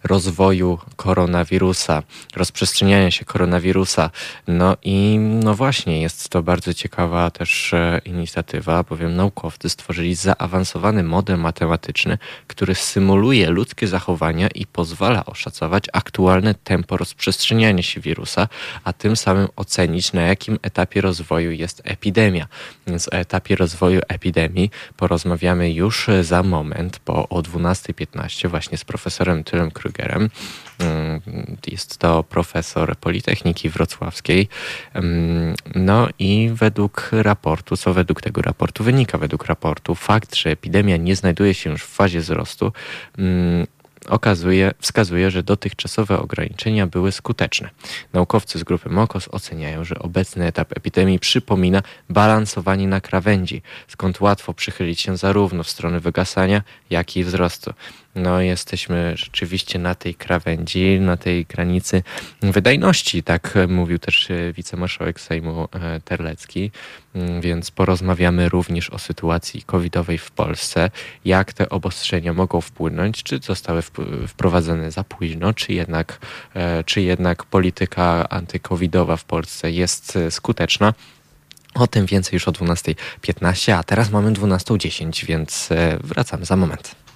[0.03, 2.03] rozwoju koronawirusa,
[2.35, 4.10] rozprzestrzeniania się koronawirusa.
[4.48, 11.03] No i no właśnie, jest to bardzo ciekawa też e, inicjatywa, bowiem naukowcy stworzyli zaawansowany
[11.03, 12.18] model matematyczny,
[12.48, 18.48] który symuluje ludzkie zachowania i pozwala oszacować aktualne tempo rozprzestrzeniania się wirusa,
[18.84, 22.48] a tym samym ocenić, na jakim etapie rozwoju jest epidemia.
[22.88, 29.07] Więc o etapie rozwoju epidemii porozmawiamy już za moment, bo o 12.15 właśnie z profesorem
[29.44, 29.98] Tylem Krug
[30.80, 31.22] Mm,
[31.68, 34.48] jest to profesor Politechniki Wrocławskiej.
[34.94, 40.98] Mm, no i według raportu, co według tego raportu wynika, według raportu, fakt, że epidemia
[40.98, 42.72] nie znajduje się już w fazie wzrostu,
[43.18, 43.68] mm,
[44.08, 47.70] okazuje, wskazuje, że dotychczasowe ograniczenia były skuteczne.
[48.14, 54.54] Naukowcy z grupy MOKOS oceniają, że obecny etap epidemii przypomina balansowanie na krawędzi, skąd łatwo
[54.54, 57.74] przychylić się zarówno w stronę wygasania, jak i wzrostu
[58.18, 62.03] no jesteśmy rzeczywiście na tej krawędzi, na tej granicy
[62.41, 66.72] wydajności, tak mówił też e, wicemarszałek Sejmu e, Terlecki,
[67.15, 70.89] mm, więc porozmawiamy również o sytuacji covidowej w Polsce,
[71.26, 73.81] jak te obostrzenia mogą wpłynąć, czy zostały
[74.27, 76.19] wprowadzone za późno, czy jednak,
[76.53, 80.94] e, czy jednak polityka antykowidowa w Polsce jest skuteczna.
[81.73, 85.69] O tym więcej już o 12.15, a teraz mamy 12.10, więc
[86.03, 87.07] wracamy za moment.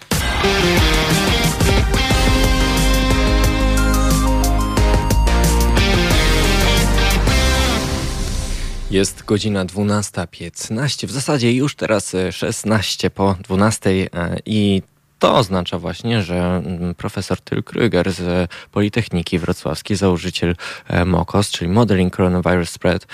[8.91, 14.07] Jest godzina 12.15, w zasadzie już teraz 16 po 12 e,
[14.45, 14.81] i
[15.19, 20.55] to oznacza właśnie, że mm, profesor Tyl Krüger z Politechniki Wrocławskiej, założyciel
[20.87, 23.07] e, MOKOS, czyli Modeling Coronavirus Spread,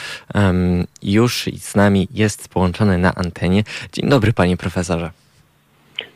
[1.04, 3.64] już z nami jest połączony na antenie.
[3.94, 5.12] Dzień dobry, panie profesorze.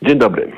[0.02, 0.52] Dzień dobry.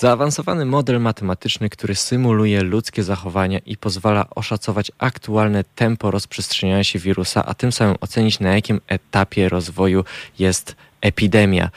[0.00, 7.46] Zaawansowany model matematyczny, który symuluje ludzkie zachowania i pozwala oszacować aktualne tempo rozprzestrzeniania się wirusa,
[7.46, 10.04] a tym samym ocenić na jakim etapie rozwoju
[10.38, 11.70] jest epidemia.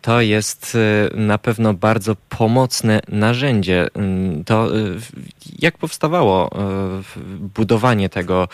[0.00, 3.88] To jest y, na pewno bardzo pomocne narzędzie.
[4.46, 5.00] To y,
[5.58, 8.48] jak powstawało y, budowanie tego,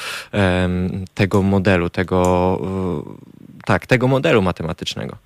[1.14, 2.60] tego modelu, tego,
[3.64, 5.16] tak, tego modelu matematycznego?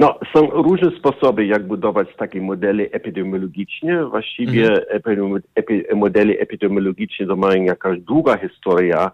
[0.00, 4.06] No, są różne sposoby, jak budować takie modele epidemiologiczne.
[4.06, 5.42] Właściwie mhm.
[5.54, 9.10] epi, modele epidemiologiczne to mają jakaś długa historia.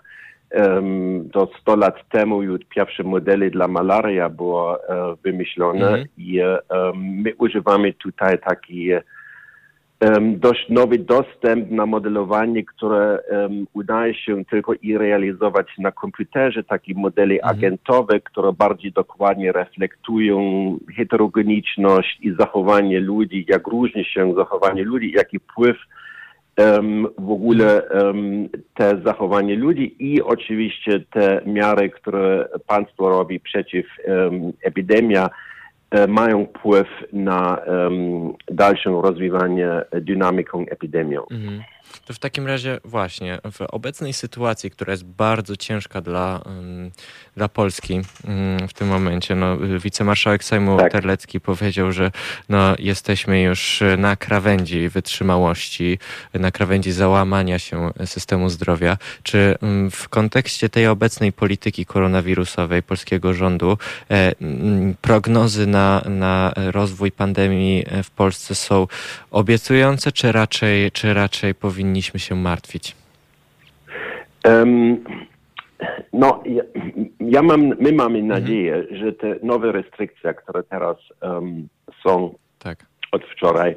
[0.55, 4.77] Um, to 100 lat temu już pierwsze modele dla malaria były uh,
[5.25, 6.07] wymyślone mhm.
[6.19, 8.95] i um, my używamy tutaj takich
[10.37, 16.95] dość nowy dostęp na modelowanie, które um, udaje się tylko i realizować na komputerze, takie
[16.95, 17.57] modele mhm.
[17.57, 20.41] agentowe, które bardziej dokładnie reflektują
[20.97, 25.77] heterogeniczność i zachowanie ludzi, jak różni się zachowanie ludzi, jaki wpływ
[26.59, 33.87] um, w ogóle um, te zachowanie ludzi i oczywiście te miary, które państwo robi przeciw
[34.09, 35.29] um, epidemii, E,
[36.09, 41.19] mają wpływ na um, dalsze rozwijanie dynamiką epidemii.
[41.31, 41.63] Mhm.
[42.07, 46.43] To w takim razie właśnie w obecnej sytuacji, która jest bardzo ciężka dla,
[47.37, 48.01] dla Polski
[48.69, 50.93] w tym momencie, no, wicemarszałek Sejmu tak.
[50.93, 52.11] Terlecki powiedział, że
[52.49, 55.99] no, jesteśmy już na krawędzi wytrzymałości,
[56.35, 58.97] na krawędzi załamania się systemu zdrowia.
[59.23, 59.55] Czy
[59.91, 63.79] w kontekście tej obecnej polityki koronawirusowej polskiego rządu
[64.11, 64.33] e,
[65.01, 68.87] prognozy na, na rozwój pandemii w Polsce są
[69.31, 72.97] obiecujące, czy raczej, czy raczej powinny powinniśmy się martwić?
[74.45, 75.05] Um,
[76.13, 76.63] no, ja,
[77.21, 78.27] ja, mam, my mamy mhm.
[78.27, 81.69] nadzieję, że te nowe restrykcje, które teraz um,
[82.07, 82.87] są tak.
[83.13, 83.77] od wczoraj,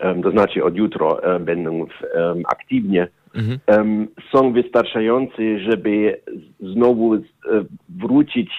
[0.00, 1.86] um, to znaczy od jutro będą
[2.48, 4.08] aktywnie, mhm.
[4.32, 6.20] są wystarczające, żeby
[6.60, 7.20] znowu e,
[7.88, 8.50] wrócić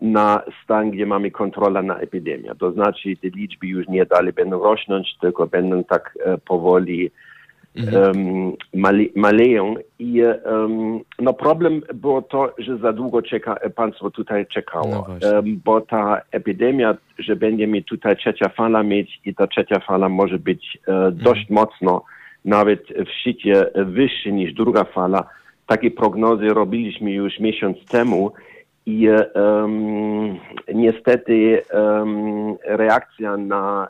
[0.00, 2.52] na stan, gdzie mamy kontrolę na epidemię.
[2.58, 7.10] To znaczy te liczby już nie dalej będą rosnąć, tylko będą tak e, powoli
[7.76, 8.52] mhm.
[9.16, 9.74] maleją.
[9.98, 15.60] I um, no problem było to, że za długo czeka, państwo tutaj czekało, no um,
[15.64, 20.78] bo ta epidemia, że będziemy tutaj trzecia fala mieć i ta trzecia fala może być
[20.86, 22.04] uh, dość mocno,
[22.44, 25.24] nawet w szczycie wyższy niż druga fala.
[25.66, 28.32] Takie prognozy robiliśmy już miesiąc temu
[28.86, 30.38] i um,
[30.74, 31.62] niestety
[32.64, 33.88] reakcja na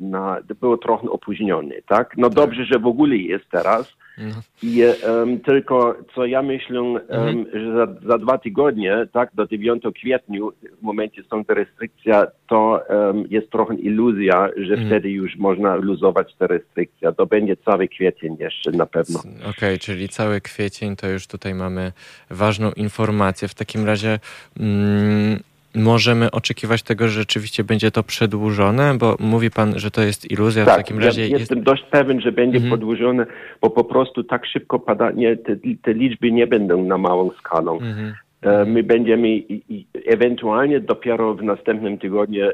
[0.00, 2.14] na, było trochę opóźniony, tak?
[2.16, 2.36] No tak.
[2.36, 3.96] dobrze, że w ogóle jest teraz.
[4.18, 4.34] No.
[4.62, 7.46] I um, tylko co ja myślę, um, mhm.
[7.52, 10.40] że za, za, dwa tygodnie, tak, do 9 kwietnia,
[10.80, 14.86] w momencie są te restrykcje, to um, jest trochę iluzja, że mhm.
[14.88, 17.12] wtedy już można luzować te restrykcje.
[17.12, 19.18] To będzie cały kwiecień jeszcze na pewno.
[19.20, 21.92] Okej, okay, czyli cały kwiecień to już tutaj mamy
[22.30, 23.48] ważną informację.
[23.48, 24.18] W takim razie
[24.60, 25.40] mm,
[25.74, 30.64] możemy oczekiwać tego, że rzeczywiście będzie to przedłużone, bo mówi pan, że to jest iluzja.
[30.64, 32.72] Tak, w takim razie ja jestem dość pewien, że będzie mhm.
[32.72, 33.26] przedłużone,
[33.60, 37.78] bo po prostu tak szybko pada, nie, te, te liczby nie będą na małą skalą.
[37.78, 38.14] Mhm.
[38.42, 42.52] E, my będziemy i, i ewentualnie dopiero w następnym tygodniu um,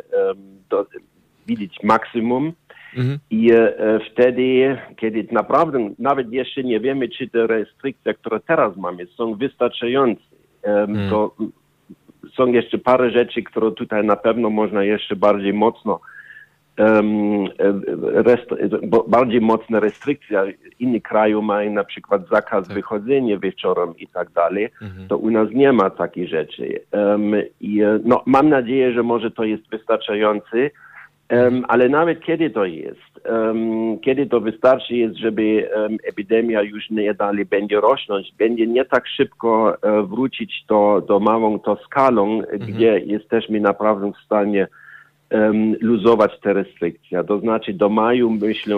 [0.70, 0.86] do,
[1.46, 2.52] widzieć maksimum.
[2.96, 3.18] Mhm.
[3.30, 9.06] I e, wtedy, kiedy naprawdę nawet jeszcze nie wiemy, czy te restrykcje, które teraz mamy,
[9.06, 10.22] są wystarczające,
[10.62, 11.34] um, to
[12.36, 16.00] są jeszcze parę rzeczy, które tutaj na pewno można jeszcze bardziej mocno
[16.78, 17.46] um,
[18.14, 18.50] rest,
[19.08, 20.54] bardziej mocne restrykcje.
[20.80, 22.76] Inni kraje mają na przykład zakaz tak.
[22.76, 24.68] wychodzenia wieczorem i tak dalej.
[24.82, 25.08] Mhm.
[25.08, 26.80] To u nas nie ma takich rzeczy.
[26.92, 30.70] Um, I no, mam nadzieję, że może to jest wystarczające.
[31.68, 35.70] Ale nawet kiedy to jest, um, kiedy to wystarczy jest, żeby
[36.04, 41.58] epidemia już nie dalej będzie rosnąć, będzie nie tak szybko uh, wrócić do, do małą
[41.58, 42.58] to skalą, mhm.
[42.60, 44.68] gdzie jesteśmy naprawdę w stanie
[45.80, 47.24] luzować te restrykcje.
[47.24, 48.76] To znaczy do maju, myślę,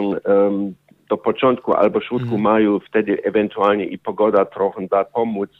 [1.09, 2.43] do początku albo środku mhm.
[2.43, 5.51] maju, wtedy ewentualnie i pogoda trochę da pomóc,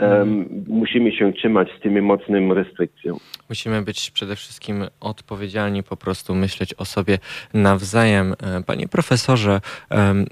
[0.00, 3.18] Um, musimy się trzymać z tymi mocnymi restrykcjami.
[3.48, 7.18] Musimy być przede wszystkim odpowiedzialni, po prostu myśleć o sobie
[7.54, 8.32] nawzajem.
[8.32, 9.60] E, panie profesorze,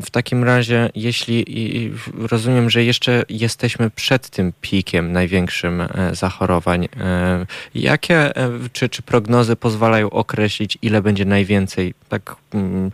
[0.03, 1.45] w takim razie, jeśli
[2.31, 8.31] rozumiem, że jeszcze jesteśmy przed tym pikiem największym e, zachorowań, e, jakie
[8.73, 12.91] czy, czy prognozy pozwalają określić, ile będzie najwięcej, tak mm,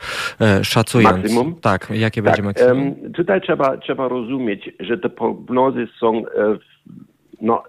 [0.62, 1.16] szacując?
[1.16, 1.54] Maksimum?
[1.60, 2.94] Tak, jakie tak, będzie maksimum?
[3.14, 6.22] Tutaj trzeba, trzeba rozumieć, że te prognozy są
[7.42, 7.62] no,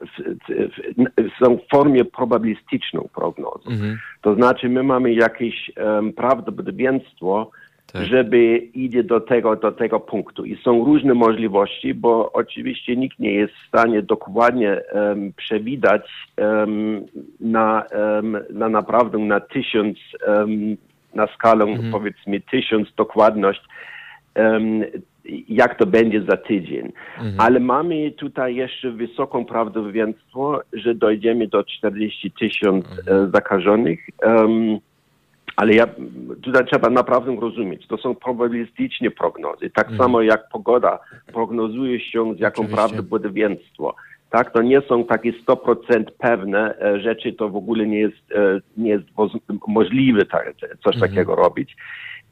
[1.43, 3.69] są w formie probabilistyczną prognozy.
[3.69, 3.97] Mhm.
[4.21, 7.51] To znaczy my mamy jakieś um, prawdopodobieństwo,
[7.93, 8.03] tak.
[8.03, 10.45] żeby idzie do tego, do tego punktu.
[10.45, 16.03] I są różne możliwości, bo oczywiście nikt nie jest w stanie dokładnie um, przewidzieć
[16.37, 17.05] um,
[17.39, 17.83] na,
[18.49, 19.97] na naprawdę na tysiąc,
[21.13, 21.91] na skalę mhm.
[21.91, 23.61] powiedzmy tysiąc dokładność
[25.49, 26.91] jak to będzie za tydzień.
[27.17, 27.35] Mhm.
[27.37, 33.27] Ale mamy tutaj jeszcze wysoką prawdopodobieństwo, że dojdziemy do 40 tysięcy mhm.
[33.27, 33.99] E, zakażonych.
[34.25, 34.79] Um,
[35.55, 35.87] ale ja,
[36.41, 39.69] tutaj trzeba naprawdę rozumieć, to są probabilistyczne prognozy.
[39.69, 39.97] Tak mhm.
[39.97, 40.99] samo jak pogoda
[41.33, 43.95] prognozuje się z jaką prawdopodobieństwo.
[44.29, 48.59] Tak, to nie są takie 100% pewne e, rzeczy, to w ogóle nie jest, e,
[48.77, 49.05] nie jest
[49.67, 51.11] możliwe tak, coś mhm.
[51.11, 51.75] takiego robić.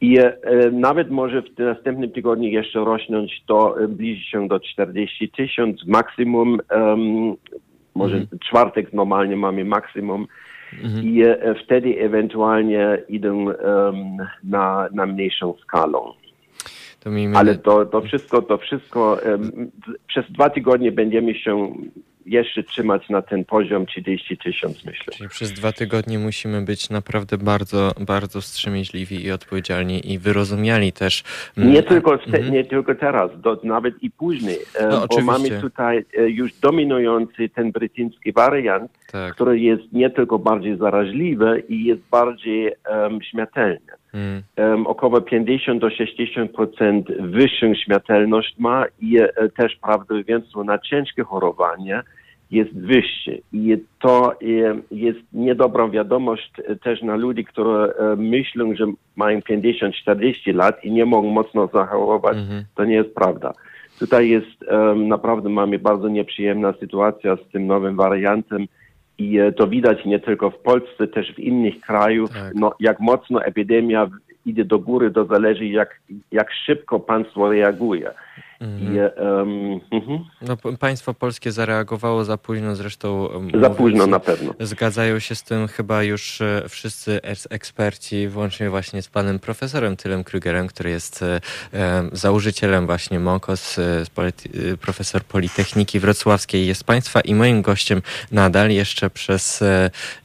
[0.01, 0.35] I e,
[0.71, 6.59] nawet może w następnym tygodniu jeszcze rosnąć do, e, bliży się do 40 tysięcy maksimum.
[6.75, 7.35] Um,
[7.95, 8.39] może mhm.
[8.39, 10.27] czwartek normalnie mamy maksimum.
[10.83, 11.07] Mhm.
[11.07, 13.45] I e, wtedy ewentualnie idą
[14.43, 15.99] na, na mniejszą skalę.
[16.99, 19.17] To Ale to, to wszystko, to wszystko
[20.07, 21.73] przez dwa tygodnie będziemy się
[22.25, 25.13] jeszcze trzymać na ten poziom 30 tysięcy, myślę.
[25.17, 31.23] Czyli przez dwa tygodnie musimy być naprawdę bardzo, bardzo wstrzemięźliwi i odpowiedzialni i wyrozumiali też.
[31.57, 32.53] Mm, nie tylko, te, mhm.
[32.53, 37.49] nie tylko teraz, do, nawet i później, e, no, bo mamy tutaj e, już dominujący
[37.49, 39.33] ten brytyjski wariant, tak.
[39.33, 44.00] który jest nie tylko bardziej zaraźliwy i jest bardziej um, śmiertelny.
[44.11, 44.43] Hmm.
[44.57, 52.01] Um, około 50 do 60% wyższą śmiertelność ma i e, też prawdopodobieństwo na ciężkie chorowanie
[52.51, 53.41] jest wyższy.
[53.53, 54.35] I to
[54.91, 56.51] jest niedobrą wiadomość
[56.83, 58.85] też na ludzi, którzy myślą, że
[59.15, 62.37] mają 50-40 lat i nie mogą mocno zachorować.
[62.37, 62.63] Mhm.
[62.75, 63.53] To nie jest prawda.
[63.99, 64.65] Tutaj jest
[64.95, 68.67] naprawdę mamy bardzo nieprzyjemna sytuacja z tym nowym wariantem
[69.21, 72.53] i e, to widać nie tylko w Polsce, też w innych krajach, tak.
[72.55, 74.09] no, jak mocno epidemia
[74.45, 75.99] idzie do góry, to zależy jak,
[76.31, 78.11] jak szybko państwo reaguje.
[78.61, 78.95] Mhm.
[78.95, 80.19] I, um, uh-huh.
[80.41, 83.29] no, państwo polskie zareagowało za późno, zresztą.
[83.61, 84.53] Za późno na pewno.
[84.59, 87.19] Zgadzają się z tym chyba już e, wszyscy
[87.49, 91.41] eksperci, włącznie właśnie z panem profesorem Tylem Krugerem, który jest e,
[92.11, 96.67] założycielem właśnie MOKOS, e, profesor Politechniki Wrocławskiej.
[96.67, 98.01] Jest państwa i moim gościem
[98.31, 99.63] nadal jeszcze przez,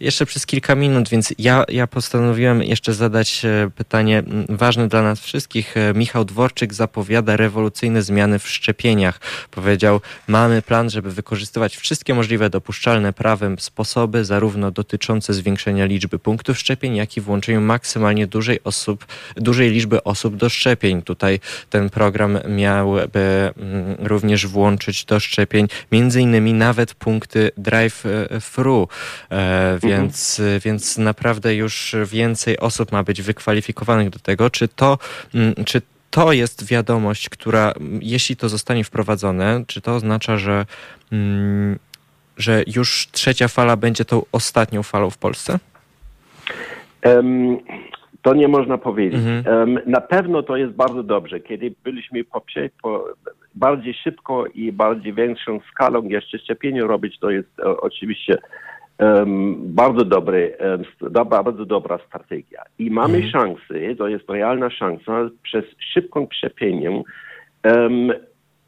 [0.00, 3.42] jeszcze przez kilka minut, więc ja, ja postanowiłem jeszcze zadać
[3.76, 5.74] pytanie ważne dla nas wszystkich.
[5.94, 9.20] Michał Dworczyk zapowiada rewolucyjne zmiany zmiany w szczepieniach.
[9.50, 16.58] Powiedział, mamy plan, żeby wykorzystywać wszystkie możliwe dopuszczalne prawem sposoby, zarówno dotyczące zwiększenia liczby punktów
[16.58, 21.02] szczepień, jak i włączeniu maksymalnie dużej, osób, dużej liczby osób do szczepień.
[21.02, 21.40] Tutaj
[21.70, 28.88] ten program miałby mm, również włączyć do szczepień między innymi nawet punkty drive-thru,
[29.30, 29.80] e, mhm.
[29.80, 34.50] więc, więc naprawdę już więcej osób ma być wykwalifikowanych do tego.
[34.50, 34.98] Czy to,
[35.34, 40.66] mm, czy to jest wiadomość, która, jeśli to zostanie wprowadzone, czy to oznacza, że,
[41.12, 41.78] mm,
[42.36, 45.58] że już trzecia fala będzie tą ostatnią falą w Polsce?
[47.04, 47.58] Um,
[48.22, 49.20] to nie można powiedzieć.
[49.20, 49.58] Mhm.
[49.58, 51.40] Um, na pewno to jest bardzo dobrze.
[51.40, 52.42] Kiedy byliśmy po,
[52.82, 53.04] po,
[53.54, 58.42] bardziej szybko i bardziej większą skalą jeszcze szczepienie robić, to jest o, oczywiście um,
[59.56, 60.56] bardzo dobry,
[61.24, 62.62] bardzo dobra strategia.
[62.78, 63.32] I mamy mhm.
[63.32, 65.64] szansę, to jest realna szansa, przez
[65.94, 66.26] szybką
[67.64, 68.12] um,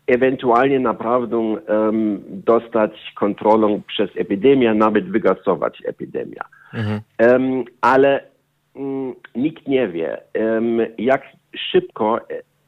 [0.06, 6.40] ewentualnie naprawdę um, dostać kontrolę przez epidemię, nawet wygasować epidemię.
[6.74, 7.00] Mhm.
[7.18, 8.22] Um, ale
[8.74, 10.20] um, nikt nie wie,
[10.98, 11.22] jak
[11.72, 12.20] szybko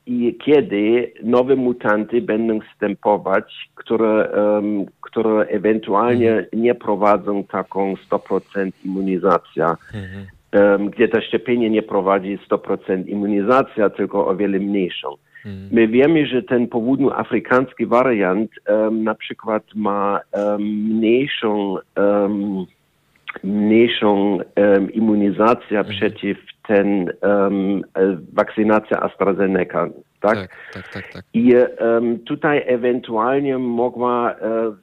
[0.07, 6.63] i kiedy nowe mutanty będą wstępować, które, um, które ewentualnie mhm.
[6.63, 10.27] nie prowadzą taką 100% immunizacja, mhm.
[10.53, 15.09] um, gdzie to szczepienie nie prowadzi 100% immunizacja, tylko o wiele mniejszą.
[15.47, 15.69] Mhm.
[15.73, 20.21] My wiemy, że ten południoafrykański wariant um, na przykład ma
[20.59, 21.77] mniejszą
[23.45, 24.39] mniejszą
[24.93, 25.97] immunizację mhm.
[25.97, 26.39] przeciw
[26.71, 27.83] ten um,
[28.33, 29.89] wakcynacja AstraZeneca,
[30.21, 30.39] tak?
[30.39, 31.13] Tak, tak, tak.
[31.13, 31.25] tak.
[31.35, 34.77] I um, tutaj ewentualnie mogła uh,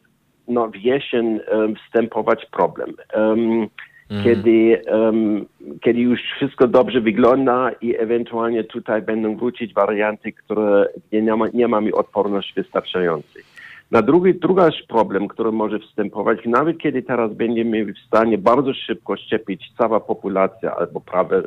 [0.48, 2.94] no, w jesień um, wstępować problem.
[3.16, 3.68] Um,
[4.10, 4.24] mhm.
[4.24, 5.46] Kiedy, um,
[5.82, 11.68] kiedy już wszystko dobrze wygląda i ewentualnie tutaj będą wrócić warianty, które nie, ma, nie
[11.68, 13.44] mamy odporności wystarczającej.
[13.92, 19.18] Na drugi, drugi problem, który może występować, nawet kiedy teraz będziemy w stanie bardzo szybko
[19.18, 21.44] szczepić cała populacja albo prawie, e,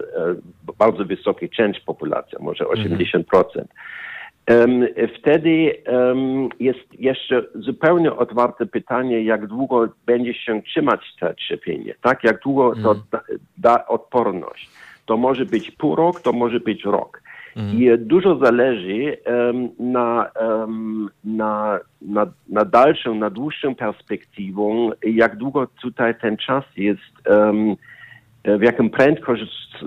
[0.79, 3.65] bardzo wysoki część populacji, może 80%.
[4.47, 4.89] Mhm.
[5.19, 5.77] Wtedy
[6.61, 12.25] jest jeszcze zupełnie otwarte pytanie, jak długo będzie się trzymać to szczepienie, tak?
[12.25, 13.03] Jak długo to mhm.
[13.11, 13.21] da,
[13.59, 14.71] da odporność.
[15.07, 17.23] To może być pół rok, to może być rok.
[17.57, 17.79] Mhm.
[17.79, 19.17] I dużo zależy
[19.79, 20.31] na,
[21.25, 27.03] na, na, na dalszą, na dłuższą perspektywą, jak długo tutaj ten czas jest,
[28.45, 29.43] w jaką prędkość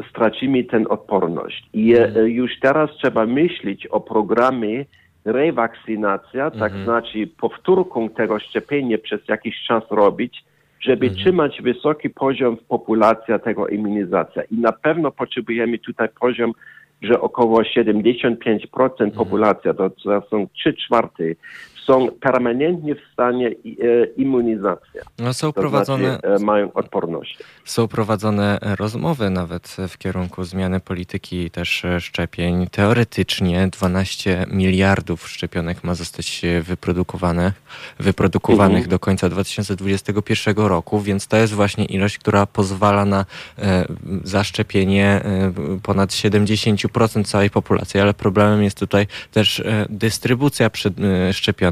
[0.10, 1.70] stracimy tę odporność.
[1.74, 2.28] I mhm.
[2.28, 4.86] już teraz trzeba myśleć o programie
[5.26, 6.84] rewakcynacja, tak mhm.
[6.84, 10.44] znaczy powtórką tego szczepienia przez jakiś czas robić,
[10.80, 11.24] żeby mhm.
[11.24, 14.44] trzymać wysoki poziom w populacji tego immunizacja.
[14.44, 16.52] I na pewno potrzebujemy tutaj poziom
[17.04, 19.12] że około 75% mhm.
[19.12, 21.24] populacji, to, są 3 czwarte,
[21.86, 23.52] są permanentnie w stanie e,
[24.18, 25.00] immunizacji.
[25.20, 26.20] No są to prowadzone.
[26.24, 27.38] Znaczy, mają odporność.
[27.66, 32.68] Są prowadzone rozmowy nawet w kierunku zmiany polityki też e, szczepień.
[32.68, 37.54] Teoretycznie 12 miliardów szczepionek ma zostać wyprodukowane,
[38.00, 38.90] wyprodukowanych mhm.
[38.90, 43.26] do końca 2021 roku, więc to jest właśnie ilość, która pozwala na
[43.60, 43.86] e,
[44.24, 45.54] zaszczepienie e,
[45.84, 50.94] ponad 70% całej populacji, ale problemem jest tutaj też e, dystrybucja przed,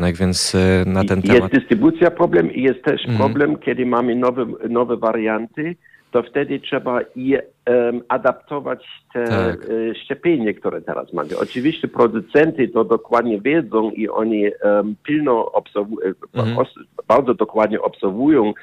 [0.04, 1.38] e, więc e, na ten temat...
[1.42, 3.18] Jest dystrybucja problem i jest też mhm.
[3.18, 5.76] problem, kiedy mamy nowe, nowe warianty,
[6.12, 9.66] to wtedy trzeba je um, adaptować te tak.
[9.66, 11.30] E, szczepienie, które teraz mamy.
[11.38, 16.66] Oczywiście producenty to dokładnie wiedzą i oni um, pilno obserwują, mhm.
[17.08, 18.54] bardzo dokładnie obserwują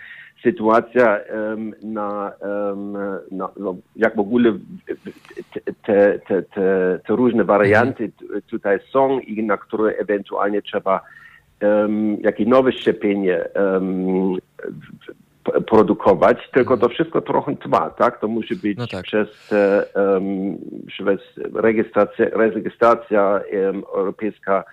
[0.43, 2.33] sytuacja um, na,
[3.31, 4.59] na no, jak w ogóle
[5.87, 8.13] te, te, te, te różne warianty
[8.51, 11.01] tutaj są i na które ewentualnie trzeba
[11.63, 13.45] um, jakie nowe szczepienie
[15.67, 18.21] produkować, tylko to wszystko trochę trwa, tak?
[18.21, 19.03] To musi być no tak.
[19.05, 19.53] przez,
[19.95, 21.21] um, przez
[21.55, 24.65] rejestracja, rejestracja um, europejska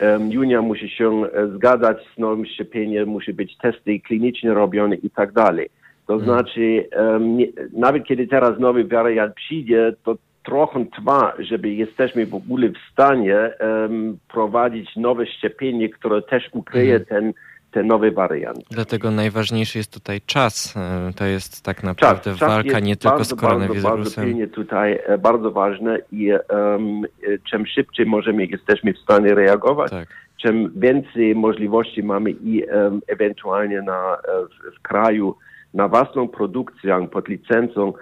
[0.00, 1.22] um, Unia musi się
[1.54, 5.68] zgadzać z nowym szczepieniem, musi być testy kliniczne robione i tak dalej.
[6.06, 6.24] To hmm.
[6.24, 7.38] znaczy, um,
[7.72, 10.16] nawet kiedy teraz nowy wariant przyjdzie, to
[10.48, 16.92] trochę trwa, żeby jesteśmy w ogóle w stanie um, prowadzić nowe szczepienie, które też ukryje
[16.92, 17.06] hmm.
[17.06, 17.32] ten
[17.70, 18.62] te nowe warianty.
[18.70, 20.76] Dlatego najważniejszy jest tutaj czas.
[20.76, 23.90] E, to jest tak naprawdę czas, czas walka nie tylko bardzo, z koronawirusem.
[23.90, 27.02] Bardzo, bardzo tutaj e, bardzo ważne i um,
[27.50, 30.08] czym szybciej możemy, jesteśmy w stanie reagować, tak.
[30.42, 35.36] czym więcej możliwości mamy i um, ewentualnie na, w, w, kraju
[35.74, 37.92] na własną produkcję pod licencją,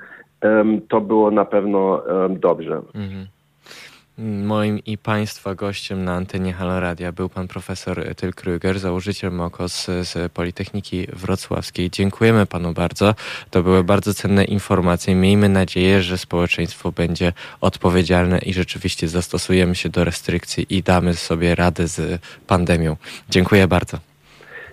[0.88, 2.82] to było na pewno dobrze.
[2.94, 3.26] Mhm.
[4.18, 8.32] Moim i Państwa gościem na antenie Haloradia był pan profesor Tyl
[8.78, 11.90] założyciel MOKOS z Politechniki Wrocławskiej.
[11.90, 13.14] Dziękujemy panu bardzo.
[13.50, 15.14] To były bardzo cenne informacje.
[15.14, 21.54] Miejmy nadzieję, że społeczeństwo będzie odpowiedzialne i rzeczywiście zastosujemy się do restrykcji i damy sobie
[21.54, 22.96] radę z pandemią.
[23.30, 23.98] Dziękuję bardzo.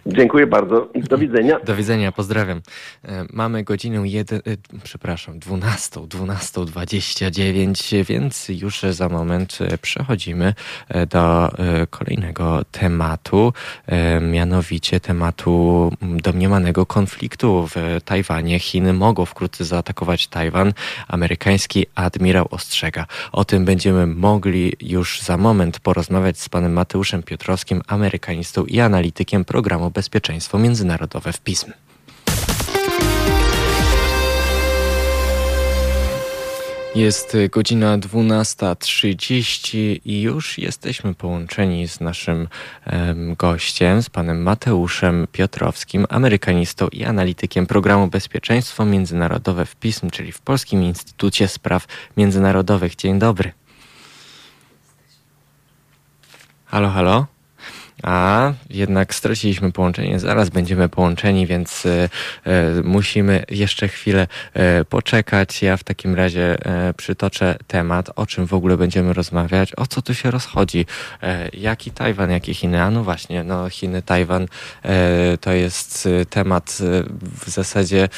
[0.05, 1.59] Dziękuję bardzo do widzenia.
[1.59, 2.61] Do widzenia, pozdrawiam.
[3.05, 4.41] E, mamy godzinę jeden, e,
[4.83, 10.53] przepraszam, 12, 12.29, więc już za moment e, przechodzimy
[11.09, 11.51] do
[11.89, 13.53] kolejnego tematu,
[14.21, 18.59] mianowicie tematu domniemanego konfliktu w Tajwanie.
[18.59, 20.73] Chiny mogą wkrótce zaatakować Tajwan.
[21.07, 23.05] Amerykański admirał ostrzega.
[23.31, 29.45] O tym będziemy mogli już za moment porozmawiać z panem Mateuszem Piotrowskim, amerykanistą i analitykiem
[29.45, 31.71] programu bezpieczeństwo międzynarodowe w pism.
[36.95, 42.47] Jest godzina 12.30 i już jesteśmy połączeni z naszym
[42.91, 50.31] um, gościem, z panem Mateuszem Piotrowskim, amerykanistą i analitykiem programu Bezpieczeństwo Międzynarodowe w PISM, czyli
[50.31, 51.85] w Polskim Instytucie Spraw
[52.17, 52.95] Międzynarodowych.
[52.95, 53.51] Dzień dobry.
[56.65, 57.32] Halo, halo?
[58.03, 60.19] A jednak straciliśmy połączenie.
[60.19, 62.09] Zaraz będziemy połączeni, więc y,
[62.47, 64.27] y, musimy jeszcze chwilę
[64.81, 65.61] y, poczekać.
[65.61, 66.57] Ja w takim razie
[66.97, 70.85] przytoczę temat, o czym w ogóle będziemy rozmawiać, o co tu się rozchodzi.
[71.53, 72.81] Jaki Tajwan, jakie Chiny?
[72.81, 74.47] A no właśnie, no Chiny, Tajwan
[75.41, 76.77] to jest temat
[77.45, 78.09] w zasadzie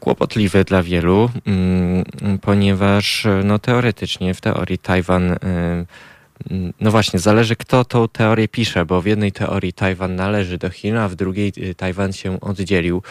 [0.00, 2.04] kłopotliwy dla wielu, mm,
[2.42, 5.36] ponieważ no teoretycznie, w teorii Tajwan
[6.80, 10.96] no właśnie, zależy kto tą teorię pisze, bo w jednej teorii Tajwan należy do Chin,
[10.96, 13.02] a w drugiej y, Tajwan się oddzielił,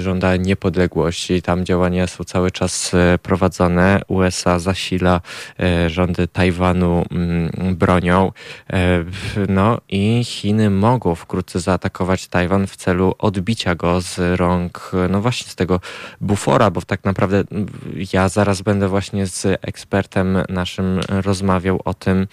[0.00, 1.42] żąda niepodległości.
[1.42, 4.00] Tam działania są cały czas e, prowadzone.
[4.08, 5.20] USA zasila
[5.60, 8.32] e, rządy Tajwanu mm, bronią.
[8.72, 9.04] E,
[9.48, 15.50] no i Chiny mogą wkrótce zaatakować Tajwan w celu odbicia go z rąk, no właśnie
[15.50, 15.80] z tego
[16.20, 17.44] bufora, bo tak naprawdę
[18.12, 22.26] ja zaraz będę właśnie z ekspertem naszym rozmawiał rozmawiał o tym,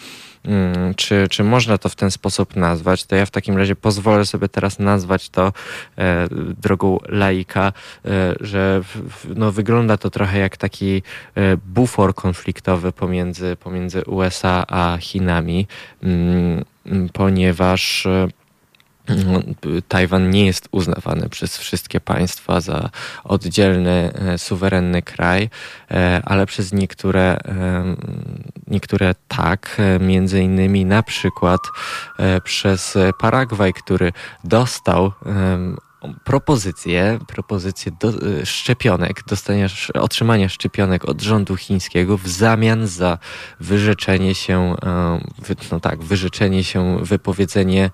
[0.45, 4.25] mm, czy, czy można to w ten sposób nazwać, to ja w takim razie pozwolę
[4.25, 5.53] sobie teraz nazwać to
[5.97, 6.27] e,
[6.61, 7.73] drogą laika,
[8.05, 8.81] e, że
[9.35, 11.01] no, wygląda to trochę jak taki
[11.35, 15.67] e, bufor konfliktowy pomiędzy, pomiędzy USA a Chinami,
[16.03, 16.63] mm,
[17.13, 18.27] ponieważ e,
[19.87, 22.89] Tajwan nie jest uznawany przez wszystkie państwa za
[23.23, 25.49] oddzielny, e, suwerenny kraj,
[25.91, 27.95] e, ale przez niektóre, e,
[28.67, 31.61] niektóre tak, między innymi na przykład
[32.43, 34.13] przez Paragwaj, który
[34.43, 35.11] dostał
[36.23, 43.17] propozycję, propozycję do, y, szczepionek, dostania, otrzymania szczepionek od rządu chińskiego w zamian za
[43.59, 44.75] wyrzeczenie się,
[45.71, 47.89] no tak, wyrzeczenie się, wypowiedzenie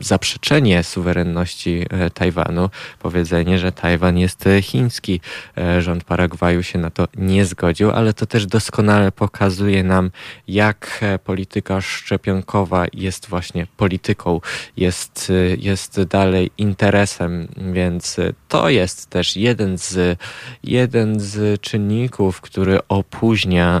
[0.00, 5.20] zaprzeczenie suwerenności e, Tajwanu, powiedzenie, że Tajwan jest chiński.
[5.58, 10.10] E, rząd Paragwaju się na to nie zgodził, ale to też doskonale pokazuje nam,
[10.48, 14.40] jak e, polityka szczepionkowa jest właśnie polityką,
[14.76, 18.16] jest, jest dalej interesem, więc
[18.48, 20.18] to jest też jeden z,
[20.64, 23.80] jeden z czynników, który opóźnia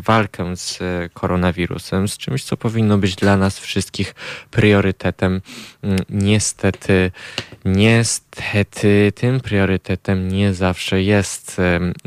[0.00, 0.78] walkę z
[1.12, 4.14] koronawirusem, z czymś, co powinno być dla nas wszystkich wszystkich
[4.50, 5.40] priorytetem.
[5.82, 7.10] Mm, niestety,
[7.64, 11.56] niestety tym priorytetem nie zawsze jest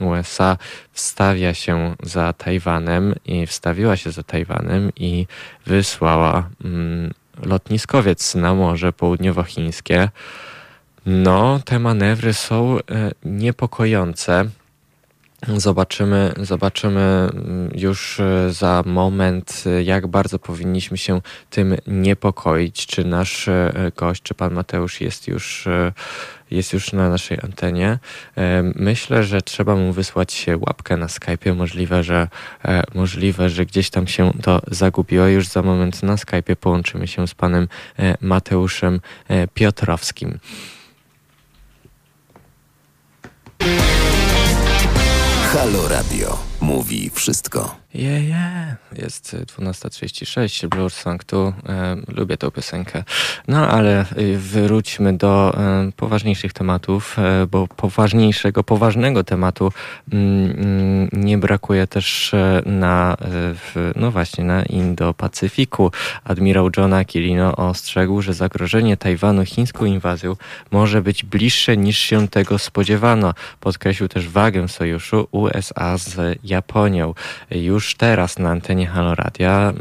[0.02, 0.58] USA.
[0.92, 5.28] Wstawia się za Tajwanem i wstawiła się za Tajwanem i
[5.66, 7.14] wysłała mm,
[7.44, 10.10] lotniskowiec na Morze Południowochińskie.
[11.06, 14.50] No, te manewry są e, niepokojące.
[15.48, 22.88] Zobaczymy, zobaczymy mm, już e, za moment, e, jak bardzo powinniśmy się tym niepokoić.
[22.88, 25.68] Czy nasz e, gość, czy pan Mateusz jest już,
[26.52, 28.00] jest już na naszej antenie.
[28.76, 31.56] Myślę, że trzeba mu wysłać łapkę na Skype'ie.
[31.56, 32.28] Możliwe, że
[32.96, 35.28] możliwe, że gdzieś tam się to zagubiło.
[35.28, 37.68] Już za moment na Skype'ie połączymy się z panem
[38.22, 39.00] Mateuszem
[39.54, 40.40] Piotrowskim.
[45.54, 47.76] Halo Radio mówi wszystko.
[47.94, 48.76] Je, yeah, yeah.
[48.98, 51.54] Jest 12.36, Blur Song tu.
[51.70, 53.04] E, lubię tę piosenkę.
[53.48, 59.72] No ale y, wróćmy do e, poważniejszych tematów, e, bo poważniejszego, poważnego tematu
[60.14, 65.92] mm, mm nie brakuje też e, na, e, w, no właśnie, na Indo-Pacyfiku.
[66.24, 70.36] Admirał John Aquilino ostrzegł, że zagrożenie Tajwanu chińską inwazją
[70.72, 73.34] może być bliższe niż się tego spodziewano.
[73.60, 76.53] Podkreślił też wagę sojuszu USA z Japonią.
[77.52, 79.74] Już teraz na antenie Halo Radia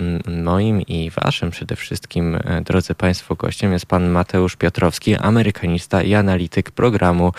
[0.44, 6.14] moim i waszym przede wszystkim, e, drodzy Państwo, gościem jest pan Mateusz Piotrowski, amerykanista i
[6.14, 7.32] analityk programu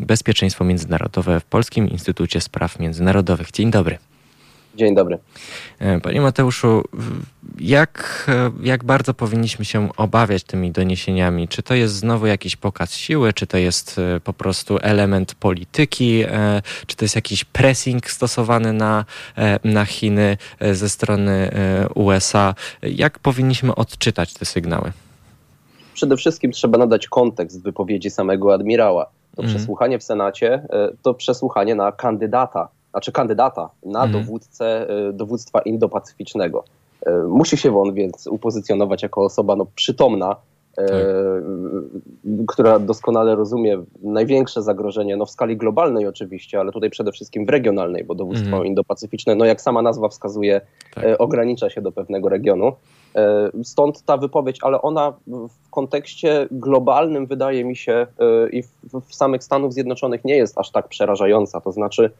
[0.00, 3.50] Bezpieczeństwo Międzynarodowe w Polskim Instytucie Spraw Międzynarodowych.
[3.50, 3.98] Dzień dobry.
[4.76, 5.18] Dzień dobry.
[5.78, 6.84] E, panie Mateuszu,
[7.60, 11.48] jak, e, jak bardzo powinniśmy się obawiać tymi doniesieniami?
[11.48, 16.24] Czy to jest znowu jakiś pokaz siły, czy to jest e, po prostu element polityki,
[16.86, 19.04] czy to jest jakiś pressing stosowany na,
[19.64, 20.36] na Chiny
[20.72, 21.50] ze strony
[21.94, 22.54] USA?
[22.82, 24.92] Jak powinniśmy odczytać te sygnały?
[25.94, 29.06] Przede wszystkim trzeba nadać kontekst wypowiedzi samego admirała.
[29.36, 29.54] To mm.
[29.54, 30.62] przesłuchanie w Senacie
[31.02, 34.12] to przesłuchanie na kandydata znaczy kandydata na mhm.
[34.12, 36.64] dowódcę y, dowództwa indopacyficznego.
[37.08, 40.86] Y, musi się on więc upozycjonować jako osoba no, przytomna, y, tak.
[42.48, 47.48] która doskonale rozumie największe zagrożenie, no w skali globalnej oczywiście, ale tutaj przede wszystkim w
[47.48, 48.66] regionalnej, bo dowództwo mhm.
[48.66, 50.60] indopacyficzne, no jak sama nazwa wskazuje,
[50.94, 51.04] tak.
[51.18, 52.72] ogranicza się do pewnego regionu.
[53.62, 58.06] Stąd ta wypowiedź, ale ona w kontekście globalnym wydaje mi się
[58.52, 58.68] i w,
[59.08, 61.60] w samych Stanów Zjednoczonych nie jest aż tak przerażająca.
[61.60, 62.10] To znaczy,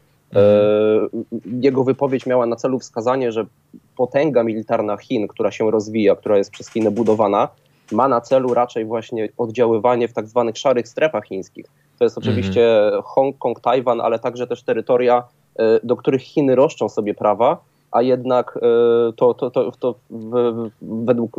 [1.60, 3.46] jego wypowiedź miała na celu wskazanie, że
[3.96, 7.48] potęga militarna Chin, która się rozwija, która jest przez Chiny budowana,
[7.92, 11.66] ma na celu raczej właśnie oddziaływanie w tak zwanych szarych strefach chińskich.
[11.98, 13.02] To jest oczywiście mhm.
[13.02, 15.22] Hongkong, Tajwan, ale także też terytoria,
[15.58, 17.58] e, do których Chiny roszczą sobie prawa,
[17.92, 18.60] a jednak e,
[19.12, 21.36] to, to, to, to w, według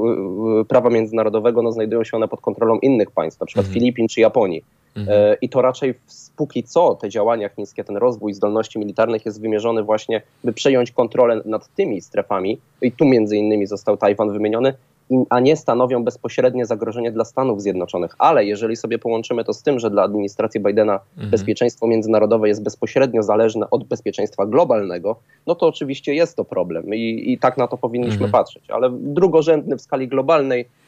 [0.68, 3.74] prawa międzynarodowego no, znajdują się one pod kontrolą innych państw, na przykład mhm.
[3.74, 4.64] Filipin czy Japonii.
[4.98, 5.38] Mhm.
[5.41, 5.94] I to raczej
[6.36, 11.41] póki co te działania chińskie, ten rozwój zdolności militarnych jest wymierzony właśnie, by przejąć kontrolę
[11.45, 14.74] nad tymi strefami, i tu między innymi został Tajwan wymieniony,
[15.30, 18.15] a nie stanowią bezpośrednie zagrożenie dla Stanów Zjednoczonych.
[18.18, 21.32] Ale jeżeli sobie połączymy to z tym, że dla administracji Bidena mhm.
[21.32, 27.34] bezpieczeństwo międzynarodowe jest bezpośrednio zależne od bezpieczeństwa globalnego, no to oczywiście jest to problem i,
[27.34, 28.32] i tak na to powinniśmy mhm.
[28.32, 28.69] patrzeć.
[28.69, 30.87] Ale drugorzędny w skali globalnej E,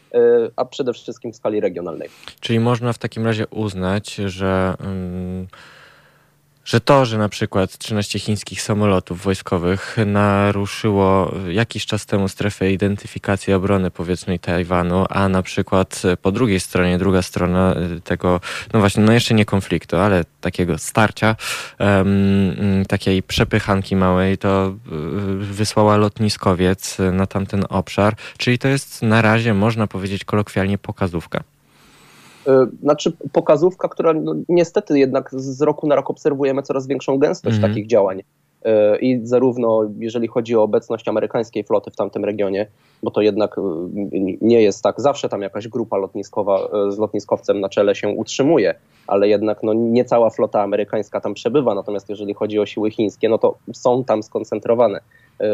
[0.56, 2.10] a przede wszystkim w skali regionalnej.
[2.40, 4.76] Czyli można w takim razie uznać, że.
[4.80, 5.48] Um
[6.70, 13.54] że to, że na przykład 13 chińskich samolotów wojskowych naruszyło jakiś czas temu strefę identyfikacji
[13.54, 18.42] obrony powietrznej Tajwanu, a na przykład po drugiej stronie, druga strona tego,
[18.74, 21.36] no właśnie, no jeszcze nie konfliktu, ale takiego starcia,
[21.80, 29.22] um, takiej przepychanki małej, to y, wysłała lotniskowiec na tamten obszar, czyli to jest na
[29.22, 31.44] razie, można powiedzieć kolokwialnie, pokazówka.
[32.50, 37.58] E, znaczy pokazówka, która no, niestety jednak z roku na rok obserwujemy coraz większą gęstość
[37.58, 37.74] mm -hmm.
[37.74, 38.22] takich działań.
[38.66, 42.68] E, I zarówno jeżeli chodzi o obecność amerykańskiej floty w tamtym regionie,
[43.04, 43.62] bo to jednak e,
[44.42, 48.76] nie jest tak, zawsze tam jakaś grupa lotniskowa z lotniskowcem na czele się utrzymuje,
[49.08, 51.76] ale jednak no, nie cała flota amerykańska tam przebywa.
[51.76, 55.00] Natomiast jeżeli chodzi o siły chińskie, no to są tam skoncentrowane.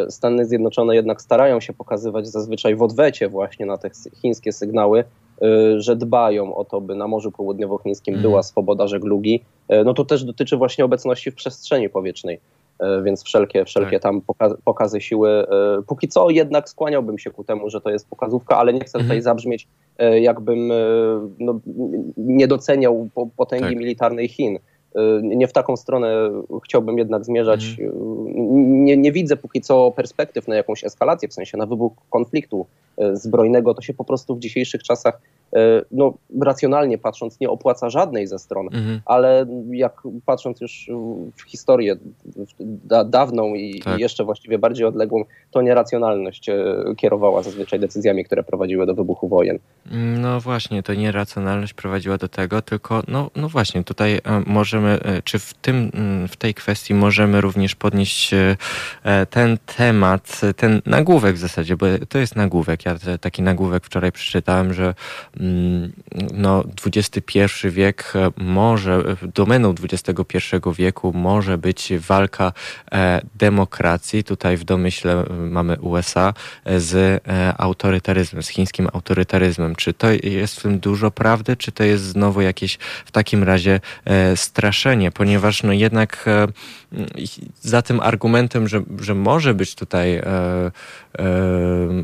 [0.09, 3.89] Stany Zjednoczone jednak starają się pokazywać zazwyczaj w odwecie właśnie na te
[4.21, 5.24] chińskie sygnały, Y,
[5.77, 8.21] że dbają o to, by na Morzu Południowochińskim mm.
[8.21, 9.43] była swoboda żeglugi,
[9.73, 12.39] y, no to też dotyczy właśnie obecności w przestrzeni powietrznej.
[12.81, 14.01] Y, więc wszelkie, wszelkie tak.
[14.01, 14.21] tam
[14.65, 15.45] pokazy, siły.
[15.87, 19.17] Póki co jednak skłaniałbym się ku temu, że to jest pokazówka, ale nie chcę tutaj
[19.17, 19.21] mhm.
[19.21, 19.67] zabrzmieć,
[20.21, 20.71] jakbym
[21.39, 21.59] no,
[22.17, 23.75] nie doceniał potęgi tak.
[23.75, 24.59] militarnej Chin.
[25.21, 26.31] Nie w taką stronę
[26.65, 27.77] chciałbym jednak zmierzać.
[27.79, 28.85] Mhm.
[28.85, 32.65] nie, nie widzę póki co perspektyw na jakąś eskalację, w sensie na wybuch konfliktu
[33.13, 33.73] zbrojnego.
[33.73, 35.21] To się po prostu w dzisiejszych czasach
[35.91, 39.01] no, racjonalnie patrząc, nie opłaca żadnej ze stron, mhm.
[39.05, 40.89] ale jak patrząc już
[41.35, 41.95] w historię
[42.59, 43.97] da, dawną i, tak.
[43.97, 46.49] i, jeszcze właściwie bardziej odległą, to nieracjonalność
[46.97, 49.59] kierowała zazwyczaj decyzjami, które prowadziły do wybuchu wojen.
[50.21, 54.21] No właśnie, to nieracjonalność prowadziła do tego, tylko no, no właśnie, tutaj e,
[54.85, 55.91] możemy, czy w, tym,
[56.29, 58.31] w tej kwestii możemy również podnieść
[59.29, 62.85] ten temat, ten nagłówek w zasadzie, bo to jest nagłówek.
[62.85, 64.93] Ja taki nagłówek wczoraj przeczytałem, że
[65.39, 65.91] Mm,
[66.33, 69.03] no, XXI wiek może,
[69.33, 70.39] domeną XXI
[70.77, 72.53] wieku może być walka
[72.91, 76.33] e, demokracji, tutaj w domyśle mamy USA,
[76.77, 79.75] z e, autorytaryzmem, z chińskim autorytaryzmem.
[79.75, 83.79] Czy to jest w tym dużo prawdy, czy to jest znowu jakieś w takim razie
[84.05, 84.37] e,
[85.11, 86.25] ponieważ no jednak
[87.61, 90.21] za tym argumentem, że, że może być tutaj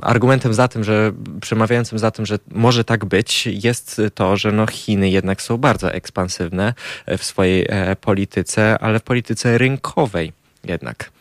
[0.01, 1.11] argumentem za tym, że
[1.41, 5.91] przemawiającym za tym, że może tak być, jest to, że no Chiny jednak są bardzo
[5.91, 6.73] ekspansywne
[7.17, 10.33] w swojej e, polityce, ale w polityce rynkowej
[10.63, 11.11] jednak.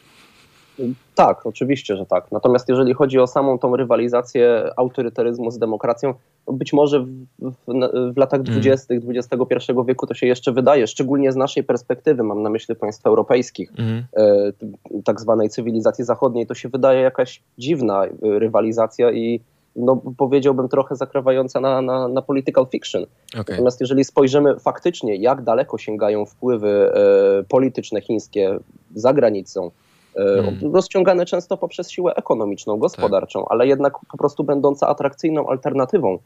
[1.15, 2.33] Tak, oczywiście, że tak.
[2.33, 6.15] Natomiast jeżeli chodzi o samą tą rywalizację autorytaryzmu z demokracją,
[6.53, 7.55] być może w, w,
[8.15, 9.17] w latach dwudziestych mm.
[9.17, 13.73] XXI wieku to się jeszcze wydaje, szczególnie z naszej perspektywy, mam na myśli państw europejskich,
[13.79, 14.05] mm.
[14.17, 14.53] e,
[15.05, 19.41] tak zwanej cywilizacji zachodniej, to się wydaje jakaś dziwna rywalizacja i
[19.77, 23.03] no, powiedziałbym trochę zakrywająca na, na, na political fiction.
[23.33, 23.45] Okay.
[23.49, 28.59] Natomiast jeżeli spojrzymy faktycznie, jak daleko sięgają wpływy e, polityczne chińskie
[28.95, 29.71] za granicą,
[30.17, 30.75] hmm.
[30.75, 33.49] rozciągane często poprzez siłę ekonomiczną, gospodarczą, tak.
[33.51, 36.19] ale jednak po prostu będąca atrakcyjną alternatywą, e,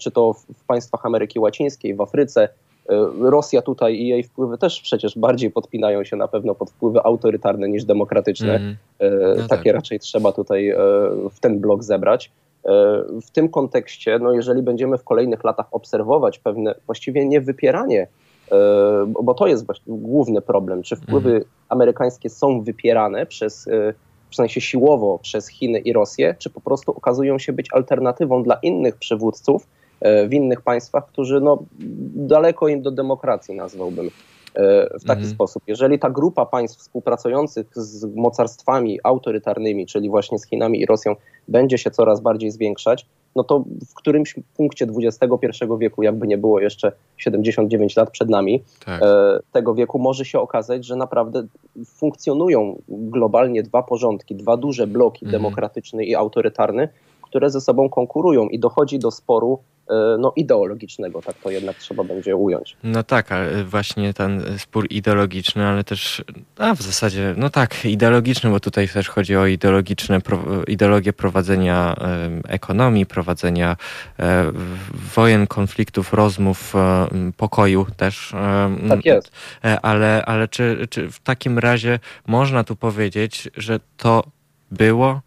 [0.00, 2.42] czy to w państwach Ameryki Łacińskiej, w Afryce.
[2.42, 2.50] E,
[3.20, 7.68] Rosja tutaj i jej wpływy też przecież bardziej podpinają się na pewno pod wpływy autorytarne
[7.68, 8.56] niż demokratyczne.
[8.56, 8.76] Mm.
[9.36, 9.74] No Takie tak.
[9.74, 10.74] raczej trzeba tutaj
[11.30, 12.30] w ten blok zebrać.
[13.22, 18.06] W tym kontekście, no jeżeli będziemy w kolejnych latach obserwować pewne właściwie nie wypieranie
[18.52, 20.82] E, bo to jest główny problem.
[20.82, 21.50] Czy wpływy mhm.
[21.68, 23.94] amerykańskie są wypierane przez, e,
[24.30, 28.58] w sensie siłowo przez Chiny i Rosję, czy po prostu okazują się być alternatywą dla
[28.62, 29.66] innych przywódców
[30.00, 31.62] e, w innych państwach, którzy no,
[32.14, 34.10] daleko im do demokracji nazwałbym
[35.00, 35.34] w taki mhm.
[35.34, 35.62] sposób.
[35.66, 41.16] Jeżeli ta grupa państw współpracujących z mocarstwami autorytarnymi, czyli właśnie z Chinami i Rosją,
[41.48, 46.60] będzie się coraz bardziej zwiększać, no to w którymś punkcie XXI wieku, jakby nie było
[46.60, 49.02] jeszcze 79 lat przed nami, tak.
[49.02, 51.46] e, tego wieku może się okazać, że naprawdę
[51.86, 55.42] funkcjonują globalnie dwa porządki, dwa duże bloki, mhm.
[55.42, 56.88] demokratyczny i autorytarny,
[57.30, 59.58] które ze sobą konkurują i dochodzi do sporu
[59.90, 62.76] E, no, ideologicznego, tak to jednak trzeba będzie ująć.
[62.82, 66.24] No tak, ale właśnie ten spór ideologiczny, ale też,
[66.58, 70.20] a w zasadzie, no tak, ideologiczny, bo tutaj też chodzi o ideologiczne,
[70.68, 71.96] ideologię prowadzenia
[72.48, 73.76] ekonomii, prowadzenia
[74.18, 74.52] e,
[75.14, 78.32] wojen, konfliktów, rozmów, e, pokoju też.
[78.88, 79.32] Tak jest.
[79.82, 84.24] Ale, ale czy, czy w takim razie można tu powiedzieć, że to
[84.70, 85.20] było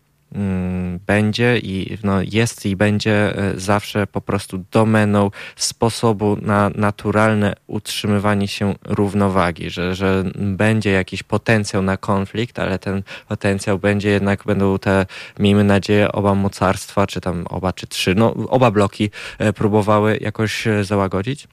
[1.05, 8.47] będzie i no, jest i będzie e, zawsze po prostu domeną sposobu na naturalne utrzymywanie
[8.47, 14.79] się równowagi, że, że będzie jakiś potencjał na konflikt, ale ten potencjał będzie jednak, będą
[14.79, 15.05] te,
[15.39, 20.67] miejmy nadzieję, oba mocarstwa, czy tam oba, czy trzy, no oba bloki e, próbowały jakoś
[20.67, 21.47] e, załagodzić?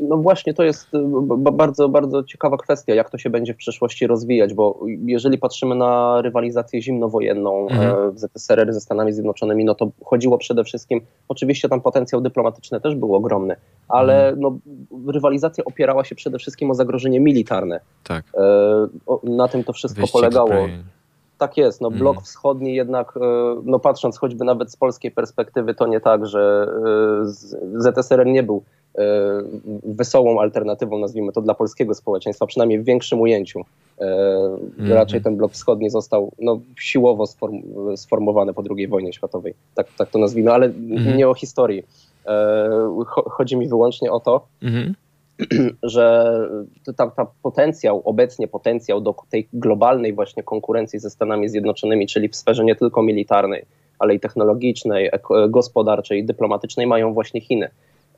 [0.00, 0.98] No właśnie to jest y,
[1.52, 6.22] bardzo, bardzo ciekawa kwestia, jak to się będzie w przyszłości rozwijać, bo jeżeli patrzymy na
[6.22, 8.12] rywalizację zimnowojenną mhm.
[8.12, 12.94] w ZSRR ze Stanami Zjednoczonymi, no to chodziło przede wszystkim, oczywiście tam potencjał dyplomatyczny też
[12.94, 13.56] był ogromny,
[13.88, 14.40] ale mhm.
[14.40, 14.58] no,
[15.12, 17.80] rywalizacja opierała się przede wszystkim o zagrożenie militarne.
[18.04, 18.24] Tak.
[18.34, 20.68] E, na tym to wszystko Wyścig polegało.
[21.38, 22.24] Tak jest, no blok mhm.
[22.24, 23.20] wschodni jednak, e,
[23.64, 26.68] no patrząc choćby nawet z polskiej perspektywy, to nie tak, że
[27.74, 28.79] ZSRR nie był E,
[29.84, 33.64] wesołą alternatywą, nazwijmy to, dla polskiego społeczeństwa, przynajmniej w większym ujęciu.
[33.98, 34.92] Mm.
[34.92, 37.62] Raczej ten blok wschodni został no, siłowo sform
[37.96, 41.16] sformowany po II wojnie światowej, tak, tak to nazwijmy, ale mm.
[41.16, 41.82] nie o historii.
[42.26, 42.70] E,
[43.06, 44.94] chodzi mi wyłącznie o to, mm.
[45.82, 46.34] że
[46.96, 52.36] ta, ta potencjał, obecnie potencjał do tej globalnej właśnie konkurencji ze Stanami Zjednoczonymi, czyli w
[52.36, 53.64] sferze nie tylko militarnej,
[53.98, 55.10] ale i technologicznej,
[55.48, 57.70] gospodarczej, dyplomatycznej mają właśnie Chiny.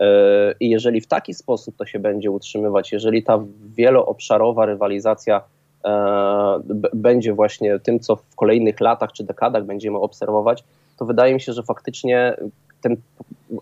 [0.03, 3.45] E, I jeżeli w taki sposób to się będzie utrzymywać, jeżeli ta
[3.77, 5.43] wieloobszarowa rywalizacja
[5.85, 6.61] e,
[6.95, 10.65] będzie właśnie tym, co w kolejnych latach czy dekadach będziemy obserwować,
[10.99, 12.37] to wydaje mi się, że faktycznie
[12.81, 12.97] ten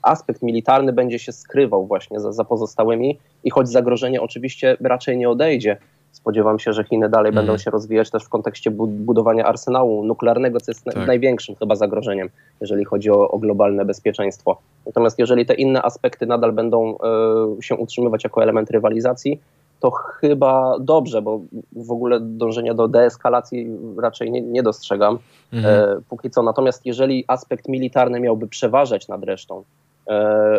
[0.02, 5.28] aspekt militarny będzie się skrywał właśnie za, za pozostałymi i choć zagrożenie oczywiście raczej nie
[5.28, 5.76] odejdzie,
[6.20, 10.70] Spodziewam się, że Chiny dalej będą się rozwijać też w kontekście budowania arsenału nuklearnego, co
[10.70, 11.06] jest tak.
[11.06, 12.28] największym chyba zagrożeniem,
[12.60, 14.58] jeżeli chodzi o, o, globalne bezpieczeństwo.
[14.86, 16.98] Natomiast jeżeli te inne aspekty nadal będą
[17.58, 19.40] e, się utrzymywać jako element rywalizacji,
[19.80, 21.40] to chyba dobrze, bo
[21.72, 23.66] w ogóle dążenia do deeskalacji
[23.98, 25.18] raczej nie, nie dostrzegam
[25.52, 25.74] mhm.
[25.74, 26.42] e, póki co.
[26.42, 29.64] Natomiast jeżeli aspekt militarny miałby przeważać nad resztą,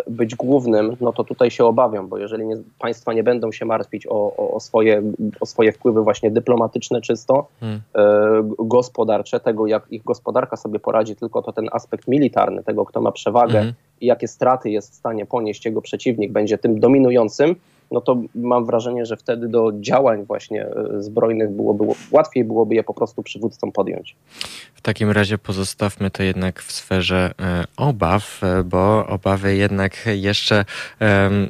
[0.08, 4.08] być głównym, no to tutaj się obawiam, bo jeżeli nie, państwa nie będą się martwić
[4.08, 5.02] o, o, o, swoje,
[5.40, 7.82] o swoje wpływy właśnie dyplomatyczne czysto, mhm.
[7.96, 13.02] e, gospodarcze, tego jak ich gospodarka sobie poradzi, tylko to ten aspekt militarny, tego kto
[13.02, 13.74] ma przewagę mhm.
[14.02, 17.56] i jakie straty jest w stanie ponieść jego przeciwnik, będzie tym dominującym,
[17.92, 22.84] no to mam wrażenie, że wtedy do działań właśnie e, zbrojnych byłoby łatwiej byłoby je
[22.84, 24.16] po prostu przywódcom podjąć.
[24.76, 30.66] W takim razie pozostawmy to jednak w sferze e, obaw, e, bo obawy jednak jeszcze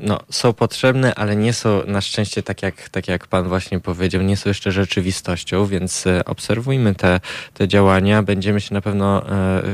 [0.02, 4.22] no, są potrzebne, ale nie są na szczęście, tak jak, tak jak Pan właśnie powiedział,
[4.22, 7.20] nie są jeszcze rzeczywistością, więc obserwujmy te,
[7.54, 8.24] te działania.
[8.24, 9.22] Będziemy się na pewno,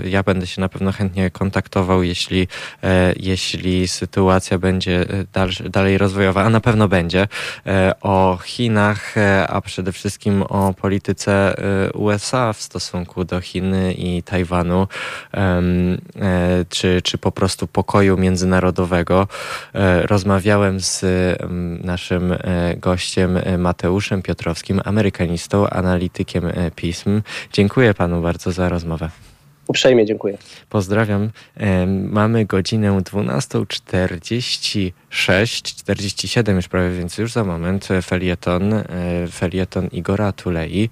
[0.06, 2.48] ja będę się na pewno chętnie kontaktował, jeśli,
[3.15, 5.06] jeśli sytuacja będzie
[5.69, 7.27] dalej rozwojowa, a na pewno będzie,
[7.65, 13.93] e, o Chinach, e, a przede wszystkim o polityce e, USA w stosunku do Chiny
[13.93, 14.88] i Tajwanu,
[16.69, 19.27] czy, czy po prostu pokoju międzynarodowego.
[20.03, 21.05] Rozmawiałem z
[21.84, 22.35] naszym
[22.77, 27.21] gościem Mateuszem Piotrowskim, amerykanistą, analitykiem pism.
[27.53, 29.09] Dziękuję panu bardzo za rozmowę.
[29.67, 30.38] Uprzejmie dziękuję.
[30.69, 31.29] Pozdrawiam.
[31.88, 38.84] Mamy godzinę 12.46, 47 już prawie, więc już za moment felieton, e,
[39.31, 40.89] felieton Igora Tulei,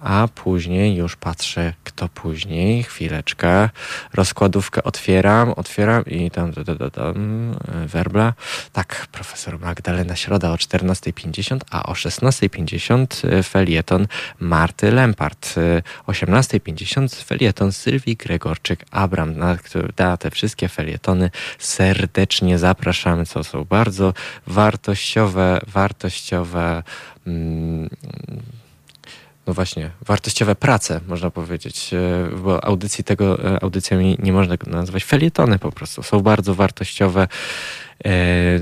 [0.00, 2.82] a później już patrzę, kto później.
[2.82, 3.68] Chwileczkę.
[4.14, 7.54] Rozkładówkę otwieram, otwieram i tam, tam, tam, tam
[7.86, 8.34] werbla.
[8.72, 14.06] Tak, profesor Magdalena Środa o 14.50, a o 16.50 e, felieton
[14.40, 15.54] Marty Lempart.
[16.06, 19.58] 18.50 e, felieton Sylwii Gregorczyk-Abram, na,
[19.98, 24.14] na te wszystkie felietony serdecznie zapraszamy, co są bardzo
[24.46, 26.82] wartościowe, wartościowe
[27.26, 27.90] mm,
[29.46, 35.04] no właśnie, wartościowe prace, można powiedzieć, e, bo audycji tego, e, audycjami nie można nazwać
[35.04, 36.02] felietony po prostu.
[36.02, 37.28] Są bardzo wartościowe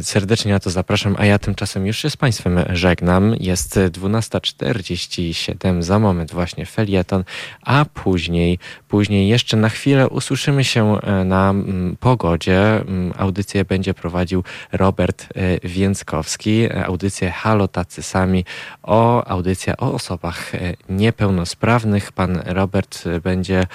[0.02, 3.34] serdecznie na to zapraszam, a ja tymczasem już się z Państwem żegnam.
[3.40, 7.24] Jest 12.47, za moment właśnie felieton,
[7.62, 8.58] a później,
[8.88, 12.60] później jeszcze na chwilę usłyszymy się e, na mm, pogodzie.
[12.60, 18.44] Mm, audycję będzie prowadził Robert e, Więckowski, audycję Halo Tacy Sami,
[18.82, 20.52] o audycja o osobach
[20.88, 22.12] niepełnosprawnych.
[22.12, 23.66] Pan Robert będzie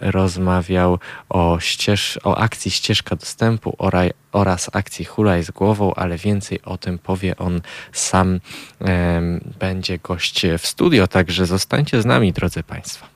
[0.00, 0.98] rozmawiał
[1.28, 3.74] o, ścież, o akcji Ścieżka Dostępu
[4.32, 7.60] oraz akcji Hulaj z głową, ale więcej o tym powie on
[7.92, 8.40] sam.
[9.58, 13.11] Będzie gość w studio, także zostańcie z nami, drodzy Państwo.